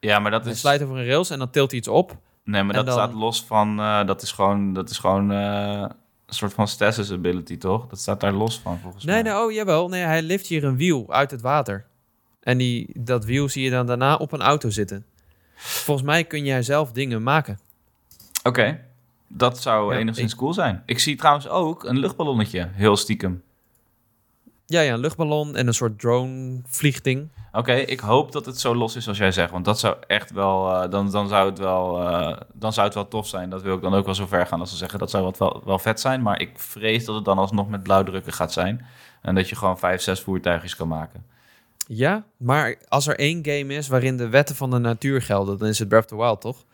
[0.00, 0.60] Ja, maar dat Hij is...
[0.60, 2.16] slijt over een rails en dan tilt hij iets op.
[2.44, 3.80] Nee, maar dat dan- staat los van...
[3.80, 5.84] eh, dat is gewoon, dat is gewoon eh,
[6.26, 7.86] een soort van stasis ability, toch?
[7.86, 9.32] Dat staat daar los van, volgens Nee, mij.
[9.32, 9.88] nee, oh jawel.
[9.88, 11.86] Nee, hij lift hier een wiel uit het water.
[12.40, 15.06] En die, dat wiel zie je dan daarna op een auto zitten.
[15.60, 17.58] Volgens mij kun jij zelf dingen maken.
[18.42, 18.80] Oké,
[19.26, 20.82] dat zou Ja, enigszins ik- cool zijn.
[20.86, 23.42] Ik zie trouwens ook een luchtballonnetje, heel stiekem.
[24.66, 27.28] Ja, ja, een luchtballon en een soort drone vliegding.
[27.52, 29.50] Oké, ik hoop dat het zo los is als jij zegt.
[29.50, 30.72] Want dat zou echt wel...
[30.82, 33.50] eh, dan, dan, zou het wel eh, dan zou het wel tof zijn.
[33.50, 34.98] Dat wil ik dan ook wel zo ver gaan als ze zeggen...
[34.98, 36.22] dat zou wat wel, wel vet zijn.
[36.22, 38.86] Maar ik vrees dat het dan alsnog met blauwdrukken gaat zijn.
[39.22, 41.24] En dat je gewoon vijf, zes voertuigjes kan maken.
[41.90, 45.68] Ja, maar als er één game is waarin de wetten van de natuur gelden, dan
[45.68, 46.64] is het Breath of the Wild, toch?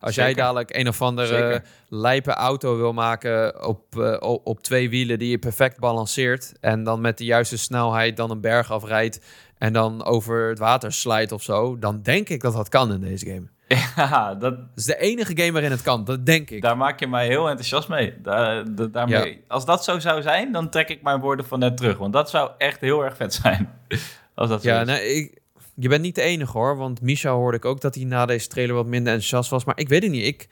[0.00, 1.62] Als jij dadelijk een of andere Zeker.
[1.88, 7.00] lijpe auto wil maken op, eh, op twee wielen die je perfect balanceert en dan
[7.00, 9.20] met de juiste snelheid dan een berg afrijdt
[9.58, 13.00] en dan over het water slijt of zo, dan denk ik dat dat kan in
[13.00, 13.46] deze game.
[13.96, 14.40] Ja, dat...
[14.40, 16.62] dat is de enige game waarin het kan, dat denk ik.
[16.62, 18.14] Daar maak je mij heel enthousiast mee.
[18.22, 21.98] Daar, daarmee, Als dat zo zou zijn, dan trek ik mijn woorden van net terug.
[21.98, 23.72] Want dat zou echt heel erg vet zijn.
[24.36, 25.38] als dat ja, nee, ik,
[25.74, 26.76] je bent niet de enige hoor.
[26.76, 29.64] Want Misha hoorde ik ook dat hij na deze trailer wat minder enthousiast was.
[29.64, 30.24] Maar ik weet het niet.
[30.24, 30.48] Ik,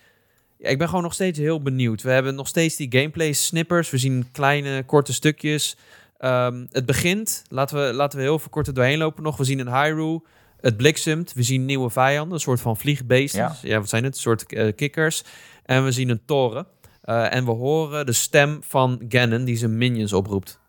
[0.58, 2.02] ik ben gewoon nog steeds heel benieuwd.
[2.02, 3.90] We hebben nog steeds die gameplay snippers.
[3.90, 5.76] We zien kleine, korte stukjes.
[6.18, 7.44] Ehm, het begint.
[7.48, 9.36] Laten we, laten we heel veel kort doorheen lopen nog.
[9.36, 10.22] We zien een Hyrule.
[10.60, 11.32] Het bliksemt.
[11.32, 12.34] We zien nieuwe vijanden.
[12.34, 13.40] Een soort van vliegbeesten.
[13.40, 14.14] Ja, ja wat zijn het?
[14.14, 15.24] Een soort uh, kikkers.
[15.64, 16.66] En we zien een toren.
[17.04, 20.60] Uh, en we horen de stem van Ganon die zijn minions oproept.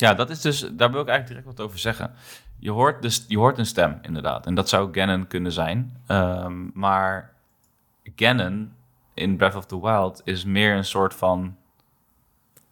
[0.00, 2.12] Ja, dat is dus, daar wil ik eigenlijk direct wat over zeggen.
[2.58, 4.46] Je hoort, dus, je hoort een stem, inderdaad.
[4.46, 5.96] En dat zou Ganon kunnen zijn.
[6.08, 7.32] Um, maar
[8.16, 8.72] Ganon
[9.14, 11.56] in Breath of the Wild is meer een soort van...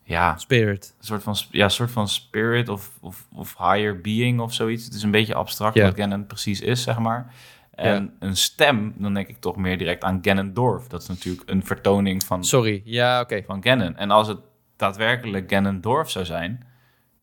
[0.02, 0.94] Ja, spirit.
[0.98, 4.84] Een soort van, ja, soort van spirit of, of, of higher being of zoiets.
[4.84, 7.34] Het is een beetje abstract wat Ganon precies is, zeg maar.
[7.74, 10.86] En een stem, dan denk ik toch meer direct aan Ganondorf.
[10.86, 12.44] Dat is natuurlijk een vertoning van...
[12.44, 13.42] Sorry, ja, oké.
[13.46, 13.96] Van Ganon.
[13.96, 14.38] En als het
[14.76, 16.66] daadwerkelijk Ganondorf zou zijn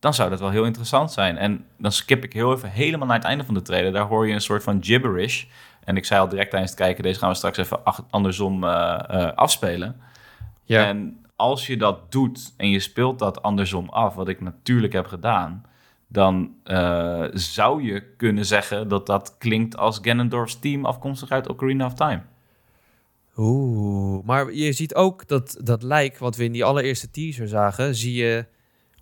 [0.04, 1.38] dan zou dat wel heel interessant zijn.
[1.38, 3.92] En dan skip ik heel even helemaal naar het einde van de trailer.
[3.92, 5.46] Daar hoor je een soort van gibberish.
[5.84, 7.80] En ik zei al direct tijdens het kijken, deze gaan we straks even
[8.10, 9.96] andersom uh, uh, afspelen.
[10.64, 10.86] Ja.
[10.86, 15.06] En als je dat doet en je speelt dat andersom af, wat ik natuurlijk heb
[15.06, 15.66] gedaan,
[16.08, 21.86] dan uh, zou je kunnen zeggen dat dat klinkt als Ganondorf's team afkomstig uit Ocarina
[21.86, 22.22] of Time.
[23.38, 27.96] Oeh, maar je ziet ook dat dat lijk wat we in die allereerste teaser zagen,
[27.96, 28.46] zie je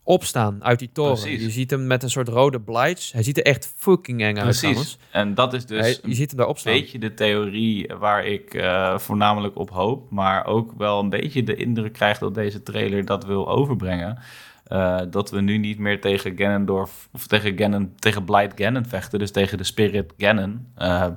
[0.03, 1.31] opstaan uit die toren.
[1.31, 3.11] Je ziet hem met een soort rode blights.
[3.11, 4.59] Hij ziet er echt fucking eng uit.
[4.59, 4.97] Precies.
[5.11, 6.73] En dat is dus je ziet hem daar opstaan.
[6.73, 10.11] een beetje de theorie waar ik uh, voornamelijk op hoop.
[10.11, 14.19] Maar ook wel een beetje de indruk krijg dat deze trailer dat wil overbrengen.
[14.67, 19.19] Uh, dat we nu niet meer tegen Ganondorf of tegen, Ganon, tegen Blight Ganon vechten.
[19.19, 20.67] Dus tegen de Spirit Ganon.
[20.77, 21.07] Uh,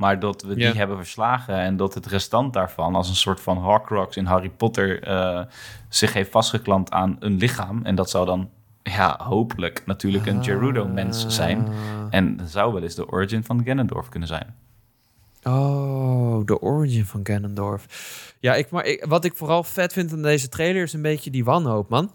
[0.00, 3.56] maar dat we die hebben verslagen en dat het restant daarvan, als een soort van
[3.56, 5.40] Horcrux in Harry Potter, uh,
[5.88, 7.84] zich heeft vastgeklampt aan een lichaam.
[7.84, 8.50] En dat zou dan
[8.82, 11.68] ja, hopelijk natuurlijk een Gerudo-mens zijn.
[12.10, 14.54] En dat zou wel eens de origin van Ganondorf kunnen zijn.
[15.42, 18.34] Oh, de origin van Ganondorf.
[18.38, 21.30] Ja, ik, maar ik, wat ik vooral vet vind aan deze trailer is een beetje
[21.30, 22.10] die wanhoop, man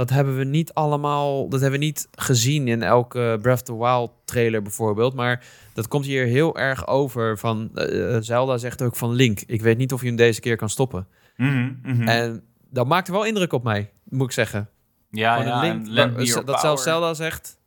[0.00, 3.78] dat hebben we niet allemaal, dat hebben we niet gezien in elke Breath of the
[3.78, 5.14] Wild trailer bijvoorbeeld.
[5.14, 9.62] Maar dat komt hier heel erg over van, uh, Zelda zegt ook van Link, ik
[9.62, 11.06] weet niet of je hem deze keer kan stoppen.
[11.36, 14.68] Mm -hmm, En dat maakte wel indruk op mij, moet ik zeggen.
[15.10, 17.58] Ja, ja Link, dat zelfs Zelda zegt,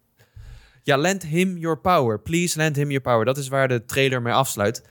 [0.83, 3.25] ja, lend him your power, please lend him your power.
[3.25, 4.89] Dat is waar de trailer mee afsluit.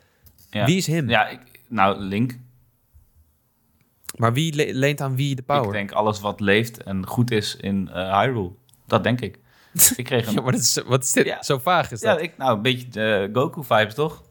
[0.51, 0.65] Ja.
[0.65, 1.09] Wie is hem?
[1.09, 2.39] Ja, ik, nou, Link.
[4.17, 5.67] Maar wie leent aan wie de power?
[5.67, 8.51] Ik denk alles wat leeft en goed is in uh, Hyrule.
[8.87, 9.39] Dat denk ik.
[9.97, 10.33] Ik kreeg een...
[10.33, 11.27] ja, maar is, wat is dit?
[11.27, 11.43] Ja.
[11.43, 12.17] Zo vaag is dat.
[12.17, 14.23] Ja, ik, nou, een beetje de Goku-vibes, toch?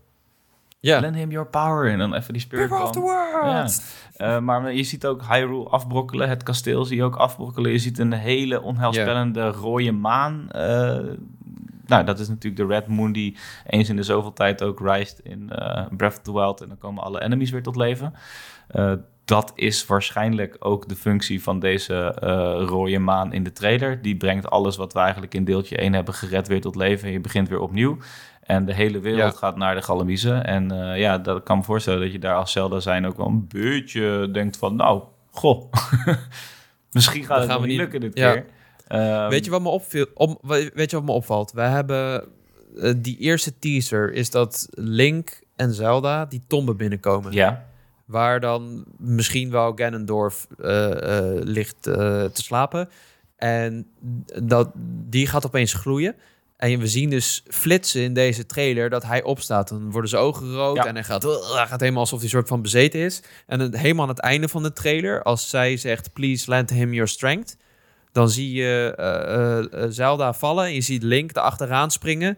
[0.79, 0.99] Ja.
[0.99, 3.81] Lend him your power en dan even die spirit of the world.
[4.17, 4.35] Ja.
[4.35, 6.29] Uh, maar je ziet ook Hyrule afbrokkelen.
[6.29, 7.71] Het kasteel zie je ook afbrokkelen.
[7.71, 9.55] Je ziet een hele onheilspellende yeah.
[9.55, 10.49] rode maan.
[10.55, 10.61] Uh,
[11.85, 15.19] nou, dat is natuurlijk de Red Moon die eens in de zoveel tijd ook rijst
[15.19, 15.45] in
[15.97, 16.61] Breath of the Wild.
[16.61, 18.13] En dan komen alle enemies weer tot leven
[19.25, 24.01] dat is waarschijnlijk ook de functie van deze uh, rode maan in de trailer.
[24.01, 27.07] Die brengt alles wat we eigenlijk in deeltje 1 hebben gered weer tot leven.
[27.07, 27.97] En je begint weer opnieuw.
[28.41, 30.45] En de hele wereld gaat naar de Galamiezen.
[30.45, 33.27] En uh, ja, dat kan me voorstellen dat je daar als Zelda zijn ook wel
[33.27, 34.75] een beetje denkt van...
[34.75, 35.71] Nou, goh,
[36.91, 38.45] misschien gaat het niet lukken dit keer.
[38.89, 41.51] Um, weet, je wat me opviel, om, weet je wat me opvalt?
[41.51, 42.23] We hebben
[42.75, 47.31] uh, die eerste teaser is dat Link en Zelda die tombe binnenkomen.
[47.31, 47.69] Ja
[48.11, 50.95] waar dan misschien wel Ganondorf uh, uh,
[51.43, 52.89] ligt uh, te slapen.
[53.35, 53.87] En
[54.43, 54.71] dat,
[55.09, 56.15] die gaat opeens gloeien.
[56.57, 59.67] En we zien dus flitsen in deze trailer dat hij opstaat.
[59.67, 62.61] Dan worden zijn ogen rood en hij gaat, hij gaat helemaal alsof hij soort van
[62.61, 63.21] bezeten is.
[63.47, 67.09] En helemaal aan het einde van de trailer, als zij zegt, please lend him your
[67.09, 67.57] strength.
[68.11, 72.37] Dan zie je Zelda vallen en je ziet Link erachteraan springen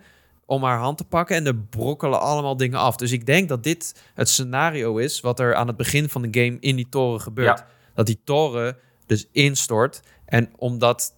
[0.53, 2.95] om haar hand te pakken en er brokkelen allemaal dingen af.
[2.95, 6.41] Dus ik denk dat dit het scenario is wat er aan het begin van de
[6.41, 7.63] game in die toren gebeurt.
[7.93, 11.13] Dat die toren dus instort en omdat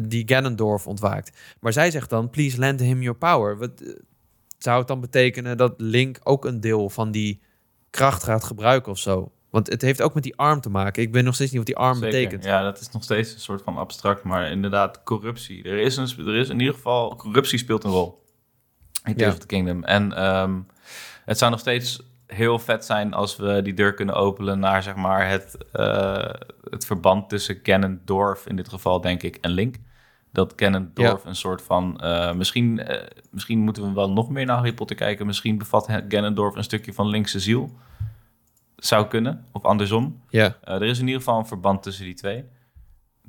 [0.00, 1.38] die Ganondorf ontwaakt.
[1.60, 3.58] Maar zij zegt dan, please lend him your power.
[3.58, 3.88] Wat, eh,
[4.58, 7.40] zou het dan betekenen dat Link ook een deel van die
[7.90, 9.32] kracht gaat gebruiken of zo?
[9.50, 11.02] Want het heeft ook met die arm te maken.
[11.02, 12.44] Ik weet nog steeds niet wat die arm betekent.
[12.44, 15.64] Ja, dat is nog steeds een soort van abstract, maar inderdaad corruptie.
[15.64, 18.24] Er is, een, er is in ieder geval, corruptie speelt een rol.
[19.06, 19.84] In Tears of the Kingdom.
[19.84, 20.66] En um,
[21.24, 24.94] het zou nog steeds heel vet zijn als we die deur kunnen openen naar zeg
[24.94, 26.30] maar het, uh,
[26.70, 29.76] het verband tussen Ganondorf in dit geval denk ik en Link.
[30.32, 32.00] Dat Ganondorf een soort van...
[32.04, 35.26] Uh, misschien, uh, misschien moeten we wel nog meer naar Harry Potter kijken.
[35.26, 37.70] Misschien bevat Ganondorf een stukje van linkse ziel.
[38.76, 40.22] Zou kunnen, of andersom.
[40.28, 40.56] Ja.
[40.60, 42.44] er is in ieder geval een verband tussen die twee.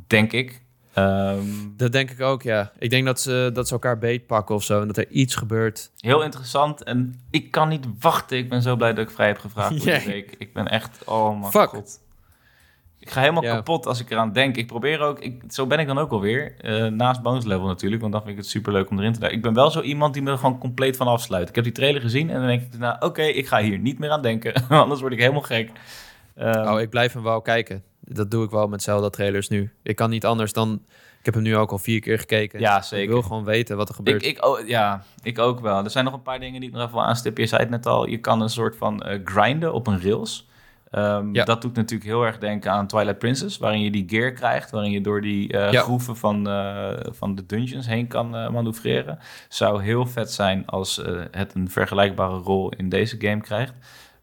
[0.08, 0.66] Denk ik.
[0.98, 2.72] Um, dat denk ik ook, ja.
[2.80, 5.92] Ik denk dat ze, dat ze elkaar beetpakken of zo en dat er iets gebeurt.
[5.98, 8.38] Heel interessant en ik kan niet wachten.
[8.38, 10.04] Ik ben zo blij dat ik vrij heb gevraagd yeah.
[10.14, 10.36] week.
[10.38, 11.70] Ik ben echt, oh mijn Fuck.
[11.70, 12.00] god.
[13.00, 14.56] Ik ga helemaal kapot als ik eraan denk.
[14.56, 16.56] Ik probeer ook, ik, zo ben ik dan ook alweer.
[16.62, 19.20] Uh, naast bonus level natuurlijk, want dan vind ik het super leuk om erin te
[19.20, 19.40] duiken.
[19.40, 21.50] Ik ben wel zo iemand die me er gewoon compleet van afsluit.
[21.50, 24.00] Ik heb die trailer gezien en dan denk ik, nou oké, ik ga hier niet
[24.00, 24.68] meer aan denken.
[24.70, 25.72] Anders word ik helemaal gek.
[26.40, 29.72] Um, oh, ik blijf hem wel kijken dat doe ik wel met Zelda-trailers nu.
[29.84, 30.82] Ik kan niet anders dan...
[31.20, 32.60] Ik heb hem nu ook al vier keer gekeken.
[32.60, 33.04] Ja, zeker.
[33.04, 34.26] Ik wil gewoon weten wat er gebeurt.
[34.26, 35.84] Ik, ik, oh, ja, ik ook wel.
[35.84, 37.44] Er zijn nog een paar dingen die ik nog even wil aanstippen.
[37.44, 40.50] Je zei het net al, je kan een soort van uh, grinden op een rails.
[40.92, 41.44] Um, ja.
[41.44, 44.92] Dat doet natuurlijk heel erg denken aan Twilight Princess, waarin je die gear krijgt, waarin
[44.92, 45.82] je door die uh, ja.
[45.82, 49.20] groeven van, uh, van de dungeons heen kan manoeuvreren.
[49.50, 51.02] Zou heel vet zijn als
[51.32, 53.74] het een vergelijkbare rol in deze game krijgt.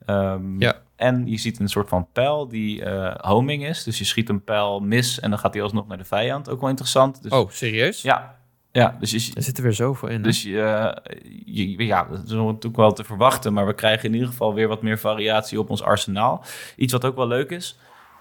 [0.06, 0.82] Um, ja.
[0.96, 3.84] En je ziet een soort van pijl die uh, homing is.
[3.84, 6.50] Dus je schiet een pijl mis en dan gaat hij alsnog naar de vijand.
[6.50, 7.22] Ook wel interessant.
[7.22, 8.02] Dus, oh, serieus?
[8.02, 8.42] Ja.
[8.72, 10.22] Ja, dus je, er zit er weer zoveel in.
[10.22, 10.96] Dus je,
[11.44, 13.52] je, ja, dat is natuurlijk wel te verwachten.
[13.52, 16.44] Maar we krijgen in ieder geval weer wat meer variatie op ons arsenaal.
[16.76, 17.78] Iets wat ook wel leuk is.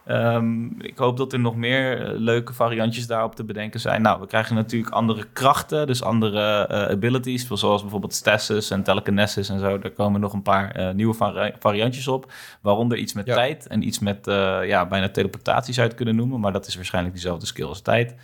[0.08, 4.02] Um, ik hoop dat er nog meer eh, leuke variantjes daarop te bedenken zijn.
[4.02, 9.50] Nou, we krijgen natuurlijk andere krachten, dus andere uh, abilities, zoals bijvoorbeeld stasis en telekinesis
[9.50, 9.80] en zo.
[9.80, 12.32] Daar komen nog een paar uh, nieuwe vari variantjes op.
[12.62, 13.36] Waaronder iets met ja.
[13.36, 14.20] tijd en iets met
[14.66, 17.82] ja, bijna teleportatie zou je het kunnen noemen, maar dat is waarschijnlijk diezelfde skill als
[17.82, 18.16] tijd.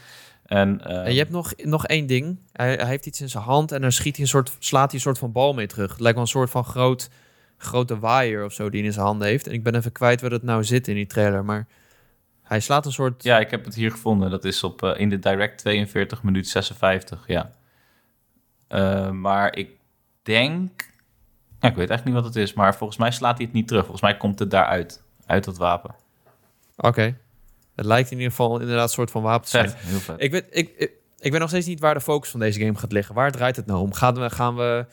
[0.45, 2.39] En, en, je hebt nog, nog één ding.
[2.51, 4.93] Hij, hij, heeft iets in zijn hand en dan schiet hij een soort, slaat hij
[4.93, 5.91] een soort van bal mee terug.
[5.91, 7.10] Het lijkt wel een soort van groot
[7.60, 9.48] grote waaier of zo die in zijn handen heeft.
[9.48, 11.68] En ik ben even kwijt waar het nou zit in die trailer, maar
[12.44, 13.23] hij slaat een soort...
[13.23, 14.30] Ja, ik heb het hier gevonden.
[14.30, 17.52] Dat is op, uh, in de direct 42 minuut 56, ja.
[18.69, 19.69] Uh, maar ik
[20.23, 20.88] denk...
[21.60, 23.68] Ja, ik weet eigenlijk niet wat het is, maar volgens mij slaat hij het niet
[23.68, 23.81] terug.
[23.81, 25.95] Volgens mij komt het daaruit, uit dat wapen.
[26.76, 27.18] Oké.
[27.76, 29.73] Het lijkt in ieder geval inderdaad een soort van wapen te zijn.
[29.76, 30.22] heel vet.
[30.22, 32.76] Ik weet, ik, ik, ik weet nog steeds niet waar de focus van deze game
[32.76, 33.15] gaat liggen.
[33.15, 33.94] Waar draait het nou om?
[33.94, 34.86] Gaan we, gaan we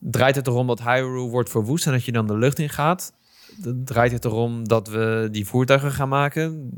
[0.00, 3.12] draait het erom dat Hyrule wordt verwoest en dat je dan de lucht in gaat?
[3.84, 6.70] Draait het erom dat we die voertuigen gaan maken?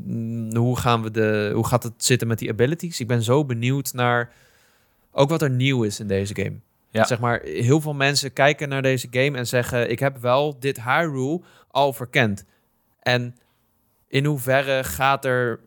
[0.57, 2.99] Hoe, gaan we de, hoe gaat het zitten met die abilities?
[2.99, 4.31] Ik ben zo benieuwd naar
[5.11, 6.55] ook wat er nieuw is in deze game.
[6.89, 7.05] Ja.
[7.05, 10.83] Zeg maar, heel veel mensen kijken naar deze game en zeggen: Ik heb wel dit
[10.83, 12.45] Hyrule al verkend.
[12.99, 13.35] En
[14.07, 15.59] in hoeverre gaat er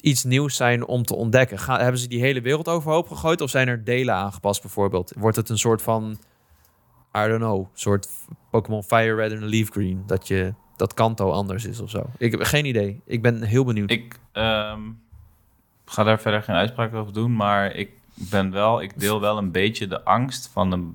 [0.00, 1.58] iets nieuws zijn om te ontdekken?
[1.60, 5.12] Hebben ze die hele wereld overhoop gegooid of zijn er delen aangepast bijvoorbeeld?
[5.16, 6.18] Wordt het een soort van
[7.16, 8.08] I don't know, soort
[8.50, 10.02] Pokémon Fire Red en Leaf Green.
[10.06, 12.06] Dat je dat Kanto anders is of zo.
[12.18, 13.00] Ik heb geen idee.
[13.06, 13.90] Ik ben heel benieuwd.
[13.90, 15.00] Ik um,
[15.84, 19.50] ga daar verder geen uitspraak over doen, maar ik ben wel, ik deel wel een
[19.50, 20.90] beetje de angst van de,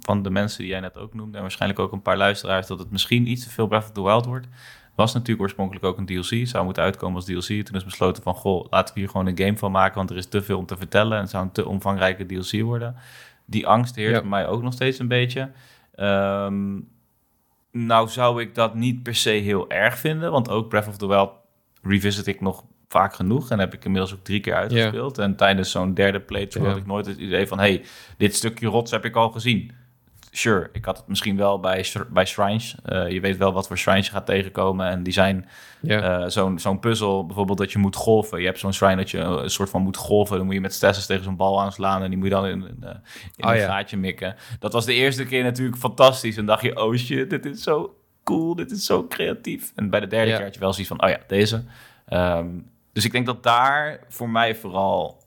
[0.00, 2.78] van de mensen die jij net ook noemde en waarschijnlijk ook een paar luisteraars dat
[2.78, 4.46] het misschien iets te veel Breath of the Wild wordt.
[4.94, 7.64] Was natuurlijk oorspronkelijk ook een DLC, zou moeten uitkomen als DLC.
[7.64, 10.16] Toen is besloten van, goh, laten we hier gewoon een game van maken, want er
[10.16, 12.96] is te veel om te vertellen en het zou een te omvangrijke DLC worden
[13.44, 15.50] die angst heerst bij mij ook nog steeds een beetje.
[15.96, 16.88] Um,
[17.70, 21.06] nou zou ik dat niet per se heel erg vinden, want ook Breath of the
[21.06, 21.30] Wild
[21.82, 25.18] revisit ik nog vaak genoeg en heb ik inmiddels ook drie keer uitgespeeld.
[25.18, 27.84] En tijdens zo'n derde playthrough had ik nooit het idee van, hey,
[28.16, 29.72] dit stukje rots heb ik al gezien
[30.34, 32.76] sure, ik had het misschien wel bij, bij shrines.
[32.86, 34.86] Uh, je weet wel wat voor shrines je gaat tegenkomen.
[34.86, 35.48] En die zijn
[35.80, 36.20] yeah.
[36.22, 38.40] uh, zo'n zo'n puzzel, bijvoorbeeld dat je moet golven.
[38.40, 40.36] Je hebt zo'n shrine dat je een soort van moet golven.
[40.36, 42.02] Dan moet je met stasis tegen zo'n bal aanslaan.
[42.02, 42.84] En die moet je dan in, in,
[43.36, 43.66] in oh, een ja.
[43.66, 44.36] gaatje mikken.
[44.58, 46.36] Dat was de eerste keer natuurlijk fantastisch.
[46.36, 48.54] En dacht je, oh shit, dit is zo cool.
[48.54, 49.72] Dit is zo creatief.
[49.74, 50.36] En bij de derde yeah.
[50.36, 51.64] keer had je wel zoiets van, oh ja, deze.
[52.08, 55.21] Um, dus ik denk dat daar voor mij vooral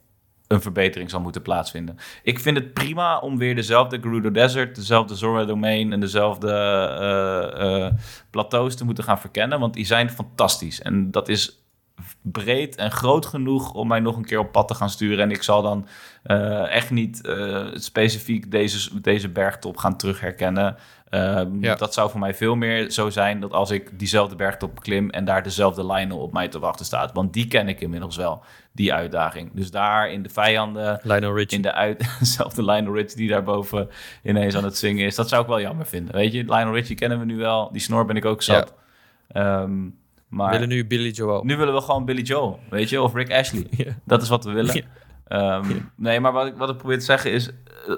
[0.48, 1.98] een verbetering zal moeten plaatsvinden.
[2.24, 6.48] Ik vind het prima om weer dezelfde Gerudo Desert, dezelfde Zora Domain en dezelfde
[7.58, 7.88] uh, uh,
[8.30, 10.82] plateaus te moeten gaan verkennen, want die zijn fantastisch.
[10.82, 11.65] En dat is
[12.22, 15.20] breed en groot genoeg om mij nog een keer op pad te gaan sturen.
[15.20, 15.88] En ik zal dan
[16.26, 17.22] uh, echt niet
[17.74, 20.78] specifiek deze, deze bergtop gaan terugherkennen.
[21.60, 21.76] Ja.
[21.76, 25.26] Dat zou voor mij veel meer zo zijn dat als ik diezelfde bergtop klim en
[25.26, 27.12] daar dezelfde lijnen op mij te wachten staat.
[27.14, 29.52] Want die ken ik inmiddels wel, die uitdaging.
[29.54, 31.56] Dus daar in de vijanden, Lionel Richie.
[31.58, 33.90] in de uit, dezelfde Lionel Richie die daarboven
[34.24, 35.16] ineens aan het zingen is.
[35.16, 36.16] Dat zou ik wel jammer vinden.
[36.16, 37.72] Weet je, Lionel Richie kennen we nu wel.
[37.72, 38.74] Die snor ben ik ook zat.
[39.28, 39.62] Ja.
[39.62, 39.98] Um,
[40.36, 41.44] maar we willen nu Billy Joel.
[41.44, 43.68] Nu willen we gewoon Billy Joel, weet je, of Rick Ashley.
[44.06, 44.86] Dat is wat we willen.
[45.28, 47.50] Um, nee, maar wat ik, wat ik probeer te zeggen is,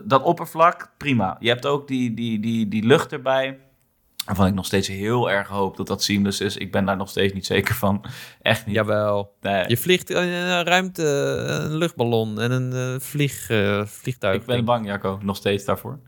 [0.06, 1.38] dat oppervlak, prima.
[1.40, 3.60] Je hebt ook die, die, die, die lucht erbij.
[4.26, 6.58] Waarvan ik nog steeds heel erg hoop dat dat seamless is.
[6.58, 8.06] Ik ben daar nog steeds niet zeker van.
[8.42, 8.76] Echt niet.
[8.76, 9.34] Jawel.
[9.42, 9.64] Nee.
[9.68, 11.04] Je vliegt in een ruimte,
[11.48, 14.40] een luchtballon en een uh, vlieg, uh, vliegtuig.
[14.42, 16.00] Ik ben bang, Jacco, nog steeds daarvoor.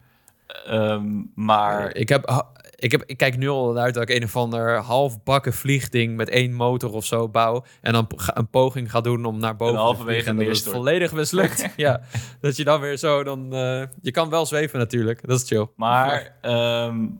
[0.69, 1.95] Um, maar...
[1.95, 2.45] Ik heb
[2.79, 6.29] ik, heb, ik kijk nu al uit dat ik een of ander halfbakken vliegding met
[6.29, 7.65] één motor of zo bouw.
[7.81, 10.65] En dan een poging ga doen om naar boven en halverwege te vliegen.
[10.65, 11.69] En volledig mislukt.
[11.75, 12.01] ja,
[12.41, 13.55] dat je dan weer zo dan...
[13.55, 15.67] Uh, je kan wel zweven natuurlijk, dat is chill.
[15.75, 17.19] Maar, um,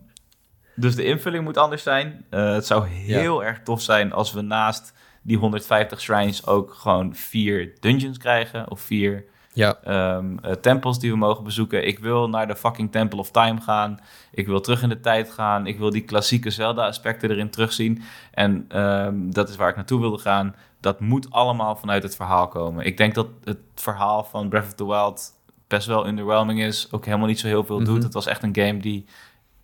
[0.74, 2.24] dus de invulling moet anders zijn.
[2.30, 3.46] Uh, het zou heel ja.
[3.46, 4.92] erg tof zijn als we naast
[5.22, 8.70] die 150 shrines ook gewoon vier dungeons krijgen.
[8.70, 9.24] Of vier
[9.60, 10.16] ja.
[10.16, 11.86] Um, uh, tempels die we mogen bezoeken.
[11.86, 14.00] Ik wil naar de fucking Temple of Time gaan.
[14.32, 15.66] Ik wil terug in de tijd gaan.
[15.66, 18.02] Ik wil die klassieke Zelda-aspecten erin terugzien.
[18.30, 20.54] En um, dat is waar ik naartoe wilde gaan.
[20.80, 22.84] Dat moet allemaal vanuit het verhaal komen.
[22.84, 25.32] Ik denk dat het verhaal van Breath of the Wild
[25.66, 26.88] best wel underwhelming is.
[26.90, 27.94] Ook helemaal niet zo heel veel mm -hmm.
[27.94, 28.02] doet.
[28.02, 29.04] Het was echt een game die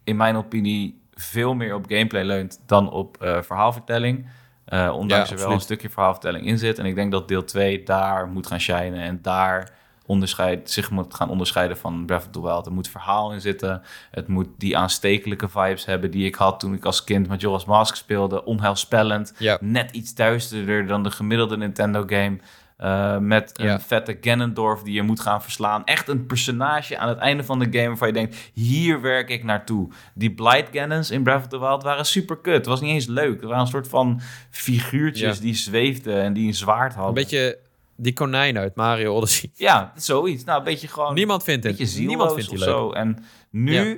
[0.05, 4.27] in mijn opinie veel meer op gameplay leunt dan op uh, verhaalvertelling.
[4.69, 6.79] Uh, ondanks ja, er wel een stukje verhaalvertelling in zit.
[6.79, 9.01] En ik denk dat deel 2 daar moet gaan shinen.
[9.01, 9.73] En daar
[10.07, 12.67] onderscheid, zich moet gaan onderscheiden van Breath of the Wild.
[12.67, 13.83] Er moet verhaal in zitten.
[14.11, 17.65] Het moet die aanstekelijke vibes hebben die ik had toen ik als kind met Joris
[17.65, 18.45] Mask speelde.
[18.45, 19.33] Onheilspellend.
[19.39, 19.59] Ja.
[19.61, 22.39] Net iets duisterder dan de gemiddelde Nintendo game.
[22.81, 23.81] Uh, met een Ja.
[23.81, 25.85] vette Ganondorf die je moet gaan verslaan.
[25.85, 28.37] Echt een personage aan het einde van de game waarvan je denkt...
[28.53, 29.89] hier werk ik naartoe.
[30.15, 32.55] Die Blight Ganons in Breath of the Wild waren super kut.
[32.55, 33.35] Het was niet eens leuk.
[33.41, 34.21] Het waren een soort van
[34.51, 35.43] figuurtjes Ja.
[35.43, 37.09] die zweefden en die een zwaard hadden.
[37.09, 37.59] Een beetje
[37.97, 39.51] die konijn uit Mario Odyssey.
[39.55, 40.45] Ja, zoiets.
[40.45, 41.15] Nou, een beetje gewoon...
[41.15, 41.97] Niemand vindt het.
[41.99, 42.69] Niemand vindt die leuk.
[42.69, 42.91] zo.
[42.93, 43.97] En nu Ja.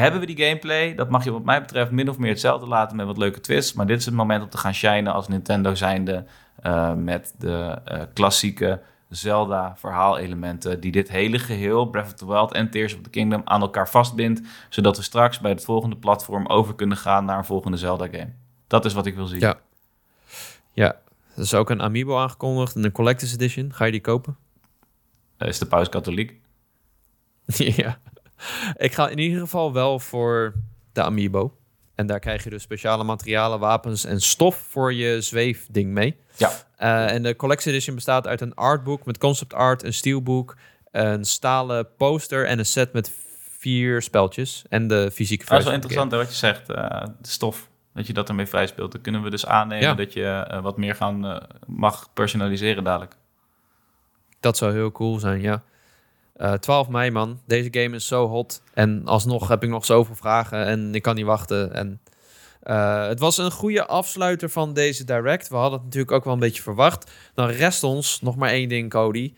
[0.00, 0.94] hebben we die gameplay.
[0.94, 3.72] Dat mag je wat mij betreft min of meer hetzelfde laten met wat leuke twists.
[3.72, 6.24] Maar dit is het moment om te gaan shinen als Nintendo zijnde...
[6.62, 10.80] eh, met de eh, klassieke Zelda-verhaalelementen...
[10.80, 13.40] die dit hele geheel, Breath of the Wild en Tears of the Kingdom...
[13.44, 14.40] aan elkaar vastbindt...
[14.68, 17.24] zodat we straks bij het volgende platform over kunnen gaan...
[17.24, 18.32] naar een volgende Zelda-game.
[18.66, 19.40] Dat is wat ik wil zien.
[19.40, 19.58] Ja.
[20.72, 20.96] Ja,
[21.40, 22.74] er is ook een Amiibo aangekondigd.
[22.74, 23.72] Een Collector's Edition.
[23.74, 24.36] Ga je die kopen?
[25.38, 26.40] Is de paus katholiek?
[27.46, 27.98] ja.
[28.76, 30.54] Ik ga in ieder geval wel voor
[30.92, 31.56] de Amiibo.
[31.94, 36.16] En daar krijg je dus speciale materialen, wapens en stof voor je zweefding mee.
[36.36, 36.52] Ja.
[36.76, 40.56] Eh, en de Collector's Edition bestaat uit een artbook met concept art, een steelbook,
[40.90, 43.12] een stalen poster en een set met
[43.58, 44.64] vier speltjes.
[44.68, 47.69] En de fysieke Dat is versie wel interessant hè, wat je zegt, eh, de stof.
[47.94, 48.92] Dat je dat ermee vrij speelt.
[48.92, 49.94] Dan kunnen we dus aannemen Ja.
[49.94, 51.36] dat je eh, wat meer gaan, eh,
[51.66, 53.16] mag personaliseren dadelijk.
[54.40, 55.62] Dat zou heel cool zijn, ja.
[56.36, 57.40] Eh 12 mei, man.
[57.46, 58.62] Deze game is zo hot.
[58.74, 61.74] En alsnog heb ik nog zoveel vragen en ik kan niet wachten.
[61.74, 62.00] En
[63.08, 65.48] het was een goede afsluiter van deze direct.
[65.48, 67.10] We hadden het natuurlijk ook wel een beetje verwacht.
[67.34, 69.34] Dan rest ons nog maar één ding, Cody.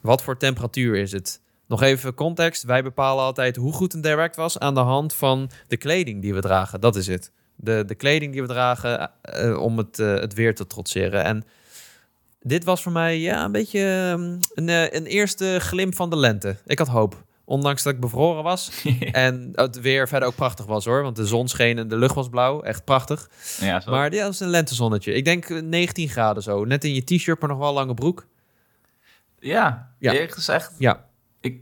[0.00, 1.40] Wat voor temperatuur is het?
[1.66, 2.62] Nog even context.
[2.62, 6.34] Wij bepalen altijd hoe goed een direct was aan de hand van de kleding die
[6.34, 6.80] we dragen.
[6.80, 7.32] Dat is het.
[7.56, 11.24] De, de kleding die we dragen eh, om het, eh, het weer te trotseren.
[11.24, 11.44] En
[12.40, 13.80] dit was voor mij ja, een beetje
[14.12, 16.56] ehm, een, eh, een eerste glimp van de lente.
[16.66, 17.24] Ik had hoop.
[17.44, 18.70] Ondanks dat ik bevroren was.
[19.12, 21.02] en het weer verder ook prachtig was hoor.
[21.02, 22.62] Want de zon scheen en de lucht was blauw.
[22.62, 23.28] Echt prachtig.
[23.60, 23.90] ja, zo.
[23.90, 25.12] Maar ja, dat is een lentezonnetje.
[25.12, 26.64] Ik denk eh, 19 graden zo.
[26.64, 28.26] Net in je t-shirt, maar nog wel lange broek.
[29.38, 30.12] ja, Ja.
[30.26, 30.72] gezegd.
[30.78, 31.04] Ja.
[31.40, 31.60] Ik-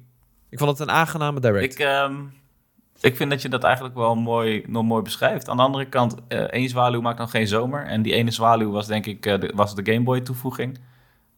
[0.51, 1.73] Ik vond het een aangename direct.
[1.73, 2.15] Ik, ehm,
[3.01, 5.49] ik vind dat je dat eigenlijk wel mooi, nog mooi beschrijft.
[5.49, 7.87] Aan de andere kant, eh één zwaluw maakt nog geen zomer.
[7.87, 10.79] En die ene zwaluw was denk ik eh, de, was de Game Boy toevoeging.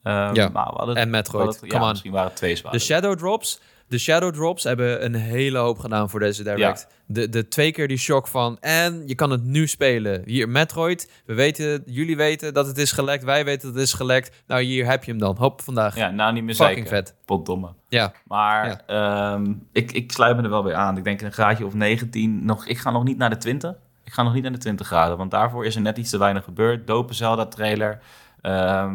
[0.02, 0.48] Ehm, Ja.
[0.48, 1.60] maar we hadden, en Metroid.
[1.60, 2.84] hadden- ja, misschien waren het twee De zwaluwen.
[2.86, 3.60] Shadow Drops.
[3.88, 6.86] De Shadow Drops hebben een hele hoop gedaan voor deze direct.
[7.06, 8.58] De, de twee keer die shock van...
[8.60, 10.22] En je kan het nu spelen.
[10.24, 11.10] Hier, Metroid.
[11.26, 13.24] We weten, jullie weten dat het is gelekt.
[13.24, 14.42] Wij weten dat het is gelekt.
[14.46, 15.36] Nou, hier heb je hem dan.
[15.38, 15.96] Hop, vandaag.
[15.96, 17.04] Ja, nou niet meer Fucking zeker.
[17.04, 17.14] vet.
[17.24, 17.68] Potdomme.
[17.88, 18.12] Ja.
[18.24, 20.96] Maar ehm, ik, ik sluit me er wel weer aan.
[20.96, 22.44] Ik denk een graadje of 19.
[22.44, 23.74] Nog, ik ga nog niet naar de 20.
[24.04, 25.16] Ik ga nog niet naar de 20 graden.
[25.16, 26.86] Want daarvoor is er net iets te weinig gebeurd.
[26.86, 27.98] Dope Zelda-trailer.
[28.40, 28.94] ehm,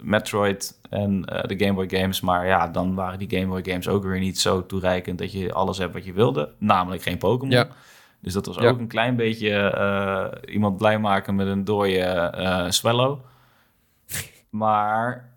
[0.00, 2.20] Metroid en eh, de Game Boy games.
[2.20, 5.18] Maar ja, dan waren die Game Boy games ook weer niet zo toereikend...
[5.18, 6.52] dat je alles hebt wat je wilde.
[6.58, 7.50] Namelijk geen Pokémon.
[7.54, 7.66] Ja.
[8.20, 8.68] Dus dat was Ja.
[8.68, 13.18] ook een klein beetje eh, iemand blij maken met een dode eh Swallow.
[14.50, 15.32] Maar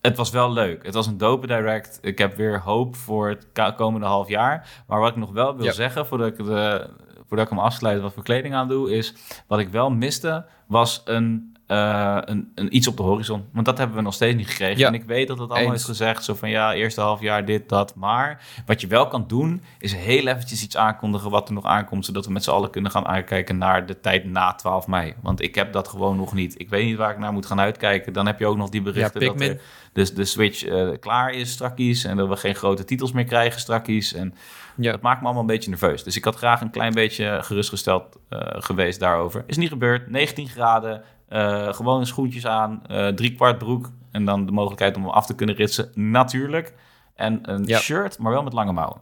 [0.00, 0.84] het was wel leuk.
[0.84, 1.98] Het was een dope direct.
[2.02, 4.82] Ik heb weer hoop voor het komende half jaar.
[4.86, 5.72] Maar wat ik nog wel wil Ja.
[5.72, 6.88] zeggen, voordat ik, de,
[7.26, 9.14] voordat ik hem afsluit wat voor kleding aan doe, is
[9.46, 13.44] wat ik wel miste, was een uh, een, een, iets op de horizon.
[13.52, 14.86] Want dat hebben we nog steeds niet gekregen.
[14.86, 16.24] En ik weet dat het allemaal is gezegd.
[16.24, 17.94] Zo van ja, eerste half jaar dit, dat.
[17.94, 22.04] Maar wat je wel kan doen, is heel eventjes iets aankondigen wat er nog aankomt.
[22.04, 25.14] Zodat we met z'n allen kunnen gaan uitkijken naar de tijd na 12 mei.
[25.22, 26.60] Want ik heb dat gewoon nog niet.
[26.60, 28.12] Ik weet niet waar ik naar moet gaan uitkijken.
[28.12, 29.60] Dan heb je ook nog die berichten dat de,
[29.92, 32.04] dus de Switch uh, klaar is strakjes.
[32.04, 34.12] En dat we geen grote titels meer krijgen strakjes.
[34.12, 34.34] En
[34.76, 34.90] ja.
[34.90, 36.02] dat maakt me allemaal een beetje nerveus.
[36.02, 39.44] Dus ik had graag een klein beetje gerustgesteld uh, geweest daarover.
[39.46, 40.10] Is niet gebeurd.
[40.10, 41.02] 19 graden.
[41.30, 45.26] Uh, gewoon schoentjes aan, uh, drie kwart broek en dan de mogelijkheid om hem af
[45.26, 46.74] te kunnen ritsen, natuurlijk.
[47.14, 49.00] En een shirt, maar wel met lange mouwen.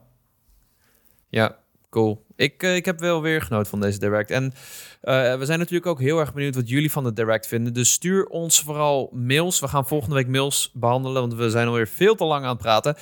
[1.28, 1.56] Ja,
[1.90, 2.24] cool.
[2.36, 4.30] Ik, uh, ik heb wel weer genoten van deze Direct.
[4.30, 4.52] En
[5.38, 7.72] we zijn natuurlijk ook heel erg benieuwd wat jullie van de Direct vinden.
[7.72, 9.60] Dus stuur ons vooral mails.
[9.60, 12.58] We gaan volgende week mails behandelen, want we zijn alweer veel te lang aan het
[12.58, 12.96] praten.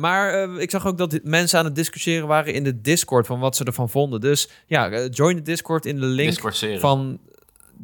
[0.00, 3.56] maar ik zag ook dat mensen aan het discussiëren waren in de Discord van wat
[3.56, 4.20] ze ervan vonden.
[4.20, 7.20] Dus ja, join de Discord in de link van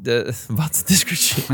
[0.02, 1.44] de, wat discussie.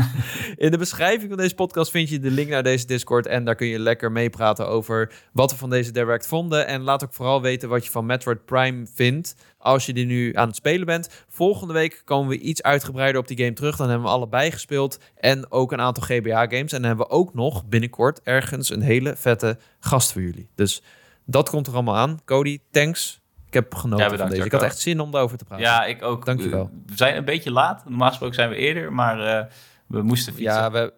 [0.55, 3.25] In de beschrijving van deze podcast vind je de link naar deze Discord.
[3.25, 6.67] En daar kun je lekker meepraten over wat we van deze Direct vonden.
[6.67, 9.35] En laat ook vooral weten wat je van Metroid Prime vindt.
[9.57, 11.25] Als je die nu aan het spelen bent.
[11.27, 13.75] Volgende week komen we iets uitgebreider op die game terug.
[13.75, 14.99] Dan hebben we allebei gespeeld.
[15.15, 16.71] En ook een aantal GBA-games.
[16.71, 20.49] En dan hebben we ook nog binnenkort ergens een hele vette gast voor jullie.
[20.55, 20.83] Dus
[21.25, 22.19] dat komt er allemaal aan.
[22.25, 24.45] Cody, thanks ik heb genoten ja, van deze.
[24.45, 25.65] Ik had echt zin om daarover te praten.
[25.65, 26.25] Ja, ik ook.
[26.25, 26.69] Dankjewel.
[26.85, 27.83] We zijn een beetje laat.
[27.85, 29.45] Normaal gesproken zijn we eerder, maar uh,
[29.87, 30.53] we moesten fietsen.
[30.53, 30.93] Ja we,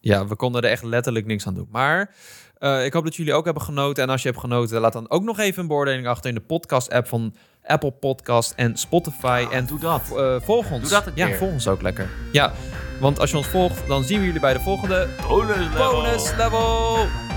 [0.00, 1.68] ja, we konden er echt letterlijk niks aan doen.
[1.70, 2.14] Maar
[2.58, 4.02] uh, ik hoop dat jullie ook hebben genoten.
[4.02, 6.40] En als je hebt genoten, laat dan ook nog even een beoordeling achter in de
[6.40, 9.46] podcast-app van Apple Podcast en Spotify.
[9.50, 10.02] en doe dat.
[10.12, 10.80] Uh, volg ons.
[10.80, 12.08] Doe dat een ja, volg ons ook lekker.
[12.32, 12.52] Ja,
[13.00, 15.92] want als je ons volgt, dan zien we jullie bij de volgende bonus level.
[15.92, 17.33] Bonus level.